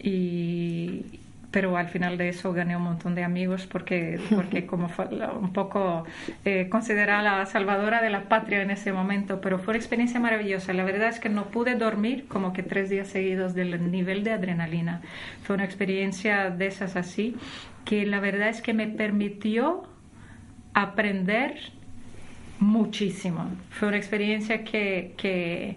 Y, 0.00 1.04
pero 1.52 1.76
al 1.76 1.88
final 1.88 2.18
de 2.18 2.30
eso 2.30 2.52
gané 2.52 2.76
un 2.76 2.82
montón 2.82 3.14
de 3.14 3.22
amigos 3.22 3.68
porque, 3.70 4.18
porque 4.34 4.66
como 4.72 4.88
fue 4.88 5.06
un 5.38 5.52
poco 5.52 6.04
eh, 6.44 6.68
considerada 6.68 7.38
la 7.38 7.46
salvadora 7.46 8.02
de 8.02 8.10
la 8.10 8.28
patria 8.28 8.62
en 8.62 8.70
ese 8.70 8.92
momento, 8.92 9.40
pero 9.40 9.58
fue 9.58 9.72
una 9.72 9.78
experiencia 9.78 10.18
maravillosa. 10.18 10.72
La 10.72 10.82
verdad 10.82 11.08
es 11.08 11.20
que 11.20 11.28
no 11.28 11.46
pude 11.46 11.76
dormir 11.76 12.26
como 12.26 12.52
que 12.52 12.62
tres 12.62 12.90
días 12.90 13.08
seguidos 13.08 13.54
del 13.54 13.90
nivel 13.90 14.24
de 14.24 14.32
adrenalina. 14.32 15.02
Fue 15.42 15.54
una 15.54 15.64
experiencia 15.64 16.50
de 16.50 16.66
esas 16.66 16.96
así 16.96 17.36
que 17.84 18.06
la 18.06 18.20
verdad 18.20 18.48
es 18.48 18.62
que 18.62 18.72
me 18.72 18.86
permitió 18.86 19.84
aprender 20.72 21.72
muchísimo. 22.58 23.46
Fue 23.70 23.88
una 23.88 23.98
experiencia 23.98 24.64
que, 24.64 25.14
que 25.18 25.76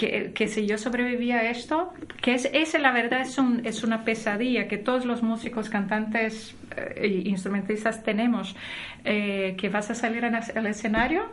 que, 0.00 0.48
si 0.48 0.66
yo 0.66 0.78
sobrevivía 0.78 1.40
a 1.40 1.50
esto, 1.50 1.92
que 2.22 2.34
es, 2.34 2.48
esa 2.52 2.78
la 2.78 2.92
verdad 2.92 3.20
es, 3.20 3.36
un, 3.36 3.66
es 3.66 3.84
una 3.84 4.04
pesadilla 4.04 4.66
que 4.66 4.78
todos 4.78 5.04
los 5.04 5.22
músicos, 5.22 5.68
cantantes 5.68 6.54
e 6.96 7.06
instrumentistas 7.26 8.02
tenemos, 8.02 8.56
eh, 9.04 9.54
que 9.58 9.68
vas 9.68 9.90
a 9.90 9.94
salir 9.94 10.24
al 10.24 10.66
escenario 10.66 11.24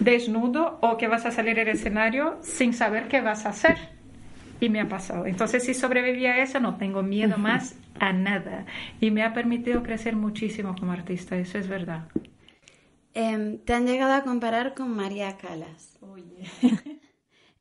desnudo 0.00 0.78
o 0.80 0.96
que 0.96 1.08
vas 1.08 1.26
a 1.26 1.30
salir 1.30 1.58
al 1.60 1.68
escenario 1.68 2.38
sin 2.42 2.72
saber 2.72 3.08
qué 3.08 3.20
vas 3.20 3.46
a 3.46 3.50
hacer. 3.50 3.76
Y 4.60 4.68
me 4.70 4.80
ha 4.80 4.88
pasado. 4.88 5.26
Entonces, 5.26 5.64
si 5.64 5.74
sobreviví 5.74 6.26
a 6.26 6.42
eso, 6.42 6.58
no 6.58 6.76
tengo 6.76 7.02
miedo 7.02 7.38
más 7.38 7.76
a 8.00 8.12
nada. 8.12 8.64
Y 9.00 9.10
me 9.10 9.22
ha 9.22 9.32
permitido 9.32 9.82
crecer 9.82 10.16
muchísimo 10.16 10.74
como 10.78 10.92
artista, 10.92 11.36
eso 11.36 11.58
es 11.58 11.68
verdad. 11.68 12.08
Em, 13.14 13.58
¿Te 13.58 13.74
han 13.74 13.86
llegado 13.86 14.14
a 14.14 14.22
comparar 14.22 14.74
con 14.74 14.94
María 14.94 15.36
Calas? 15.36 15.98
Oye. 16.00 16.44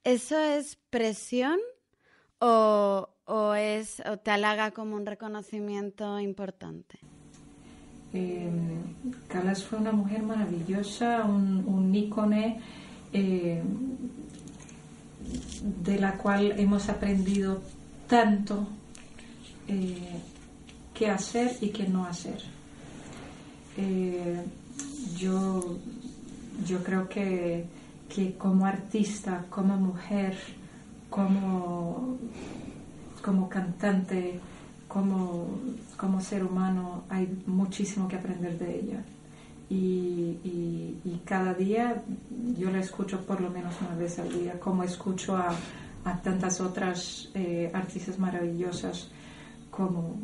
¿Eso 0.08 0.39
es 0.39 0.78
presión 0.89 1.60
o, 2.39 3.10
es, 3.58 4.01
o 4.10 4.16
te 4.16 4.32
halaga 4.32 4.72
como 4.72 4.95
un 4.95 5.05
reconocimiento 5.05 6.18
importante? 6.22 6.97
Eh, 8.14 8.49
fue 9.70 9.80
una 9.80 9.91
mujer 9.91 10.24
maravillosa, 10.24 11.26
un, 11.26 11.62
un 11.68 11.93
ícone 11.93 12.62
eh, 13.12 13.62
de 15.84 15.99
la 15.99 16.14
cual 16.14 16.58
hemos 16.58 16.88
aprendido 16.88 17.62
tanto 18.08 18.66
eh, 19.68 20.22
qué 20.93 21.10
hacer 21.10 21.58
y 21.60 21.68
qué 21.72 21.86
no 21.86 22.05
hacer. 22.05 22.41
yo, 25.18 25.78
yo 26.66 26.82
creo 26.82 27.10
que 27.10 27.66
que 28.14 28.36
como 28.38 28.66
artista, 28.66 29.45
como 29.49 29.78
mujer, 29.78 30.38
como, 31.10 32.18
como 33.22 33.49
cantante, 33.49 34.39
como, 34.88 35.60
como 35.97 36.22
ser 36.22 36.43
humano, 36.43 37.03
hay 37.10 37.28
muchísimo 37.45 38.08
que 38.08 38.16
aprender 38.16 38.58
de 38.58 38.80
ella. 38.80 39.03
Y, 39.70 40.39
y, 41.03 41.22
cada 41.26 41.53
día 41.53 42.01
yo 42.58 42.72
la 42.72 42.80
escucho 42.80 43.26
por 43.26 43.41
lo 43.41 43.49
menos 43.49 43.76
una 43.82 43.97
vez 43.99 44.18
al 44.18 44.32
día, 44.32 44.58
como 44.62 44.82
escucho 44.84 45.36
a, 45.36 45.53
a 46.05 46.22
tantas 46.22 46.62
otras 46.62 47.28
eh, 47.34 47.70
artistas 47.74 48.18
maravillosas 48.18 49.10
como 49.70 50.16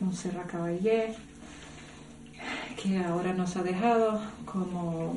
Montserrat 0.00 0.46
Caballé, 0.46 1.16
que 2.80 2.98
ahora 2.98 3.32
nos 3.32 3.56
ha 3.56 3.64
dejado, 3.64 4.20
como 4.44 5.14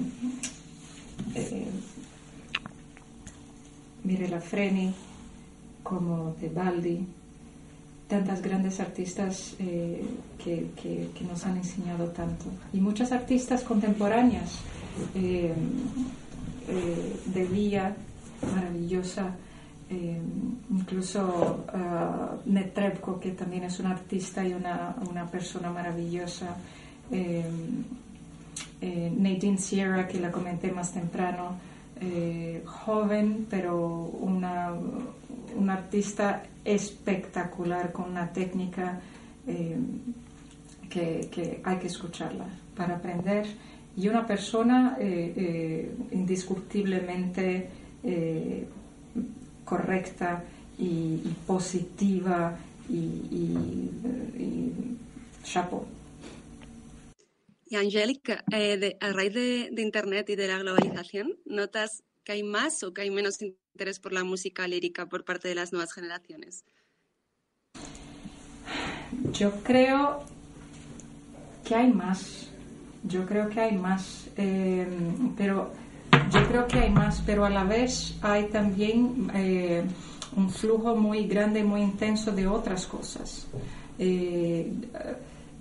eh, 1.35 1.69
Mirella 4.03 4.39
Freni, 4.39 4.93
como 5.83 6.35
Tebaldi, 6.39 7.05
tantas 8.11 8.41
grandes 8.41 8.79
artistas 8.81 9.55
eh, 9.57 10.03
que, 10.43 11.23
nos 11.27 11.45
han 11.45 11.55
enseñado 11.57 12.07
tanto. 12.09 12.45
Y 12.73 12.81
muchas 12.81 13.13
artistas 13.13 13.63
contemporáneas, 13.63 14.59
eh, 15.15 15.53
eh, 16.67 17.15
de 17.25 17.45
Vía, 17.45 17.95
maravillosa, 18.53 19.35
incluso 20.71 21.65
uh, 21.67 22.49
Netrebko, 22.49 23.19
que 23.19 23.31
también 23.31 23.65
es 23.65 23.77
una 23.81 23.91
artista 23.91 24.47
y 24.47 24.53
una, 24.53 24.95
una 25.09 25.29
persona 25.29 25.69
maravillosa. 25.69 26.55
Nadine 28.81 29.57
Sierra, 29.57 30.07
que 30.07 30.19
la 30.19 30.31
comenté 30.31 30.71
más 30.71 30.93
temprano, 30.93 31.57
joven, 32.65 33.47
pero 33.49 33.77
una, 33.77 34.73
una 35.55 35.73
artista 35.73 36.43
espectacular 36.65 37.91
con 37.91 38.11
una 38.11 38.31
técnica 38.31 38.99
eh, 39.47 39.77
que, 40.89 41.61
hay 41.63 41.77
que 41.77 41.87
escucharla 41.87 42.45
para 42.75 42.97
aprender 42.97 43.45
y 43.95 44.07
una 44.07 44.27
persona 44.27 44.97
eh, 44.99 45.33
eh, 45.35 45.95
indiscutiblemente 46.11 47.69
correcta 49.63 50.43
y, 50.77 51.17
positiva 51.45 52.55
y, 52.89 52.95
y, 52.95 54.97
chapeau. 55.43 55.85
Y 57.71 57.77
Angélica, 57.77 58.43
a 58.51 59.13
raíz 59.13 59.33
de, 59.33 59.69
Internet 59.77 60.29
y 60.29 60.35
de 60.35 60.45
la 60.45 60.57
globalización, 60.57 61.37
¿notas 61.45 62.03
que 62.25 62.33
hay 62.33 62.43
más 62.43 62.83
o 62.83 62.93
que 62.93 63.03
hay 63.03 63.11
menos 63.11 63.41
interés 63.41 63.97
por 64.01 64.11
la 64.11 64.25
música 64.25 64.67
lírica 64.67 65.05
por 65.05 65.23
parte 65.23 65.47
de 65.47 65.55
las 65.55 65.71
nuevas 65.71 65.93
generaciones? 65.93 66.65
Yo 69.31 69.51
creo 69.63 70.21
que 71.63 71.75
hay 71.75 71.93
más. 71.93 72.49
Yo 73.05 73.25
creo 73.25 73.47
que 73.49 73.61
hay 73.61 73.77
más. 73.77 74.29
Eh, 74.35 74.85
pero 75.37 75.71
yo 76.29 76.45
creo 76.49 76.67
que 76.67 76.79
hay 76.79 76.89
más, 76.89 77.23
pero 77.25 77.45
a 77.45 77.49
la 77.49 77.63
vez 77.63 78.15
hay 78.21 78.49
también 78.49 79.31
eh, 79.33 79.81
un 80.35 80.49
flujo 80.49 80.97
muy 80.97 81.25
grande, 81.25 81.63
muy 81.63 81.83
intenso 81.83 82.33
de 82.33 82.47
otras 82.47 82.85
cosas. 82.85 83.47
Eh, 83.97 84.73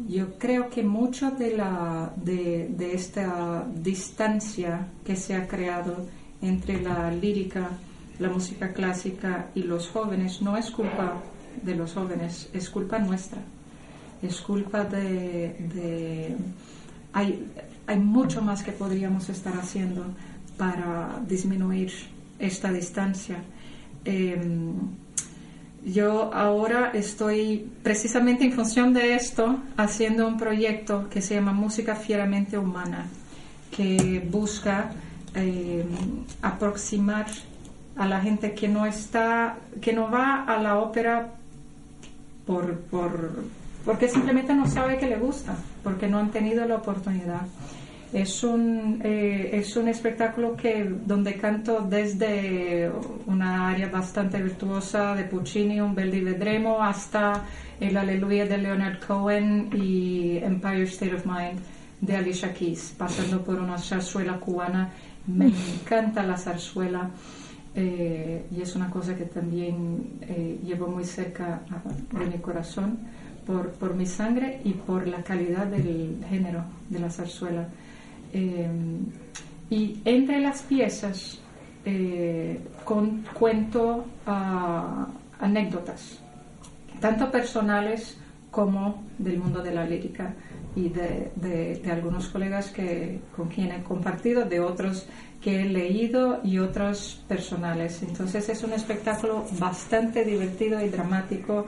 yo 0.08 0.38
creo 0.38 0.70
que 0.70 0.82
mucho 0.82 1.30
de, 1.30 1.56
la, 1.56 2.12
de, 2.16 2.92
esta 2.94 3.64
distancia 3.74 4.88
que 5.04 5.16
se 5.16 5.34
ha 5.34 5.46
creado 5.46 6.06
entre 6.40 6.80
la 6.80 7.10
lírica 7.10 7.70
la 8.20 8.28
música 8.28 8.72
clásica 8.72 9.46
y 9.54 9.62
los 9.62 9.88
jóvenes 9.88 10.42
no 10.42 10.56
es 10.56 10.70
culpa 10.70 11.14
de 11.62 11.74
los 11.74 11.94
jóvenes, 11.94 12.50
es 12.52 12.68
culpa 12.68 12.98
nuestra. 12.98 13.40
Es 14.22 14.42
culpa 14.42 14.84
de... 14.84 16.36
hay, 17.14 17.46
hay 17.86 17.98
mucho 17.98 18.42
más 18.42 18.62
que 18.62 18.72
podríamos 18.72 19.30
estar 19.30 19.54
haciendo 19.56 20.04
para 20.58 21.20
disminuir 21.26 21.90
esta 22.38 22.70
distancia. 22.70 23.38
Em, 24.04 24.74
yo 25.84 26.32
ahora 26.34 26.90
estoy 26.92 27.70
precisamente 27.82 28.44
en 28.44 28.52
función 28.52 28.92
de 28.92 29.14
esto 29.14 29.60
haciendo 29.76 30.26
un 30.26 30.36
proyecto 30.36 31.08
que 31.08 31.22
se 31.22 31.34
llama 31.34 31.52
Música 31.52 31.94
Fieramente 31.94 32.58
Humana, 32.58 33.06
que 33.70 34.26
busca 34.30 34.90
em, 35.34 35.86
aproximar 36.42 37.26
a 37.96 38.06
la 38.06 38.20
gente 38.20 38.54
que 38.54 38.68
no 38.68 38.86
está, 38.86 39.56
que 39.80 39.92
no 39.92 40.10
va 40.10 40.44
a 40.44 40.60
la 40.62 40.78
ópera 40.78 41.34
por, 42.46 42.78
por, 42.80 43.44
porque 43.84 44.08
simplemente 44.08 44.54
no 44.54 44.66
sabe 44.66 44.98
que 44.98 45.06
le 45.06 45.16
gusta, 45.16 45.54
porque 45.82 46.08
no 46.08 46.18
han 46.18 46.30
tenido 46.30 46.66
la 46.66 46.76
oportunidad. 46.76 47.42
Es 48.12 48.42
un, 48.42 49.00
eh, 49.04 49.50
es 49.52 49.76
un 49.76 49.86
espectáculo 49.86 50.56
que, 50.56 50.84
donde 50.84 51.34
canto 51.34 51.80
desde 51.80 52.90
una 53.26 53.68
área 53.68 53.88
bastante 53.88 54.42
virtuosa 54.42 55.14
de 55.14 55.24
Puccini, 55.24 55.80
un 55.80 55.94
Bel 55.94 56.10
di 56.10 56.20
Vedremo, 56.20 56.82
hasta 56.82 57.44
el 57.78 57.96
Aleluya 57.96 58.46
de 58.46 58.58
Leonard 58.58 58.98
Cohen 59.06 59.70
y 59.72 60.38
Empire 60.38 60.82
State 60.82 61.14
of 61.14 61.24
Mind 61.24 61.60
de 62.00 62.16
Alicia 62.16 62.52
Keys, 62.52 62.94
pasando 62.98 63.44
por 63.44 63.60
una 63.60 63.78
zarzuela 63.78 64.40
cubana. 64.40 64.90
Me 65.28 65.46
encanta 65.46 66.24
la 66.24 66.36
zarzuela. 66.36 67.10
Eh, 67.76 68.46
y 68.50 68.60
es 68.60 68.74
una 68.74 68.90
cosa 68.90 69.14
que 69.14 69.26
también 69.26 70.18
eh, 70.22 70.58
llevo 70.64 70.88
muy 70.88 71.04
cerca 71.04 71.60
de 72.18 72.26
mi 72.26 72.38
corazón 72.38 72.98
por, 73.46 73.70
por, 73.70 73.94
mi 73.94 74.06
sangre 74.06 74.60
y 74.64 74.72
por 74.72 75.06
la 75.06 75.22
calidad 75.22 75.66
del 75.66 76.18
género 76.28 76.64
de 76.88 76.98
la 76.98 77.10
zarzuela. 77.10 77.68
Eh, 78.32 78.68
y 79.70 80.00
entre 80.04 80.40
las 80.40 80.62
piezas 80.62 81.38
con, 82.84 83.24
cuento 83.32 84.04
uh, 84.26 85.06
anécdotas, 85.38 86.18
tanto 87.00 87.30
personales 87.30 88.18
como 88.50 89.04
del 89.18 89.38
mundo 89.38 89.62
de 89.62 89.72
la 89.72 89.86
lírica 89.86 90.34
y 90.76 90.88
de, 90.88 91.30
de, 91.36 91.90
algunos 91.90 92.28
colegas 92.28 92.70
que, 92.70 93.20
con 93.34 93.48
quienes 93.48 93.80
he 93.80 93.82
compartido, 93.84 94.44
de 94.44 94.60
otros 94.60 95.06
que 95.40 95.62
he 95.62 95.64
leído 95.64 96.40
y 96.44 96.58
otros 96.58 97.22
personales. 97.26 98.02
Entonces 98.02 98.48
es 98.48 98.62
un 98.62 98.72
espectáculo 98.72 99.44
bastante 99.58 100.24
divertido 100.24 100.84
y 100.84 100.88
dramático 100.88 101.66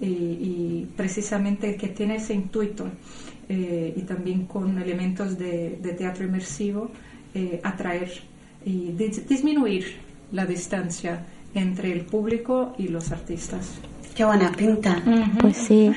y, 0.00 0.88
precisamente 0.96 1.76
que 1.76 1.88
tiene 1.88 2.16
ese 2.16 2.34
intuito 2.34 2.86
eh, 3.52 3.94
y 3.96 4.02
también 4.02 4.46
con 4.46 4.78
elementos 4.78 5.36
de, 5.36 5.96
teatro 5.98 6.24
inmersivo, 6.24 6.88
eh, 7.34 7.60
atraer 7.64 8.08
y 8.64 8.92
disminuir 8.92 9.96
la 10.30 10.46
distancia 10.46 11.26
entre 11.52 11.90
el 11.90 12.02
público 12.02 12.76
y 12.78 12.86
los 12.86 13.10
artistas. 13.10 13.80
Qué 14.14 14.24
buena 14.24 14.52
pinta. 14.52 15.02
Pues 15.40 15.56
sí. 15.56 15.90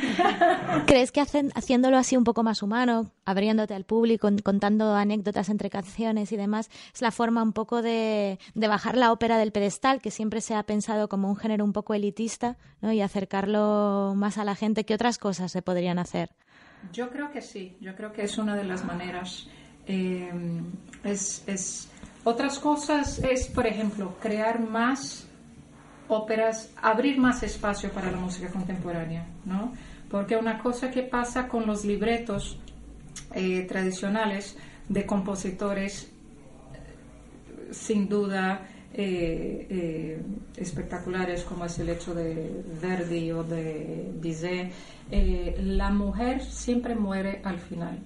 ¿Crees 0.88 1.12
que 1.12 1.22
haciéndolo 1.22 1.97
así 1.97 2.18
un 2.18 2.24
poco 2.24 2.41
más 2.41 2.64
humano, 2.64 3.12
abriéndote 3.24 3.76
al 3.76 3.84
público, 3.84 4.30
contando 4.43 4.95
anécdotas 4.95 5.49
entre 5.49 5.70
canciones 5.70 6.32
y 6.32 6.38
demás, 6.38 6.72
es 6.91 7.04
la 7.04 7.12
forma 7.12 7.43
un 7.43 7.54
poco 7.54 7.84
de, 7.84 8.39
bajar 8.56 8.97
la 8.97 9.12
ópera 9.12 9.38
del 9.38 9.51
pedestal, 9.51 10.01
que 10.01 10.10
siempre 10.10 10.41
se 10.41 10.56
ha 10.56 10.64
pensado 10.64 11.08
como 11.08 11.30
un 11.30 11.36
género 11.36 11.64
un 11.66 11.74
poco 11.74 11.93
elitista, 11.93 12.58
¿no? 12.82 12.91
y 12.91 13.01
acercarlo 13.01 14.14
más 14.16 14.39
a 14.39 14.43
la 14.43 14.56
gente? 14.56 14.86
¿Qué 14.86 14.95
otras 14.95 15.20
cosas 15.20 15.51
se 15.51 15.62
podrían 15.62 15.99
hacer? 15.99 16.32
Yo 16.91 17.09
creo 17.09 17.31
que 17.31 17.41
sí, 17.41 17.75
yo 17.79 17.95
creo 17.95 18.11
que 18.11 18.23
es 18.23 18.38
una 18.38 18.55
de 18.55 18.63
las 18.63 18.84
maneras. 18.86 19.47
Eh, 19.88 20.31
es, 21.03 21.43
es, 21.47 21.89
otras 22.23 22.59
cosas 22.59 23.19
es, 23.19 23.47
por 23.47 23.67
ejemplo, 23.67 24.15
crear 24.21 24.59
más 24.59 25.27
óperas, 26.07 26.71
abrir 26.81 27.17
más 27.17 27.43
espacio 27.43 27.91
para 27.91 28.11
la 28.11 28.17
música 28.17 28.49
contemporánea, 28.49 29.25
¿no? 29.45 29.73
Porque 30.09 30.36
una 30.36 30.59
cosa 30.59 30.91
que 30.91 31.03
pasa 31.03 31.47
con 31.47 31.65
los 31.65 31.86
libretos 31.86 32.59
eh, 33.34 33.65
tradicionales 33.67 34.57
de 34.88 35.05
compositores, 35.05 36.11
sin 37.71 38.07
duda, 38.07 38.67
eh, 38.94 39.68
eh, 39.70 40.22
espectaculares 40.58 41.44
como 41.44 41.66
es 41.66 41.80
el 41.80 41.89
hecho 41.89 42.14
de 42.14 42.64
Verdi 42.82 43.32
o 43.32 43.44
de 43.44 44.12
Bizet, 44.16 44.72
la 45.60 45.89
mujer 45.89 46.44
siempre 46.44 46.96
muere 46.96 47.41
al 47.44 47.60
final 47.60 48.00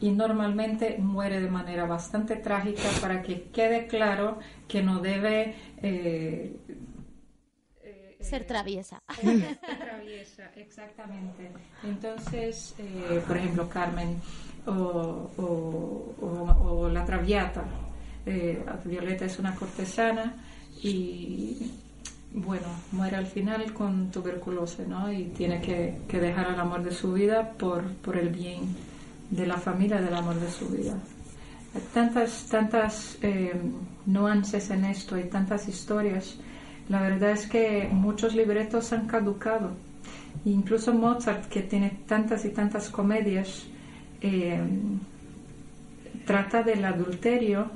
y 0.00 0.10
normalmente 0.10 0.96
muere 0.98 1.40
de 1.40 1.50
manera 1.50 1.86
bastante 1.86 2.36
trágica 2.36 2.88
para 3.00 3.22
que 3.22 3.44
quede 3.44 3.86
claro 3.86 4.38
que 4.66 4.82
no 4.82 5.00
debe 5.00 5.54
ser 8.20 8.46
traviesa. 8.46 9.02
Ser 9.20 9.58
traviesa, 9.78 10.50
exactamente. 10.56 11.50
Entonces, 11.82 12.74
eh, 12.78 13.22
por 13.26 13.36
ejemplo, 13.36 13.68
Carmen 13.68 14.20
o, 14.66 15.30
o, 15.38 16.88
la 16.88 17.04
Traviata. 17.04 17.64
Eh, 18.30 18.64
Violeta 18.84 19.24
es 19.24 19.38
una 19.38 19.54
cortesana 19.54 20.34
y, 20.82 21.72
bueno, 22.32 22.66
muere 22.92 23.16
al 23.16 23.26
final 23.26 23.72
con 23.72 24.10
tuberculosis, 24.10 24.86
¿no? 24.86 25.12
Y 25.12 25.24
tiene 25.36 25.60
que, 25.60 26.18
dejar 26.18 26.52
el 26.54 26.60
amor 26.60 26.82
de 26.82 26.92
su 26.92 27.12
vida 27.12 27.50
por, 27.58 27.84
por 27.96 28.16
el 28.16 28.28
bien 28.28 28.60
de 29.30 29.46
la 29.46 29.56
familia, 29.56 30.00
del 30.00 30.14
amor 30.14 30.38
de 30.38 30.50
su 30.50 30.68
vida. 30.68 30.96
Hay 31.74 31.82
tantas, 31.92 32.46
tantas 32.46 33.18
eh, 33.22 33.52
nuances 34.06 34.70
en 34.70 34.84
esto, 34.84 35.16
hay 35.16 35.24
tantas 35.24 35.68
historias 35.68 36.38
la 36.90 37.00
verdad 37.02 37.30
es 37.30 37.46
que 37.46 37.88
muchos 37.92 38.34
libretos 38.34 38.92
han 38.92 39.06
caducado. 39.06 39.70
Incluso 40.44 40.92
Mozart, 40.92 41.46
que 41.48 41.62
tiene 41.62 41.98
tantas 42.08 42.44
y 42.44 42.48
tantas 42.48 42.88
comedias, 42.88 43.64
eh, 44.20 44.60
trata 46.26 46.64
del 46.64 46.84
adulterio 46.84 47.70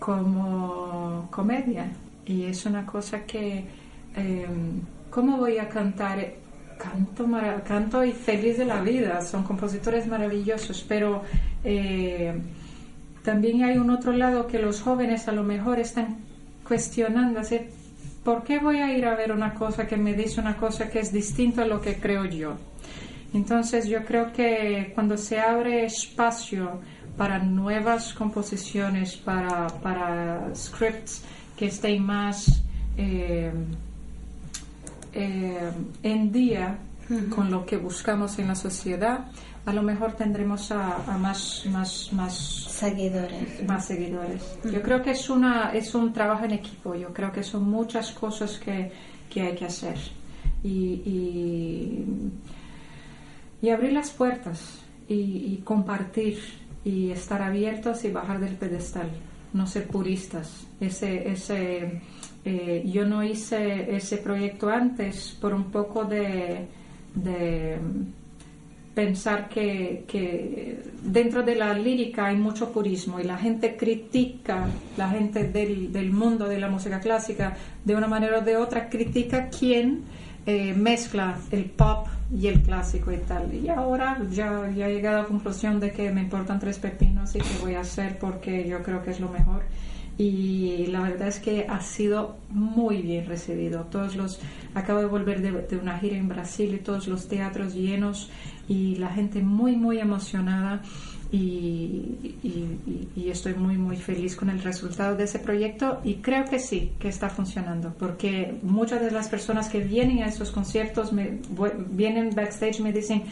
como 0.00 1.28
comedia. 1.30 1.92
y 2.26 2.44
es 2.44 2.64
una 2.64 2.86
cosa 2.86 3.24
que, 3.24 3.64
em, 4.14 4.82
¿cómo 5.10 5.38
voy 5.38 5.58
a 5.58 5.68
cantar? 5.68 6.34
Canto, 6.78 7.26
canto 7.66 8.04
y 8.04 8.12
feliz 8.12 8.56
de 8.56 8.64
la 8.64 8.80
vida, 8.80 9.20
son 9.20 9.42
compositores 9.42 10.06
maravillosos, 10.06 10.84
pero 10.88 11.22
eh, 11.64 12.32
también 13.24 13.64
hay 13.64 13.78
un 13.78 13.90
otro 13.90 14.12
lado 14.12 14.46
que 14.46 14.58
los 14.58 14.80
jóvenes 14.80 15.28
a 15.28 15.32
lo 15.32 15.42
mejor 15.42 15.78
están 15.78 16.18
cuestionando, 16.66 17.40
¿por 18.24 18.44
qué 18.44 18.60
voy 18.60 18.78
a 18.78 18.96
ir 18.96 19.04
a 19.04 19.14
ver 19.14 19.32
una 19.32 19.54
cosa 19.54 19.86
que 19.86 19.96
me 19.96 20.14
dice 20.14 20.40
una 20.40 20.56
cosa 20.56 20.88
que 20.88 21.00
es 21.00 21.12
distinta 21.12 21.62
a 21.62 21.66
lo 21.66 21.80
que 21.80 21.96
creo 21.96 22.24
yo? 22.24 22.56
Entonces 23.34 23.86
yo 23.86 24.04
creo 24.04 24.32
que 24.32 24.92
cuando 24.94 25.16
se 25.16 25.38
abre 25.38 25.84
espacio 25.84 26.80
para 27.20 27.38
nuevas 27.38 28.14
composiciones, 28.14 29.14
para, 29.14 29.66
para 29.82 30.54
scripts 30.54 31.22
que 31.54 31.66
estén 31.66 32.02
más 32.02 32.62
eh, 32.96 33.52
eh, 35.12 35.70
en 36.02 36.32
día 36.32 36.78
con 37.28 37.50
lo 37.50 37.66
que 37.66 37.76
buscamos 37.76 38.38
en 38.38 38.48
la 38.48 38.54
sociedad, 38.54 39.26
a 39.66 39.72
lo 39.74 39.82
mejor 39.82 40.14
tendremos 40.14 40.72
a, 40.72 40.96
más, 41.18 41.66
más, 41.66 42.10
más 42.14 42.34
seguidores. 42.34 43.68
Más 43.68 43.84
seguidores. 43.84 44.42
Yo 44.64 44.80
creo 44.80 45.02
que 45.02 45.10
es, 45.10 45.28
una, 45.28 45.74
es 45.74 45.94
un 45.94 46.14
trabajo 46.14 46.46
en 46.46 46.52
equipo, 46.52 46.94
yo 46.94 47.12
creo 47.12 47.30
que 47.32 47.42
son 47.42 47.64
muchas 47.64 48.12
cosas 48.12 48.58
que, 48.58 48.92
que 49.28 49.42
hay 49.42 49.54
que 49.54 49.66
hacer. 49.66 49.98
Y, 50.64 52.06
y, 53.60 53.68
abrir 53.68 53.92
las 53.92 54.08
puertas 54.08 54.78
y, 55.06 55.58
compartir 55.64 56.38
y 56.84 57.10
estar 57.10 57.42
abiertos 57.42 58.04
y 58.04 58.10
bajar 58.10 58.40
del 58.40 58.56
pedestal, 58.56 59.10
no 59.52 59.66
ser 59.66 59.86
puristas. 59.86 60.66
Ese, 60.80 61.30
ese, 61.30 62.00
eh, 62.44 62.82
yo 62.86 63.04
no 63.04 63.22
hice 63.22 63.94
ese 63.94 64.18
proyecto 64.18 64.68
antes 64.68 65.36
por 65.40 65.52
un 65.54 65.70
poco 65.70 66.04
de 66.04 66.68
pensar 68.94 69.48
que, 69.48 70.78
dentro 71.02 71.42
de 71.42 71.54
la 71.54 71.72
lírica 71.74 72.26
hay 72.26 72.36
mucho 72.36 72.70
purismo 72.70 73.20
y 73.20 73.24
la 73.24 73.38
gente 73.38 73.76
critica, 73.76 74.68
la 74.96 75.08
gente 75.08 75.44
del, 75.44 76.12
mundo 76.12 76.46
de 76.46 76.58
la 76.58 76.68
música 76.68 77.00
clásica, 77.00 77.56
de 77.84 77.94
una 77.94 78.08
manera 78.08 78.38
o 78.38 78.42
de 78.42 78.56
otra, 78.56 78.88
critica 78.88 79.48
quien 79.48 80.02
eh, 80.46 80.74
mezcla 80.74 81.38
el 81.50 81.64
pop 81.66 82.08
y 82.32 82.46
el 82.46 82.62
clásico 82.62 83.12
y 83.12 83.18
tal. 83.18 83.52
Y 83.54 83.68
ahora 83.68 84.22
ya, 84.30 84.70
ya 84.70 84.88
he 84.88 84.94
llegado 84.94 85.18
a 85.18 85.22
la 85.22 85.28
conclusión 85.28 85.80
de 85.80 85.92
que 85.92 86.10
me 86.10 86.22
importan 86.22 86.58
tres 86.58 86.78
pepinos 86.78 87.34
y 87.34 87.38
que 87.38 87.58
voy 87.60 87.74
a 87.74 87.80
hacer 87.80 88.18
porque 88.18 88.68
yo 88.68 88.82
creo 88.82 89.02
que 89.02 89.10
es 89.10 89.20
lo 89.20 89.28
mejor 89.28 89.62
y 90.20 90.84
la 90.88 91.00
verdad 91.00 91.28
es 91.28 91.40
que 91.40 91.64
ha 91.66 91.80
sido 91.80 92.36
muy 92.50 93.00
bien 93.00 93.24
recibido. 93.24 93.84
Todos 93.84 94.16
los 94.16 94.38
acabo 94.74 94.98
de 94.98 95.06
volver 95.06 95.40
de, 95.40 95.78
una 95.78 95.98
gira 95.98 96.18
en 96.18 96.28
Brasil 96.28 96.74
y 96.74 96.78
todos 96.78 97.08
los 97.08 97.26
teatros 97.26 97.74
llenos 97.74 98.28
y 98.68 98.96
la 98.96 99.08
gente 99.08 99.40
muy 99.40 99.76
muy 99.76 99.98
emocionada 99.98 100.82
y, 101.32 102.16
estoy 103.30 103.54
muy 103.54 103.78
muy 103.78 103.96
feliz 103.96 104.34
con 104.34 104.50
el 104.50 104.60
resultado 104.60 105.14
de 105.14 105.24
ese 105.24 105.38
proyecto 105.38 106.00
y 106.02 106.14
creo 106.16 106.46
que 106.46 106.58
sí 106.58 106.90
que 106.98 107.08
está 107.08 107.30
funcionando 107.30 107.94
porque 107.96 108.58
muchas 108.62 109.00
de 109.00 109.12
las 109.12 109.28
personas 109.28 109.68
que 109.68 109.78
vienen 109.78 110.24
a 110.24 110.26
esos 110.26 110.50
conciertos 110.50 111.12
vienen 111.90 112.34
backstage 112.34 112.80
y 112.80 112.82
me 112.82 112.92
dicen 112.92 113.22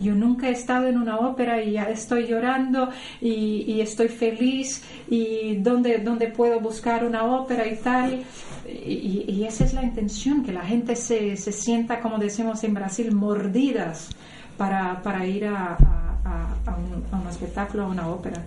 yo 0.00 0.14
nunca 0.14 0.48
he 0.48 0.52
estado 0.52 0.88
en 0.88 0.98
una 0.98 1.18
ópera 1.18 1.62
y 1.62 1.72
ya 1.72 1.84
estoy 1.84 2.26
llorando 2.26 2.90
y, 3.20 3.80
estoy 3.80 4.08
feliz 4.08 4.82
y 5.08 5.56
dónde, 5.56 5.98
dónde 5.98 6.28
puedo 6.28 6.60
buscar 6.60 7.04
una 7.04 7.24
ópera 7.24 7.66
y 7.66 7.76
tal. 7.76 8.24
Y, 8.66 9.44
esa 9.46 9.64
es 9.64 9.74
la 9.74 9.82
intención, 9.82 10.42
que 10.42 10.52
la 10.52 10.62
gente 10.62 10.96
se, 10.96 11.36
se, 11.36 11.52
sienta, 11.52 12.00
como 12.00 12.18
decimos 12.18 12.64
en 12.64 12.74
Brasil, 12.74 13.14
mordidas 13.14 14.10
para, 14.56 15.02
para 15.02 15.26
ir 15.26 15.46
a, 15.46 15.76
un, 16.24 17.06
a 17.12 17.16
un 17.20 17.28
espectáculo, 17.28 17.84
a 17.84 17.86
una 17.88 18.08
ópera. 18.08 18.42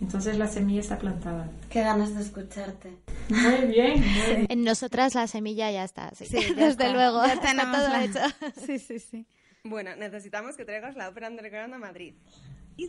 Entonces 0.00 0.36
la 0.36 0.46
semilla 0.46 0.80
está 0.80 0.98
plantada. 0.98 1.48
Qué 1.70 1.80
ganas 1.80 2.14
de 2.14 2.22
escucharte. 2.22 2.90
Muy 3.28 3.66
bien. 3.66 4.04
En 4.48 4.62
nosotras 4.62 5.14
la 5.14 5.26
semilla 5.26 5.70
ya 5.70 5.84
está. 5.84 6.14
Sí, 6.14 6.26
desde 6.56 6.92
luego. 6.92 7.24
Ya 7.26 7.40
tenemos 7.40 7.78
todo 7.78 7.96
hecho. 7.96 8.20
Sí, 8.66 8.78
sí, 8.78 8.98
sí. 8.98 9.26
Bueno, 9.64 9.96
necesitamos 9.96 10.56
que 10.56 10.64
traigas 10.64 10.96
la 10.96 11.08
ópera 11.08 11.28
underground 11.28 11.74
a 11.74 11.78
Madrid. 11.78 12.14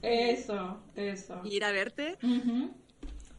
Eso, 0.02 0.84
eso. 0.96 1.42
Y 1.46 1.56
ir 1.56 1.64
a 1.64 1.72
verte. 1.72 2.18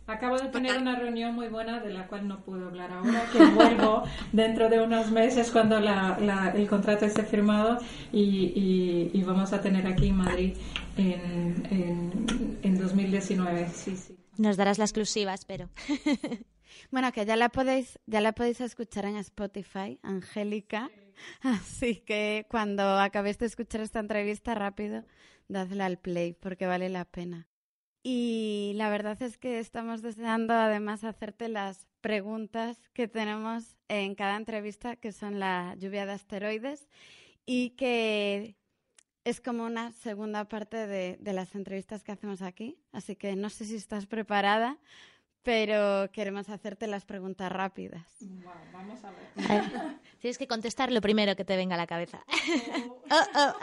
Acabo 0.09 0.39
de 0.39 0.49
tener 0.49 0.79
una 0.79 0.97
reunión 0.97 1.35
muy 1.35 1.49
buena 1.49 1.81
de 1.81 1.91
la 1.91 2.07
cual 2.07 2.27
no 2.27 2.41
puedo 2.41 2.69
hablar 2.69 2.91
ahora, 2.91 3.27
que 3.31 3.45
vuelvo 3.45 4.05
dentro 4.33 4.71
de 4.71 4.81
unos 4.81 5.11
meses 5.11 5.51
cuando 5.51 5.79
la, 5.81 6.53
el 6.57 6.67
contrato 6.67 7.05
esté 7.05 7.25
firmado 7.25 7.77
y, 8.11 9.11
y, 9.13 9.23
vamos 9.23 9.53
a 9.53 9.61
tener 9.61 9.87
aquí 9.87 10.09
en 10.09 10.17
Madrid 10.17 10.57
en, 10.97 11.63
en, 11.71 12.59
en 12.63 12.79
2019. 12.79 13.69
Sí, 13.69 13.95
sí. 13.99 14.17
Nos 14.39 14.57
darás 14.57 14.79
la 14.79 14.85
exclusiva, 14.85 15.35
espero. 15.35 15.69
bueno, 16.91 17.13
que 17.13 17.27
ya 17.27 17.37
la 17.37 17.51
podéis, 17.51 17.99
ya 18.07 18.23
la 18.23 18.33
podéis 18.33 18.63
escuchar 18.63 19.05
en 19.05 19.17
Spotify, 19.17 19.99
Angélica. 20.03 20.91
Así 21.43 21.97
que 21.97 22.47
cuando 22.49 22.99
acabéis 22.99 23.37
de 23.37 23.45
escuchar 23.45 23.83
esta 23.83 24.01
entrevista, 24.01 24.55
rápido, 24.55 25.05
dadle 25.49 25.83
al 25.83 25.99
play 25.99 26.33
porque 26.33 26.67
vale 26.67 26.89
la 26.89 27.05
pena. 27.05 27.47
Y 28.03 28.73
la 28.77 28.91
verdad 28.91 29.21
es 29.23 29.39
que 29.39 29.59
estamos 29.59 30.03
deseando 30.03 30.55
además 30.55 31.05
hacerte 31.05 31.49
las 31.49 31.89
preguntas 32.01 32.79
que 32.93 33.09
tenemos 33.09 33.77
en 33.89 34.15
cada 34.15 34.37
entrevista, 34.37 34.97
que 34.97 35.13
son 35.13 35.41
la 35.41 35.75
lluvia 35.77 36.07
de 36.07 36.13
asteroides, 36.13 36.89
y 37.45 37.71
que 37.71 38.57
es 39.25 39.41
como 39.41 39.65
una 39.65 39.93
segunda 39.93 40.49
parte 40.49 40.87
de, 40.87 41.19
de 41.21 41.33
las 41.33 41.55
entrevistas 41.55 42.05
que 42.05 42.13
hacemos 42.13 42.41
aquí. 42.41 42.79
Así 42.93 43.17
que 43.17 43.37
no 43.37 43.51
sé 43.51 43.65
si 43.65 43.77
estás 43.77 44.07
preparada, 44.07 44.79
pero 45.43 46.11
queremos 46.13 46.49
hacerte 46.51 46.87
las 46.87 47.05
preguntas 47.05 47.51
rápidas. 47.51 48.07
vamos 48.73 49.03
a 49.03 49.11
ver. 49.11 49.99
Tienes 50.19 50.37
que 50.37 50.47
contestar 50.47 50.93
lo 50.93 51.01
primero 51.01 51.37
que 51.37 51.45
te 51.45 51.57
venga 51.57 51.75
a 51.75 51.79
la 51.79 51.87
cabeza. 51.87 52.23
Oh. 52.29 52.99
Oh, 53.11 53.55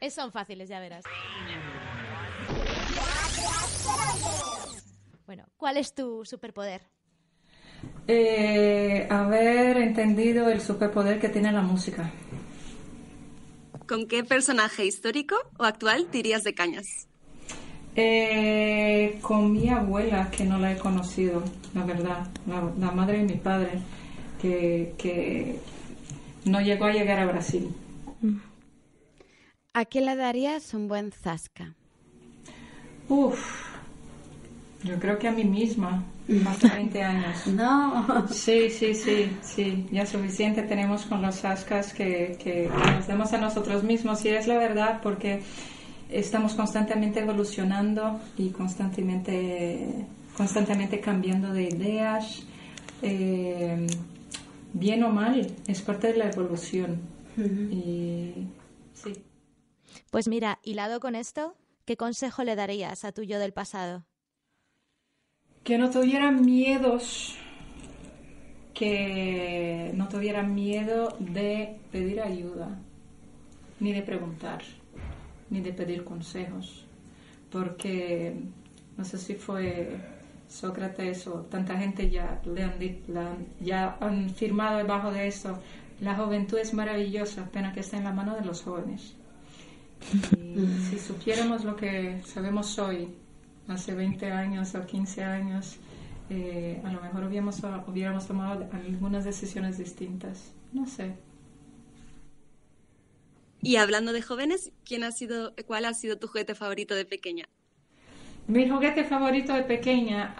oh. 0.00 0.10
Son 0.10 0.32
fáciles, 0.32 0.68
ya 0.68 0.80
verás. 0.80 1.04
Bueno, 5.26 5.44
¿cuál 5.56 5.76
es 5.76 5.94
tu 5.94 6.24
superpoder? 6.24 6.82
Eh, 8.06 9.06
haber 9.10 9.76
entendido 9.78 10.48
el 10.48 10.60
superpoder 10.60 11.20
que 11.20 11.28
tiene 11.28 11.52
la 11.52 11.62
música. 11.62 12.10
¿Con 13.86 14.06
qué 14.06 14.24
personaje 14.24 14.84
histórico 14.84 15.36
o 15.58 15.64
actual 15.64 16.06
tirías 16.10 16.44
de 16.44 16.54
cañas? 16.54 17.08
Eh, 17.94 19.18
con 19.20 19.52
mi 19.52 19.68
abuela, 19.68 20.30
que 20.30 20.44
no 20.44 20.58
la 20.58 20.72
he 20.72 20.78
conocido, 20.78 21.42
la 21.74 21.84
verdad, 21.84 22.26
la, 22.46 22.90
madre 22.90 23.18
de 23.18 23.24
mi 23.24 23.36
padre, 23.36 23.80
que, 24.40 25.58
no 26.44 26.60
llegó 26.60 26.86
a 26.86 26.92
llegar 26.92 27.18
a 27.18 27.26
Brasil. 27.26 27.70
¿A 29.74 29.84
qué 29.84 30.00
le 30.00 30.16
darías 30.16 30.74
un 30.74 30.88
buen 30.88 31.12
zasca? 31.12 31.74
Uf, 33.08 33.71
yo 34.84 34.98
creo 34.98 35.18
que 35.18 35.28
a 35.28 35.32
mí 35.32 35.44
misma, 35.44 36.04
más 36.28 36.60
de 36.60 36.68
20 36.68 37.02
años. 37.02 37.46
No. 37.46 38.26
Sí, 38.28 38.70
sí, 38.70 38.94
sí, 38.94 39.30
sí, 39.42 39.86
ya 39.90 40.06
suficiente 40.06 40.62
tenemos 40.62 41.02
con 41.04 41.22
los 41.22 41.36
zascas 41.36 41.92
que, 41.92 42.36
que 42.42 42.68
nos 42.94 43.06
damos 43.06 43.32
a 43.32 43.38
nosotros 43.38 43.82
mismos 43.82 44.24
y 44.24 44.30
es 44.30 44.46
la 44.46 44.58
verdad 44.58 45.00
porque 45.02 45.42
estamos 46.10 46.54
constantemente 46.54 47.20
evolucionando 47.20 48.20
y 48.36 48.50
constantemente, 48.50 50.06
constantemente 50.36 51.00
cambiando 51.00 51.52
de 51.52 51.64
ideas. 51.64 52.42
Eh, 53.02 53.86
bien 54.72 55.02
o 55.04 55.10
mal, 55.10 55.54
es 55.66 55.82
parte 55.82 56.08
de 56.08 56.18
la 56.18 56.30
evolución. 56.30 57.00
y, 57.36 58.32
sí. 58.94 59.24
Pues 60.10 60.28
mira, 60.28 60.58
hilado 60.62 61.00
con 61.00 61.14
esto, 61.14 61.56
¿qué 61.84 61.96
consejo 61.96 62.44
le 62.44 62.56
darías 62.56 63.04
a 63.04 63.12
tu 63.12 63.22
yo 63.22 63.38
del 63.38 63.52
pasado? 63.52 64.04
Que 65.64 65.78
no 65.78 65.90
tuviera 65.90 66.30
miedos, 66.30 67.36
que 68.74 69.92
no 69.94 70.08
tuviera 70.08 70.42
miedo 70.42 71.16
de 71.18 71.76
pedir 71.90 72.20
ayuda, 72.20 72.78
ni 73.80 73.92
de 73.92 74.02
preguntar 74.02 74.62
ni 75.52 75.60
de 75.60 75.72
pedir 75.74 76.02
consejos, 76.02 76.86
porque 77.50 78.34
no 78.96 79.04
sé 79.04 79.18
si 79.18 79.34
fue 79.34 79.98
Sócrates 80.48 81.26
o 81.26 81.42
tanta 81.42 81.76
gente 81.76 82.08
ya, 82.08 82.40
le 82.46 82.62
han, 82.62 83.46
ya 83.60 83.98
han 84.00 84.30
firmado 84.30 84.78
debajo 84.78 85.12
de 85.12 85.26
esto, 85.26 85.58
la 86.00 86.14
juventud 86.14 86.58
es 86.58 86.72
maravillosa, 86.72 87.50
pena 87.50 87.72
que 87.74 87.80
está 87.80 87.98
en 87.98 88.04
la 88.04 88.12
mano 88.12 88.34
de 88.34 88.46
los 88.46 88.62
jóvenes. 88.62 89.14
Y 90.32 90.66
si 90.88 90.98
supiéramos 90.98 91.64
lo 91.64 91.76
que 91.76 92.22
sabemos 92.24 92.78
hoy, 92.78 93.08
hace 93.68 93.94
20 93.94 94.30
años 94.30 94.74
o 94.74 94.86
15 94.86 95.24
años, 95.24 95.76
eh, 96.30 96.80
a 96.84 96.92
lo 96.92 97.00
mejor 97.00 97.24
hubiéramos, 97.24 97.60
hubiéramos 97.86 98.26
tomado 98.26 98.68
algunas 98.72 99.24
decisiones 99.24 99.78
distintas. 99.78 100.52
No 100.72 100.86
sé. 100.86 101.14
Y 103.60 103.76
hablando 103.76 104.12
de 104.12 104.22
jóvenes, 104.22 104.72
¿quién 104.84 105.04
ha 105.04 105.12
sido, 105.12 105.54
¿cuál 105.66 105.84
ha 105.84 105.94
sido 105.94 106.18
tu 106.18 106.26
juguete 106.26 106.54
favorito 106.54 106.94
de 106.94 107.04
pequeña? 107.04 107.48
Mi 108.48 108.68
juguete 108.68 109.04
favorito 109.04 109.52
de 109.52 109.62
pequeña, 109.62 110.34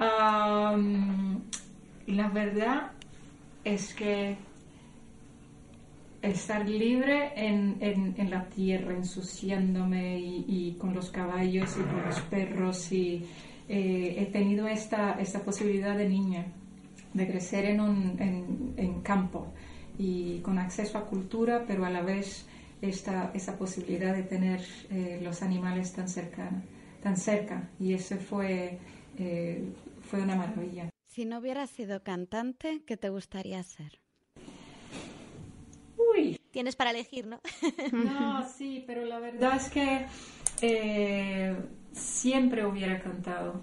la 2.07 2.29
verdad 2.31 2.91
es 3.64 3.95
que 3.95 4.37
estar 6.23 6.68
libre 6.68 7.33
en, 7.35 7.77
en, 7.81 8.31
la 8.31 8.45
tierra, 8.49 8.95
ensuciándome 8.95 10.20
y, 10.20 10.77
con 10.79 10.95
los 10.95 11.11
caballos 11.11 11.77
y 11.77 11.83
con 11.83 12.05
los 12.05 12.20
perros 12.23 12.93
y 12.93 13.27
eh, 13.68 14.14
he 14.18 14.27
tenido 14.27 14.68
esta, 14.68 15.20
esta 15.20 15.41
posibilidad 15.41 15.97
de 15.97 16.09
niña, 16.09 16.47
de 17.12 17.27
crecer 17.27 17.64
en 17.66 17.81
un 17.81 18.75
en, 18.77 19.01
campo 19.03 19.53
y 19.99 20.39
con 20.41 20.59
acceso 20.59 20.97
a 20.97 21.07
cultura, 21.07 21.64
pero 21.66 21.85
a 21.85 21.91
la 21.91 22.03
vez 22.03 22.47
esta, 22.81 23.33
esa 23.35 23.59
posibilidad 23.59 24.14
de 24.14 24.23
tener 24.23 24.61
eh, 24.91 25.18
los 25.23 25.43
animales 25.43 25.93
tan, 25.93 26.09
cercana, 26.09 26.62
tan 27.03 27.16
cerca 27.16 27.68
y 27.81 27.95
eso 27.95 28.16
fue, 28.16 28.79
eh, 29.18 29.64
fue 30.03 30.23
una 30.23 30.37
maravilla. 30.37 30.89
Si 31.07 31.25
no 31.25 31.41
hubieras 31.41 31.70
sido 31.70 32.03
cantante, 32.03 32.83
¿qué 32.87 32.97
te 32.97 33.09
gustaría 33.11 33.62
ser? 33.64 34.01
Uy. 36.15 36.39
Tienes 36.51 36.77
para 36.77 36.91
elegir, 36.91 37.27
¿no? 37.27 37.41
no, 37.93 38.47
sí, 38.49 38.85
pero 38.87 39.05
la 39.05 39.19
verdad 39.19 39.57
es 39.57 39.71
que 39.71 40.07
eh, 40.61 41.57
siempre 41.93 42.67
hubiera 42.67 43.01
cantado. 43.01 43.61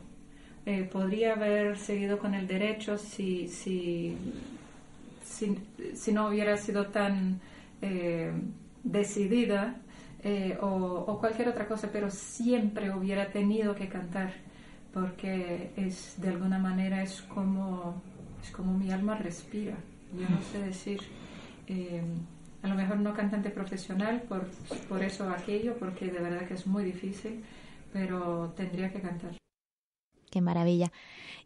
Eh, 0.66 0.84
podría 0.84 1.34
haber 1.34 1.78
seguido 1.78 2.20
con 2.20 2.34
el 2.34 2.46
derecho 2.48 2.98
si, 2.98 3.48
si, 3.48 4.16
si, 5.24 6.12
no 6.12 6.28
hubiera 6.28 6.58
sido 6.58 6.88
tan 6.88 7.40
eh, 7.82 8.32
decidida 8.84 9.78
o, 10.62 10.68
o, 10.68 11.20
cualquier 11.20 11.48
otra 11.48 11.68
cosa, 11.68 11.90
pero 11.92 12.12
siempre 12.12 12.92
hubiera 12.92 13.32
tenido 13.32 13.74
que 13.74 13.88
cantar 13.88 14.34
porque 14.94 15.72
es 15.76 16.16
de 16.18 16.30
alguna 16.30 16.60
manera 16.60 17.04
es 17.04 17.22
como, 17.22 18.02
es 18.44 18.52
como 18.52 18.78
mi 18.78 18.92
alma 18.92 19.16
respira. 19.16 19.76
Yo 20.14 20.28
no 20.28 20.42
sé 20.52 20.60
decir, 20.60 21.00
eh, 21.68 22.02
a 22.62 22.68
lo 22.68 22.76
mejor 22.76 22.98
no 22.98 23.14
cantante 23.14 23.50
profesional 23.50 24.22
por, 24.24 24.48
por 24.88 25.02
eso 25.04 25.30
aquello, 25.30 25.78
porque 25.78 26.12
de 26.12 26.20
verdad 26.20 26.48
que 26.48 26.56
es 26.56 26.68
muy 26.68 26.84
difícil, 26.84 27.44
pero 27.94 28.54
tendría 28.56 28.92
que 28.92 29.02
cantar. 29.02 29.38
Qué 30.30 30.42
maravilla. 30.42 30.92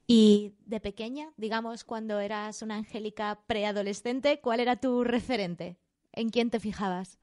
Y 0.08 0.54
de 0.66 0.80
pequeña, 0.80 1.30
digamos, 1.38 1.84
cuando 1.84 2.20
eras 2.20 2.62
una 2.62 2.76
Angélica 2.76 3.40
preadolescente, 3.48 4.40
¿cuál 4.42 4.60
era 4.60 4.76
tu 4.76 5.04
referente? 5.04 5.78
¿En 6.12 6.30
quién 6.30 6.50
te 6.50 6.60
fijabas? 6.60 7.20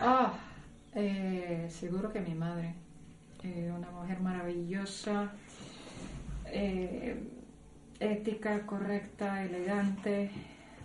Ah, 0.00 0.32
eh, 0.94 1.66
seguro 1.70 2.12
que 2.12 2.20
mi 2.20 2.34
madre. 2.34 2.74
Eh, 3.42 3.72
una 3.76 3.90
mujer 3.90 4.20
maravillosa, 4.20 5.32
eh, 6.46 7.22
ética, 7.98 8.64
correcta, 8.66 9.44
elegante, 9.44 10.30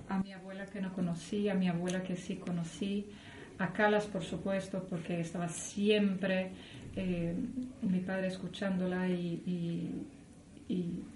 a 0.09 0.19
mi 0.19 0.33
abuela 0.33 0.65
que 0.65 0.81
no 0.81 0.93
conocí, 0.93 1.49
a 1.49 1.55
mi 1.55 1.67
abuela 1.67 2.03
que 2.03 2.15
sí 2.15 2.35
conocí, 2.37 3.07
a 3.59 3.73
Calas 3.73 4.05
por 4.05 4.23
supuesto, 4.23 4.85
porque 4.89 5.19
estaba 5.19 5.47
siempre 5.49 6.51
eh, 6.95 7.35
mi 7.81 7.99
padre 7.99 8.27
escuchándola 8.27 9.07
y, 9.09 10.05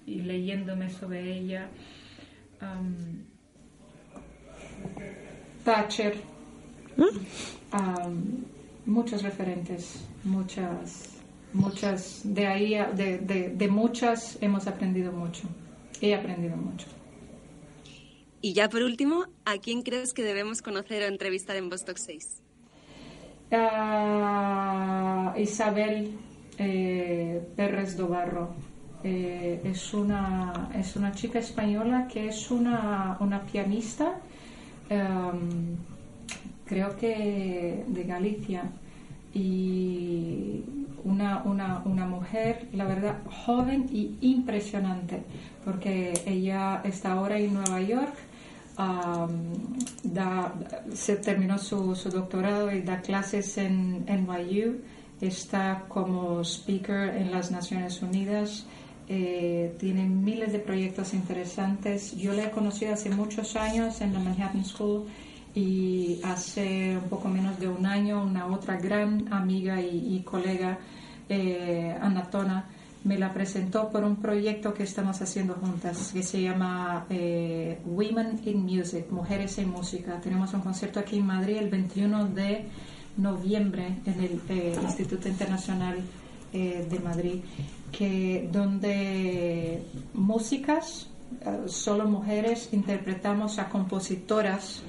leyéndome 0.05 0.89
sobre 0.89 1.37
ella. 1.37 1.69
Thatcher, 5.63 6.15
¿Mm? 6.97 8.89
muchos 8.89 9.23
referentes, 9.23 10.05
muchas 10.23 11.21
muchas, 11.53 12.21
de 12.23 12.47
ahí, 12.47 12.73
de, 12.95 13.53
de, 13.55 13.67
muchas 13.67 14.37
hemos 14.41 14.67
aprendido 14.67 15.11
mucho. 15.11 15.43
He 16.01 16.15
aprendido 16.15 16.55
mucho. 16.55 16.87
Y 18.41 18.53
ya 18.53 18.69
por 18.69 18.81
último, 18.81 19.25
¿a 19.45 19.59
quién 19.59 19.83
crees 19.83 20.13
que 20.13 20.23
debemos 20.23 20.63
conocer 20.63 21.03
o 21.03 21.05
entrevistar 21.05 21.55
en 21.55 21.69
Vostok 21.69 21.97
6? 21.97 22.41
Isabel 25.37 26.17
eh, 26.57 27.41
Pérez 27.55 27.97
Dobarro. 27.97 28.55
Eh, 29.03 29.61
es, 29.63 29.93
una, 29.93 30.69
es 30.75 30.95
una 30.95 31.11
chica 31.11 31.39
española 31.39 32.07
que 32.11 32.27
es 32.27 32.51
una, 32.51 33.17
una 33.19 33.41
pianista, 33.41 34.19
em, 34.89 35.75
creo 36.65 36.95
que 36.97 37.83
de 37.87 38.03
Galicia, 38.03 38.63
y 39.33 40.63
una, 41.03 41.41
una, 41.43 41.81
una, 41.85 42.05
mujer, 42.05 42.67
la 42.73 42.85
verdad, 42.85 43.17
joven 43.45 43.87
y 43.91 44.17
impresionante, 44.21 45.23
porque 45.65 46.13
ella 46.27 46.81
está 46.83 47.13
ahora 47.13 47.39
en 47.39 47.53
Nueva 47.53 47.81
York, 47.81 48.13
da, 48.77 50.53
se 50.93 51.15
terminó 51.17 51.57
su, 51.57 51.95
su, 51.95 52.09
doctorado 52.09 52.71
y 52.71 52.81
da 52.81 53.01
clases 53.01 53.57
en 53.57 54.05
NYU, 54.05 54.81
está 55.19 55.85
como 55.87 56.41
speaker 56.43 57.15
en 57.15 57.31
las 57.31 57.51
Naciones 57.51 58.01
Unidas. 58.01 58.65
Eh, 59.07 59.75
tiene 59.77 60.05
miles 60.05 60.53
de 60.53 60.59
proyectos 60.59 61.13
interesantes. 61.13 62.15
Yo 62.15 62.33
la 62.33 62.45
he 62.45 62.51
conocido 62.51 62.93
hace 62.93 63.09
muchos 63.09 63.55
años 63.55 63.99
en 64.01 64.13
la 64.13 64.19
Manhattan 64.19 64.63
School 64.63 65.05
y 65.53 66.21
hace 66.23 66.97
un 66.97 67.09
poco 67.09 67.27
menos 67.27 67.59
de 67.59 67.67
un 67.67 67.85
año 67.85 68.23
una 68.23 68.47
otra 68.47 68.77
gran 68.77 69.31
amiga 69.33 69.81
y, 69.81 70.21
colega, 70.23 70.79
eh, 71.27 71.93
Anatona, 72.01 72.69
me 73.03 73.17
la 73.17 73.33
presentó 73.33 73.89
por 73.89 74.03
un 74.03 74.17
proyecto 74.17 74.73
que 74.73 74.83
estamos 74.83 75.21
haciendo 75.21 75.55
juntas 75.55 76.11
que 76.13 76.23
se 76.23 76.41
llama 76.41 77.05
eh, 77.09 77.79
Women 77.85 78.41
in 78.45 78.63
Music, 78.63 79.05
Mujeres 79.09 79.57
en 79.57 79.69
Música. 79.69 80.19
Tenemos 80.21 80.53
un 80.53 80.61
concierto 80.61 80.99
aquí 80.99 81.17
en 81.17 81.25
Madrid 81.25 81.57
el 81.57 81.69
21 81.69 82.27
de 82.27 82.65
noviembre 83.17 83.97
en 84.05 84.19
el 84.19 84.41
eh, 84.49 84.75
Instituto 84.81 85.27
Internacional 85.27 86.01
de 86.53 86.99
Madrid, 86.99 87.35
que 87.93 88.49
donde 88.51 89.81
músicas, 90.13 91.07
solo 91.67 92.09
mujeres, 92.09 92.67
interpretamos 92.73 93.57
a 93.57 93.69
compositoras 93.69 94.83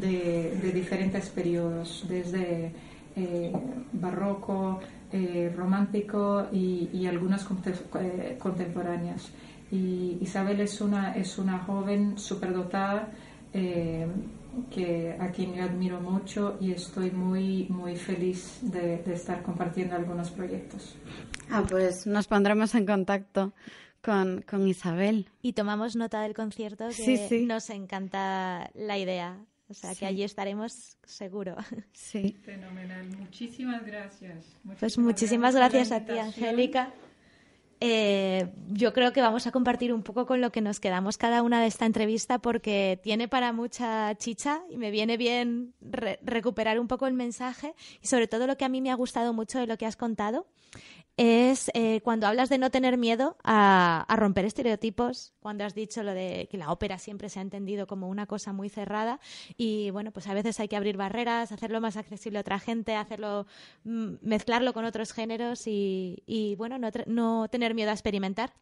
de, 0.00 0.72
diferentes 0.74 1.28
periodos, 1.28 2.04
desde 2.08 2.72
eh, 3.16 3.52
barroco, 3.92 4.80
eh, 5.12 5.52
romántico 5.56 6.46
y, 6.52 7.06
algunas 7.06 7.46
eh, 8.00 8.36
contemporáneas. 8.38 9.30
Y 9.70 10.18
Isabel 10.20 10.60
es 10.60 10.80
una, 10.80 11.14
es 11.16 11.38
una 11.38 11.58
joven 11.60 12.18
superdotada 12.18 13.10
que, 14.70 15.16
a 15.18 15.30
quien 15.30 15.54
yo 15.54 15.64
admiro 15.64 16.00
mucho 16.00 16.56
y 16.60 16.72
estoy 16.72 17.10
muy, 17.10 17.66
muy 17.68 17.96
feliz 17.96 18.58
de, 18.62 19.02
estar 19.12 19.42
compartiendo 19.42 19.96
algunos 19.96 20.30
proyectos. 20.30 20.96
Ah, 21.50 21.62
pues 21.68 22.06
nos 22.06 22.26
pondremos 22.26 22.74
en 22.74 22.86
contacto. 22.86 23.52
Con, 24.02 24.42
con, 24.42 24.68
Isabel. 24.68 25.26
Y 25.42 25.54
tomamos 25.54 25.96
nota 25.96 26.20
del 26.20 26.32
concierto, 26.32 26.86
que 26.90 27.28
sí, 27.28 27.44
nos 27.44 27.70
encanta 27.70 28.70
la 28.74 28.98
idea. 28.98 29.36
O 29.68 29.74
sea 29.74 29.94
que 29.94 30.06
allí 30.06 30.22
estaremos 30.22 30.96
seguro. 31.04 31.56
Sí. 31.92 32.36
Fenomenal. 32.44 33.08
Muchísimas 33.18 33.84
gracias. 33.84 34.44
pues 34.78 34.98
muchísimas 34.98 35.54
gracias, 35.54 35.92
a 35.92 36.04
ti, 36.04 36.18
Angélica. 36.18 36.92
Eh, 37.80 38.54
yo 38.68 38.94
creo 38.94 39.12
que 39.12 39.20
vamos 39.20 39.46
a 39.46 39.52
compartir 39.52 39.92
un 39.92 40.02
poco 40.02 40.24
con 40.24 40.40
lo 40.40 40.50
que 40.50 40.62
nos 40.62 40.80
quedamos 40.80 41.18
cada 41.18 41.42
una 41.42 41.60
de 41.60 41.66
esta 41.66 41.84
entrevista 41.84 42.38
porque 42.38 42.98
tiene 43.02 43.28
para 43.28 43.52
mucha 43.52 44.14
chicha 44.14 44.62
y 44.70 44.78
me 44.78 44.90
viene 44.90 45.18
bien 45.18 45.74
recuperar 46.22 46.80
un 46.80 46.88
poco 46.88 47.06
el 47.06 47.12
mensaje 47.12 47.74
y 48.00 48.06
sobre 48.06 48.28
todo 48.28 48.46
lo 48.46 48.56
que 48.56 48.64
a 48.64 48.70
mí 48.70 48.80
me 48.80 48.90
ha 48.90 48.94
gustado 48.94 49.34
mucho 49.34 49.58
de 49.58 49.66
lo 49.66 49.76
que 49.76 49.84
has 49.84 49.96
contado 49.96 50.46
es 51.16 51.70
eh, 51.72 52.02
cuando 52.02 52.26
hablas 52.26 52.50
de 52.50 52.58
no 52.58 52.70
tener 52.70 52.98
miedo 52.98 53.36
a, 53.42 54.06
romper 54.16 54.44
estereotipos, 54.44 55.32
cuando 55.40 55.64
has 55.64 55.74
dicho 55.74 56.02
lo 56.02 56.12
de 56.12 56.46
que 56.50 56.58
la 56.58 56.70
ópera 56.70 56.98
siempre 56.98 57.30
se 57.30 57.38
ha 57.38 57.42
entendido 57.42 57.86
como 57.86 58.08
una 58.08 58.26
cosa 58.26 58.52
muy 58.52 58.68
cerrada 58.68 59.18
y 59.56 59.90
bueno, 59.90 60.10
pues 60.10 60.26
a 60.26 60.34
veces 60.34 60.60
hay 60.60 60.68
que 60.68 60.76
abrir 60.76 60.96
barreras, 60.96 61.52
hacerlo 61.52 61.80
más 61.80 61.96
accesible 61.96 62.38
a 62.38 62.42
otra 62.42 62.58
gente, 62.58 62.96
hacerlo, 62.96 63.46
mm, 63.84 64.14
mezclarlo 64.20 64.74
con 64.74 64.84
otros 64.84 65.12
géneros 65.12 65.62
y, 65.66 66.54
bueno, 66.58 66.76
no, 67.06 67.48
tener 67.48 67.74
miedo 67.74 67.90
a 67.90 67.94
experimentar. 67.94 68.52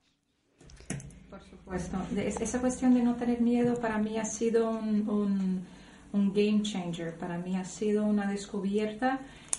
Por 1.30 1.42
supuesto, 1.42 1.98
esa 2.16 2.60
cuestión 2.60 2.94
de 2.94 3.02
no 3.02 3.16
tener 3.16 3.40
miedo 3.40 3.80
para 3.80 3.98
mí 3.98 4.18
ha 4.18 4.24
sido 4.24 4.70
un, 4.70 5.66
game 6.12 6.62
changer, 6.62 7.16
para 7.16 7.38
mí 7.38 7.56
ha 7.56 7.64
sido 7.64 8.04
una 8.04 8.30
descubierta 8.30 9.18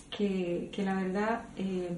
que, 0.09 0.71
la 0.77 0.95
verdad... 0.95 1.45
Eh, 1.57 1.91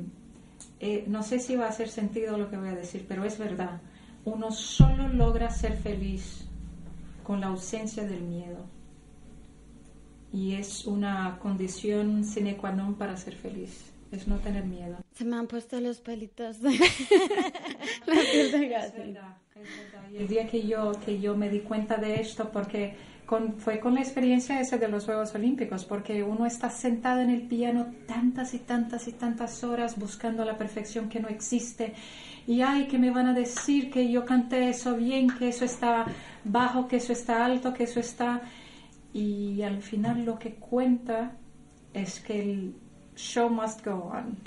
eh, 0.80 1.06
no 1.08 1.24
sé 1.24 1.40
si 1.40 1.56
va 1.56 1.66
a 1.66 1.70
hacer 1.70 1.90
sentido 1.90 2.38
lo 2.38 2.50
que 2.50 2.58
voy 2.58 2.70
a 2.70 2.76
decir, 2.76 3.06
pero 3.08 3.24
es 3.26 3.38
verdad. 3.38 3.82
uno 4.28 4.52
solo 4.52 5.08
logra 5.08 5.50
ser 5.50 5.78
feliz 5.78 6.42
con 7.24 7.40
la 7.40 7.48
ausencia 7.48 8.04
del 8.04 8.22
miedo. 8.22 8.66
Y 10.34 10.56
es 10.56 10.86
una 10.86 11.40
condición 11.42 12.26
sine 12.26 12.58
qua 12.58 12.74
non 12.74 12.96
para 12.96 13.16
ser 13.16 13.36
feliz, 13.36 13.94
es 14.12 14.28
no 14.28 14.38
tener 14.40 14.66
miedo. 14.66 14.98
Se 15.16 15.24
me 15.24 15.38
han 15.38 15.48
puesto 15.48 15.80
los 15.80 16.02
pelitos 16.02 16.62
de 16.62 16.72
la 18.06 18.22
piel 18.32 18.52
de 18.52 18.76
Es 18.76 18.94
verdad, 18.94 19.38
es 19.56 19.70
verdad. 19.78 20.12
Y 20.12 20.18
el 20.18 20.28
día 20.28 20.46
que 20.48 20.68
yo, 20.68 20.92
que 21.06 21.22
yo 21.22 21.38
me 21.38 21.50
di 21.50 21.62
cuenta 21.62 21.96
de 21.96 22.20
esto, 22.20 22.52
porque 22.52 22.96
fue 23.58 23.80
con 23.80 23.96
la 23.96 24.00
experiencia 24.00 24.60
esa 24.62 24.78
de 24.78 24.88
los 24.88 25.06
Juegos 25.06 25.36
Olímpicos, 25.36 25.84
porque 25.84 26.24
uno 26.24 26.46
está 26.46 26.70
sentado 26.70 27.20
en 27.20 27.30
el 27.30 27.42
piano 27.42 27.88
tantas 28.08 28.54
y 28.54 28.60
tantas 28.60 29.08
y 29.10 29.12
tantas 29.12 29.64
horas 29.66 30.00
buscando 30.00 30.46
la 30.46 30.58
perfección 30.58 31.10
que 31.10 31.20
no 31.20 31.28
existe. 31.28 31.94
Y 32.48 32.62
ay, 32.62 32.88
que 32.88 32.98
me 32.98 33.12
van 33.12 33.28
a 33.28 33.34
decir 33.34 33.92
que 33.92 34.10
yo 34.10 34.24
canté 34.24 34.70
eso 34.70 34.96
bien, 34.96 35.28
que 35.30 35.50
eso 35.50 35.66
está 35.66 36.06
bajo, 36.46 36.88
que 36.88 36.98
eso 36.98 37.12
está 37.12 37.46
alto, 37.46 37.74
que 37.74 37.84
eso 37.84 38.00
está... 38.00 38.42
Y 39.14 39.62
al 39.62 39.82
final 39.82 40.24
lo 40.24 40.40
que 40.40 40.54
cuenta 40.54 41.32
es 41.94 42.20
que 42.20 42.42
el 42.42 42.76
show 43.16 43.50
must 43.50 43.86
go 43.86 44.12
on. 44.14 44.38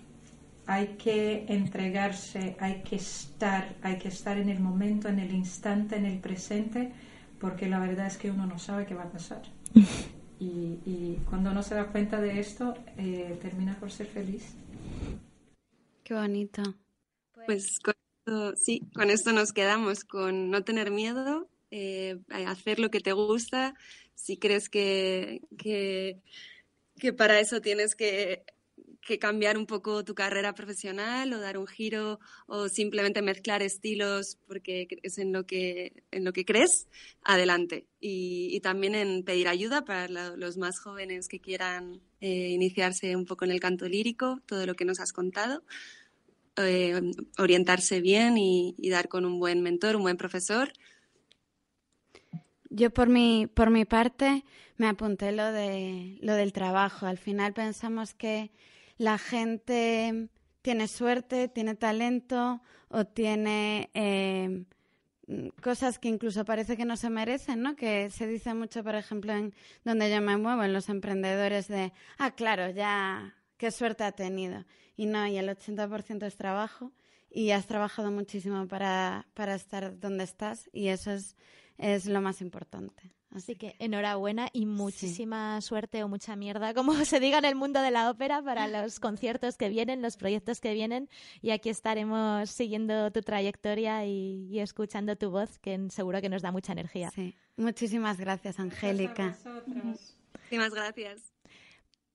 Hay 0.66 0.96
que 0.96 1.44
entregarse, 1.48 2.56
hay 2.60 2.82
que 2.82 2.96
estar, 2.96 3.74
hay 3.82 3.98
que 3.98 4.08
estar 4.08 4.38
en 4.38 4.48
el 4.48 4.60
momento, 4.60 5.08
en 5.08 5.18
el 5.18 5.34
instante, 5.34 5.96
en 5.96 6.06
el 6.06 6.18
presente 6.18 6.92
porque 7.40 7.68
la 7.68 7.80
verdad 7.80 8.06
es 8.06 8.16
que 8.16 8.30
uno 8.30 8.46
no 8.46 8.58
sabe 8.58 8.86
qué 8.86 8.94
va 8.94 9.04
a 9.04 9.10
pasar. 9.10 9.42
Y, 10.42 11.18
cuando 11.28 11.50
uno 11.50 11.62
se 11.62 11.74
da 11.74 11.88
cuenta 11.88 12.18
de 12.18 12.40
esto, 12.40 12.72
eh, 12.96 13.38
termina 13.42 13.78
por 13.78 13.92
ser 13.92 14.06
feliz. 14.06 14.54
Qué 16.02 16.14
bonito. 16.14 16.62
Pues 17.44 17.78
con 17.78 17.92
esto, 18.24 18.56
sí, 18.56 18.88
con 18.94 19.10
esto 19.10 19.32
nos 19.34 19.52
quedamos, 19.52 20.02
con 20.02 20.48
no 20.48 20.64
tener 20.64 20.90
miedo, 20.90 21.46
eh, 21.70 22.20
hacer 22.46 22.78
lo 22.78 22.90
que 22.90 23.00
te 23.00 23.12
gusta. 23.12 23.74
Si 24.14 24.38
crees 24.38 24.70
que, 24.70 25.42
que, 25.58 26.22
que 26.98 27.12
para 27.12 27.38
eso 27.38 27.60
tienes 27.60 27.94
que 27.94 28.42
que 29.00 29.18
cambiar 29.18 29.56
un 29.56 29.66
poco 29.66 30.04
tu 30.04 30.14
carrera 30.14 30.54
profesional 30.54 31.32
o 31.32 31.40
dar 31.40 31.56
un 31.58 31.66
giro 31.66 32.20
o 32.46 32.68
simplemente 32.68 33.22
mezclar 33.22 33.62
estilos 33.62 34.38
porque 34.46 34.88
es 35.02 35.18
en 35.18 35.32
lo 35.32 35.46
que, 35.46 36.04
en 36.10 36.24
lo 36.24 36.32
que 36.32 36.44
crees, 36.44 36.88
adelante. 37.22 37.86
Y, 38.00 38.60
también 38.60 38.94
en 38.94 39.24
pedir 39.24 39.48
ayuda 39.48 39.84
para 39.84 40.08
los 40.36 40.58
más 40.58 40.78
jóvenes 40.78 41.28
que 41.28 41.40
quieran 41.40 42.00
eh, 42.20 42.50
iniciarse 42.50 43.16
un 43.16 43.24
poco 43.24 43.46
en 43.46 43.52
el 43.52 43.60
canto 43.60 43.88
lírico, 43.88 44.40
todo 44.46 44.66
lo 44.66 44.74
que 44.74 44.84
nos 44.84 45.00
has 45.00 45.12
contado. 45.12 45.62
Eh, 46.56 47.00
orientarse 47.38 48.00
bien 48.00 48.36
y, 48.36 48.74
dar 48.90 49.08
con 49.08 49.24
un 49.24 49.38
buen 49.38 49.62
mentor, 49.62 49.96
un 49.96 50.02
buen 50.02 50.18
profesor. 50.18 50.72
Yo 52.68 52.90
por 52.90 53.08
mi, 53.08 53.46
por 53.46 53.70
mi 53.70 53.84
parte 53.84 54.44
me 54.76 54.86
apunté 54.86 55.32
lo, 55.32 55.50
de, 55.52 56.18
lo 56.20 56.34
del 56.34 56.52
trabajo. 56.52 57.06
Al 57.06 57.18
final 57.18 57.54
pensamos 57.54 58.14
que 58.14 58.50
la 59.00 59.16
gente 59.16 60.28
tiene 60.60 60.86
suerte, 60.86 61.48
tiene 61.48 61.74
talento 61.74 62.60
o 62.88 63.06
tiene 63.06 63.88
eh, 63.94 64.64
cosas 65.62 65.98
que 65.98 66.08
incluso 66.08 66.44
parece 66.44 66.76
que 66.76 66.84
no 66.84 66.98
se 66.98 67.08
merecen, 67.08 67.62
¿no? 67.62 67.76
Que 67.76 68.10
se 68.10 68.26
dice 68.26 68.52
mucho, 68.52 68.84
por 68.84 68.94
ejemplo, 68.94 69.32
en 69.32 69.54
donde 69.86 70.10
yo 70.10 70.20
me 70.20 70.36
muevo, 70.36 70.62
en 70.62 70.74
los 70.74 70.90
emprendedores 70.90 71.66
de, 71.66 71.94
ah, 72.18 72.32
claro, 72.32 72.68
ya, 72.68 73.34
qué 73.56 73.70
suerte 73.70 74.04
ha 74.04 74.12
tenido. 74.12 74.66
Y 74.98 75.06
no, 75.06 75.26
y 75.26 75.38
el 75.38 75.48
80% 75.48 76.26
es 76.26 76.36
trabajo 76.36 76.92
y 77.30 77.52
has 77.52 77.66
trabajado 77.66 78.10
muchísimo 78.10 78.68
para, 78.68 79.28
para 79.32 79.54
estar 79.54 79.98
donde 79.98 80.24
estás 80.24 80.68
y 80.74 80.88
eso 80.88 81.12
es, 81.12 81.36
es 81.80 82.06
lo 82.06 82.20
más 82.20 82.40
importante. 82.40 83.12
Así 83.32 83.54
que 83.54 83.76
enhorabuena 83.78 84.48
y 84.52 84.66
muchísima 84.66 85.60
suerte 85.60 86.02
o 86.02 86.08
mucha 86.08 86.34
mierda, 86.34 86.74
como 86.74 86.94
se 87.04 87.20
diga 87.20 87.38
en 87.38 87.44
el 87.44 87.54
mundo 87.54 87.80
de 87.80 87.90
la 87.90 88.10
ópera, 88.10 88.42
para 88.42 88.66
los 88.82 88.98
conciertos 88.98 89.56
que 89.56 89.68
vienen, 89.68 90.02
los 90.02 90.16
proyectos 90.16 90.60
que 90.60 90.74
vienen. 90.74 91.08
Y 91.40 91.50
aquí 91.50 91.70
estaremos 91.70 92.50
siguiendo 92.50 93.10
tu 93.12 93.22
trayectoria 93.22 94.04
y, 94.04 94.58
escuchando 94.58 95.16
tu 95.16 95.30
voz, 95.30 95.58
que 95.58 95.78
seguro 95.90 96.20
que 96.20 96.28
nos 96.28 96.42
da 96.42 96.50
mucha 96.50 96.72
energía. 96.72 97.10
Sí. 97.10 97.34
Muchísimas 97.56 98.18
gracias, 98.18 98.58
Angélica. 98.58 99.36
Muchísimas 99.66 100.74
gracias. 100.74 101.32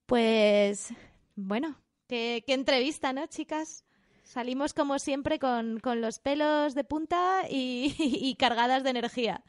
Pues, 0.06 0.94
bueno, 1.36 1.80
qué, 2.08 2.44
entrevista, 2.48 3.14
¿no, 3.14 3.26
chicas? 3.28 3.86
Salimos 4.26 4.74
como 4.74 4.98
siempre 5.00 5.40
con, 5.40 5.80
los 6.02 6.20
pelos 6.20 6.74
de 6.74 6.84
punta 6.84 7.44
y, 7.50 8.36
cargadas 8.40 8.84
de 8.84 8.90
energía. 8.90 9.44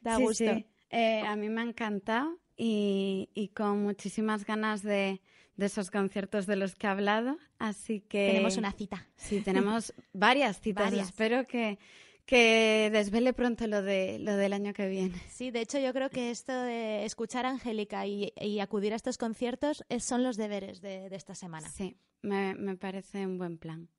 Da 0.00 0.16
gusto. 0.16 0.44
Eh, 0.90 1.20
a 1.20 1.36
mí 1.36 1.48
me 1.48 1.60
ha 1.60 1.64
encantado 1.64 2.38
y, 2.56 3.50
con 3.54 3.82
muchísimas 3.82 4.44
ganas 4.46 4.82
de, 4.82 5.20
esos 5.58 5.90
conciertos 5.90 6.46
de 6.46 6.56
los 6.56 6.74
que 6.74 6.86
he 6.86 6.90
hablado. 6.90 7.36
Así 7.58 8.00
que. 8.00 8.28
Tenemos 8.28 8.56
una 8.56 8.72
cita. 8.72 9.06
Sí, 9.16 9.42
tenemos 9.42 9.92
varias 10.14 10.60
citas. 10.60 10.92
Espero 10.94 11.46
que, 11.46 11.78
que 12.24 12.88
desvele 12.90 13.34
pronto 13.34 13.66
lo, 13.66 13.82
de, 13.82 14.18
lo 14.18 14.36
del 14.36 14.54
año 14.54 14.72
que 14.72 14.88
viene. 14.88 15.20
Sí, 15.28 15.50
de 15.50 15.60
hecho 15.60 15.78
yo 15.78 15.92
creo 15.92 16.08
que 16.08 16.30
esto 16.30 16.52
de 16.52 17.04
escuchar 17.04 17.44
a 17.44 17.50
Angélica 17.50 18.06
y, 18.06 18.32
acudir 18.60 18.94
a 18.94 18.96
estos 18.96 19.18
conciertos 19.18 19.84
son 20.00 20.22
los 20.22 20.38
deberes 20.38 20.80
de, 20.80 21.06
esta 21.14 21.34
semana. 21.34 21.68
Sí, 21.68 21.98
me, 22.22 22.54
me, 22.54 22.76
parece 22.76 23.26
un 23.26 23.36
buen 23.36 23.58
plan. 23.58 23.90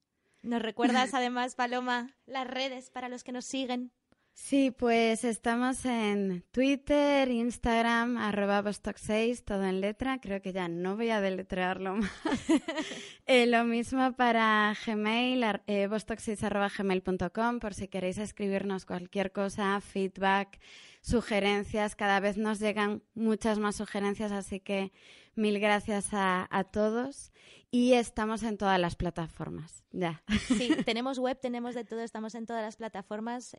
¿Nos 0.41 0.61
recuerdas 0.61 1.13
además, 1.13 1.55
Paloma, 1.55 2.15
las 2.25 2.47
redes 2.47 2.89
para 2.89 3.09
los 3.09 3.23
que 3.23 3.31
nos 3.31 3.45
siguen? 3.45 3.91
Sí, 4.39 4.69
pues 4.69 5.23
estamos 5.23 5.83
en 5.83 6.43
Twitter, 6.51 7.27
Instagram, 7.27 8.17
arroba 8.17 8.61
Vostok6, 8.63 9.43
todo 9.43 9.63
en 9.65 9.81
letra. 9.81 10.19
Creo 10.21 10.43
que 10.43 10.53
ya 10.53 10.67
no 10.69 10.95
voy 10.95 11.09
a 11.09 11.19
deletrearlo 11.21 11.95
más. 11.95 12.11
Eh, 13.25 13.45
lo 13.45 13.65
mismo 13.65 14.13
para 14.13 14.73
Gmail, 14.85 15.43
eh, 15.65 15.89
vostok6 15.89 17.59
por 17.59 17.73
si 17.73 17.88
queréis 17.89 18.19
escribirnos 18.19 18.85
cualquier 18.85 19.33
cosa, 19.33 19.81
feedback, 19.81 20.59
sugerencias. 21.01 21.95
Cada 21.95 22.21
vez 22.21 22.38
nos 22.38 22.59
llegan 22.59 23.01
muchas 23.15 23.59
más 23.59 23.75
sugerencias, 23.75 24.31
así 24.31 24.61
que 24.61 24.93
Mil 25.38 25.59
gracias 25.59 26.13
a, 26.13 26.47
a, 26.49 26.63
todos 26.65 27.31
y 27.71 27.93
estamos 27.93 28.43
en 28.43 28.57
todas 28.57 28.79
las 28.79 28.95
plataformas. 28.95 29.85
Ya. 29.91 30.23
Sí, 30.47 30.71
tenemos 30.85 31.19
web, 31.19 31.39
tenemos 31.39 31.75
de 31.75 31.85
todo, 31.85 32.01
estamos 32.01 32.35
en 32.35 32.45
todas 32.45 32.63
las 32.63 32.75
plataformas. 32.75 33.55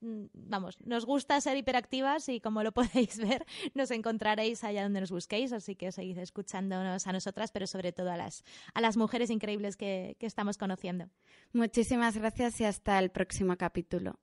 Mm, 0.00 0.26
vamos, 0.32 0.78
nos 0.84 1.04
gusta 1.04 1.40
ser 1.40 1.56
hiperactivas 1.56 2.28
y 2.28 2.40
como 2.40 2.62
lo 2.62 2.72
podéis 2.72 3.18
ver, 3.18 3.44
nos 3.74 3.90
encontraréis 3.90 4.62
allá 4.64 4.82
donde 4.82 5.00
nos 5.00 5.10
busquéis, 5.10 5.52
así 5.52 5.74
que 5.74 5.92
seguid 5.92 6.18
escuchándonos 6.18 7.06
a 7.06 7.12
nosotras, 7.12 7.50
pero 7.50 7.66
sobre 7.66 7.92
todo 7.92 8.10
a 8.10 8.16
las, 8.16 8.44
a 8.74 8.80
las 8.80 8.96
mujeres 8.96 9.30
increíbles 9.30 9.76
que, 9.76 10.16
que 10.18 10.26
estamos 10.26 10.58
conociendo. 10.58 11.08
Muchísimas 11.52 12.16
gracias 12.16 12.60
y 12.60 12.64
hasta 12.64 12.98
el 12.98 13.10
próximo 13.10 13.56
capítulo. 13.56 14.18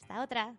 Hasta 0.00 0.22
otra. 0.22 0.56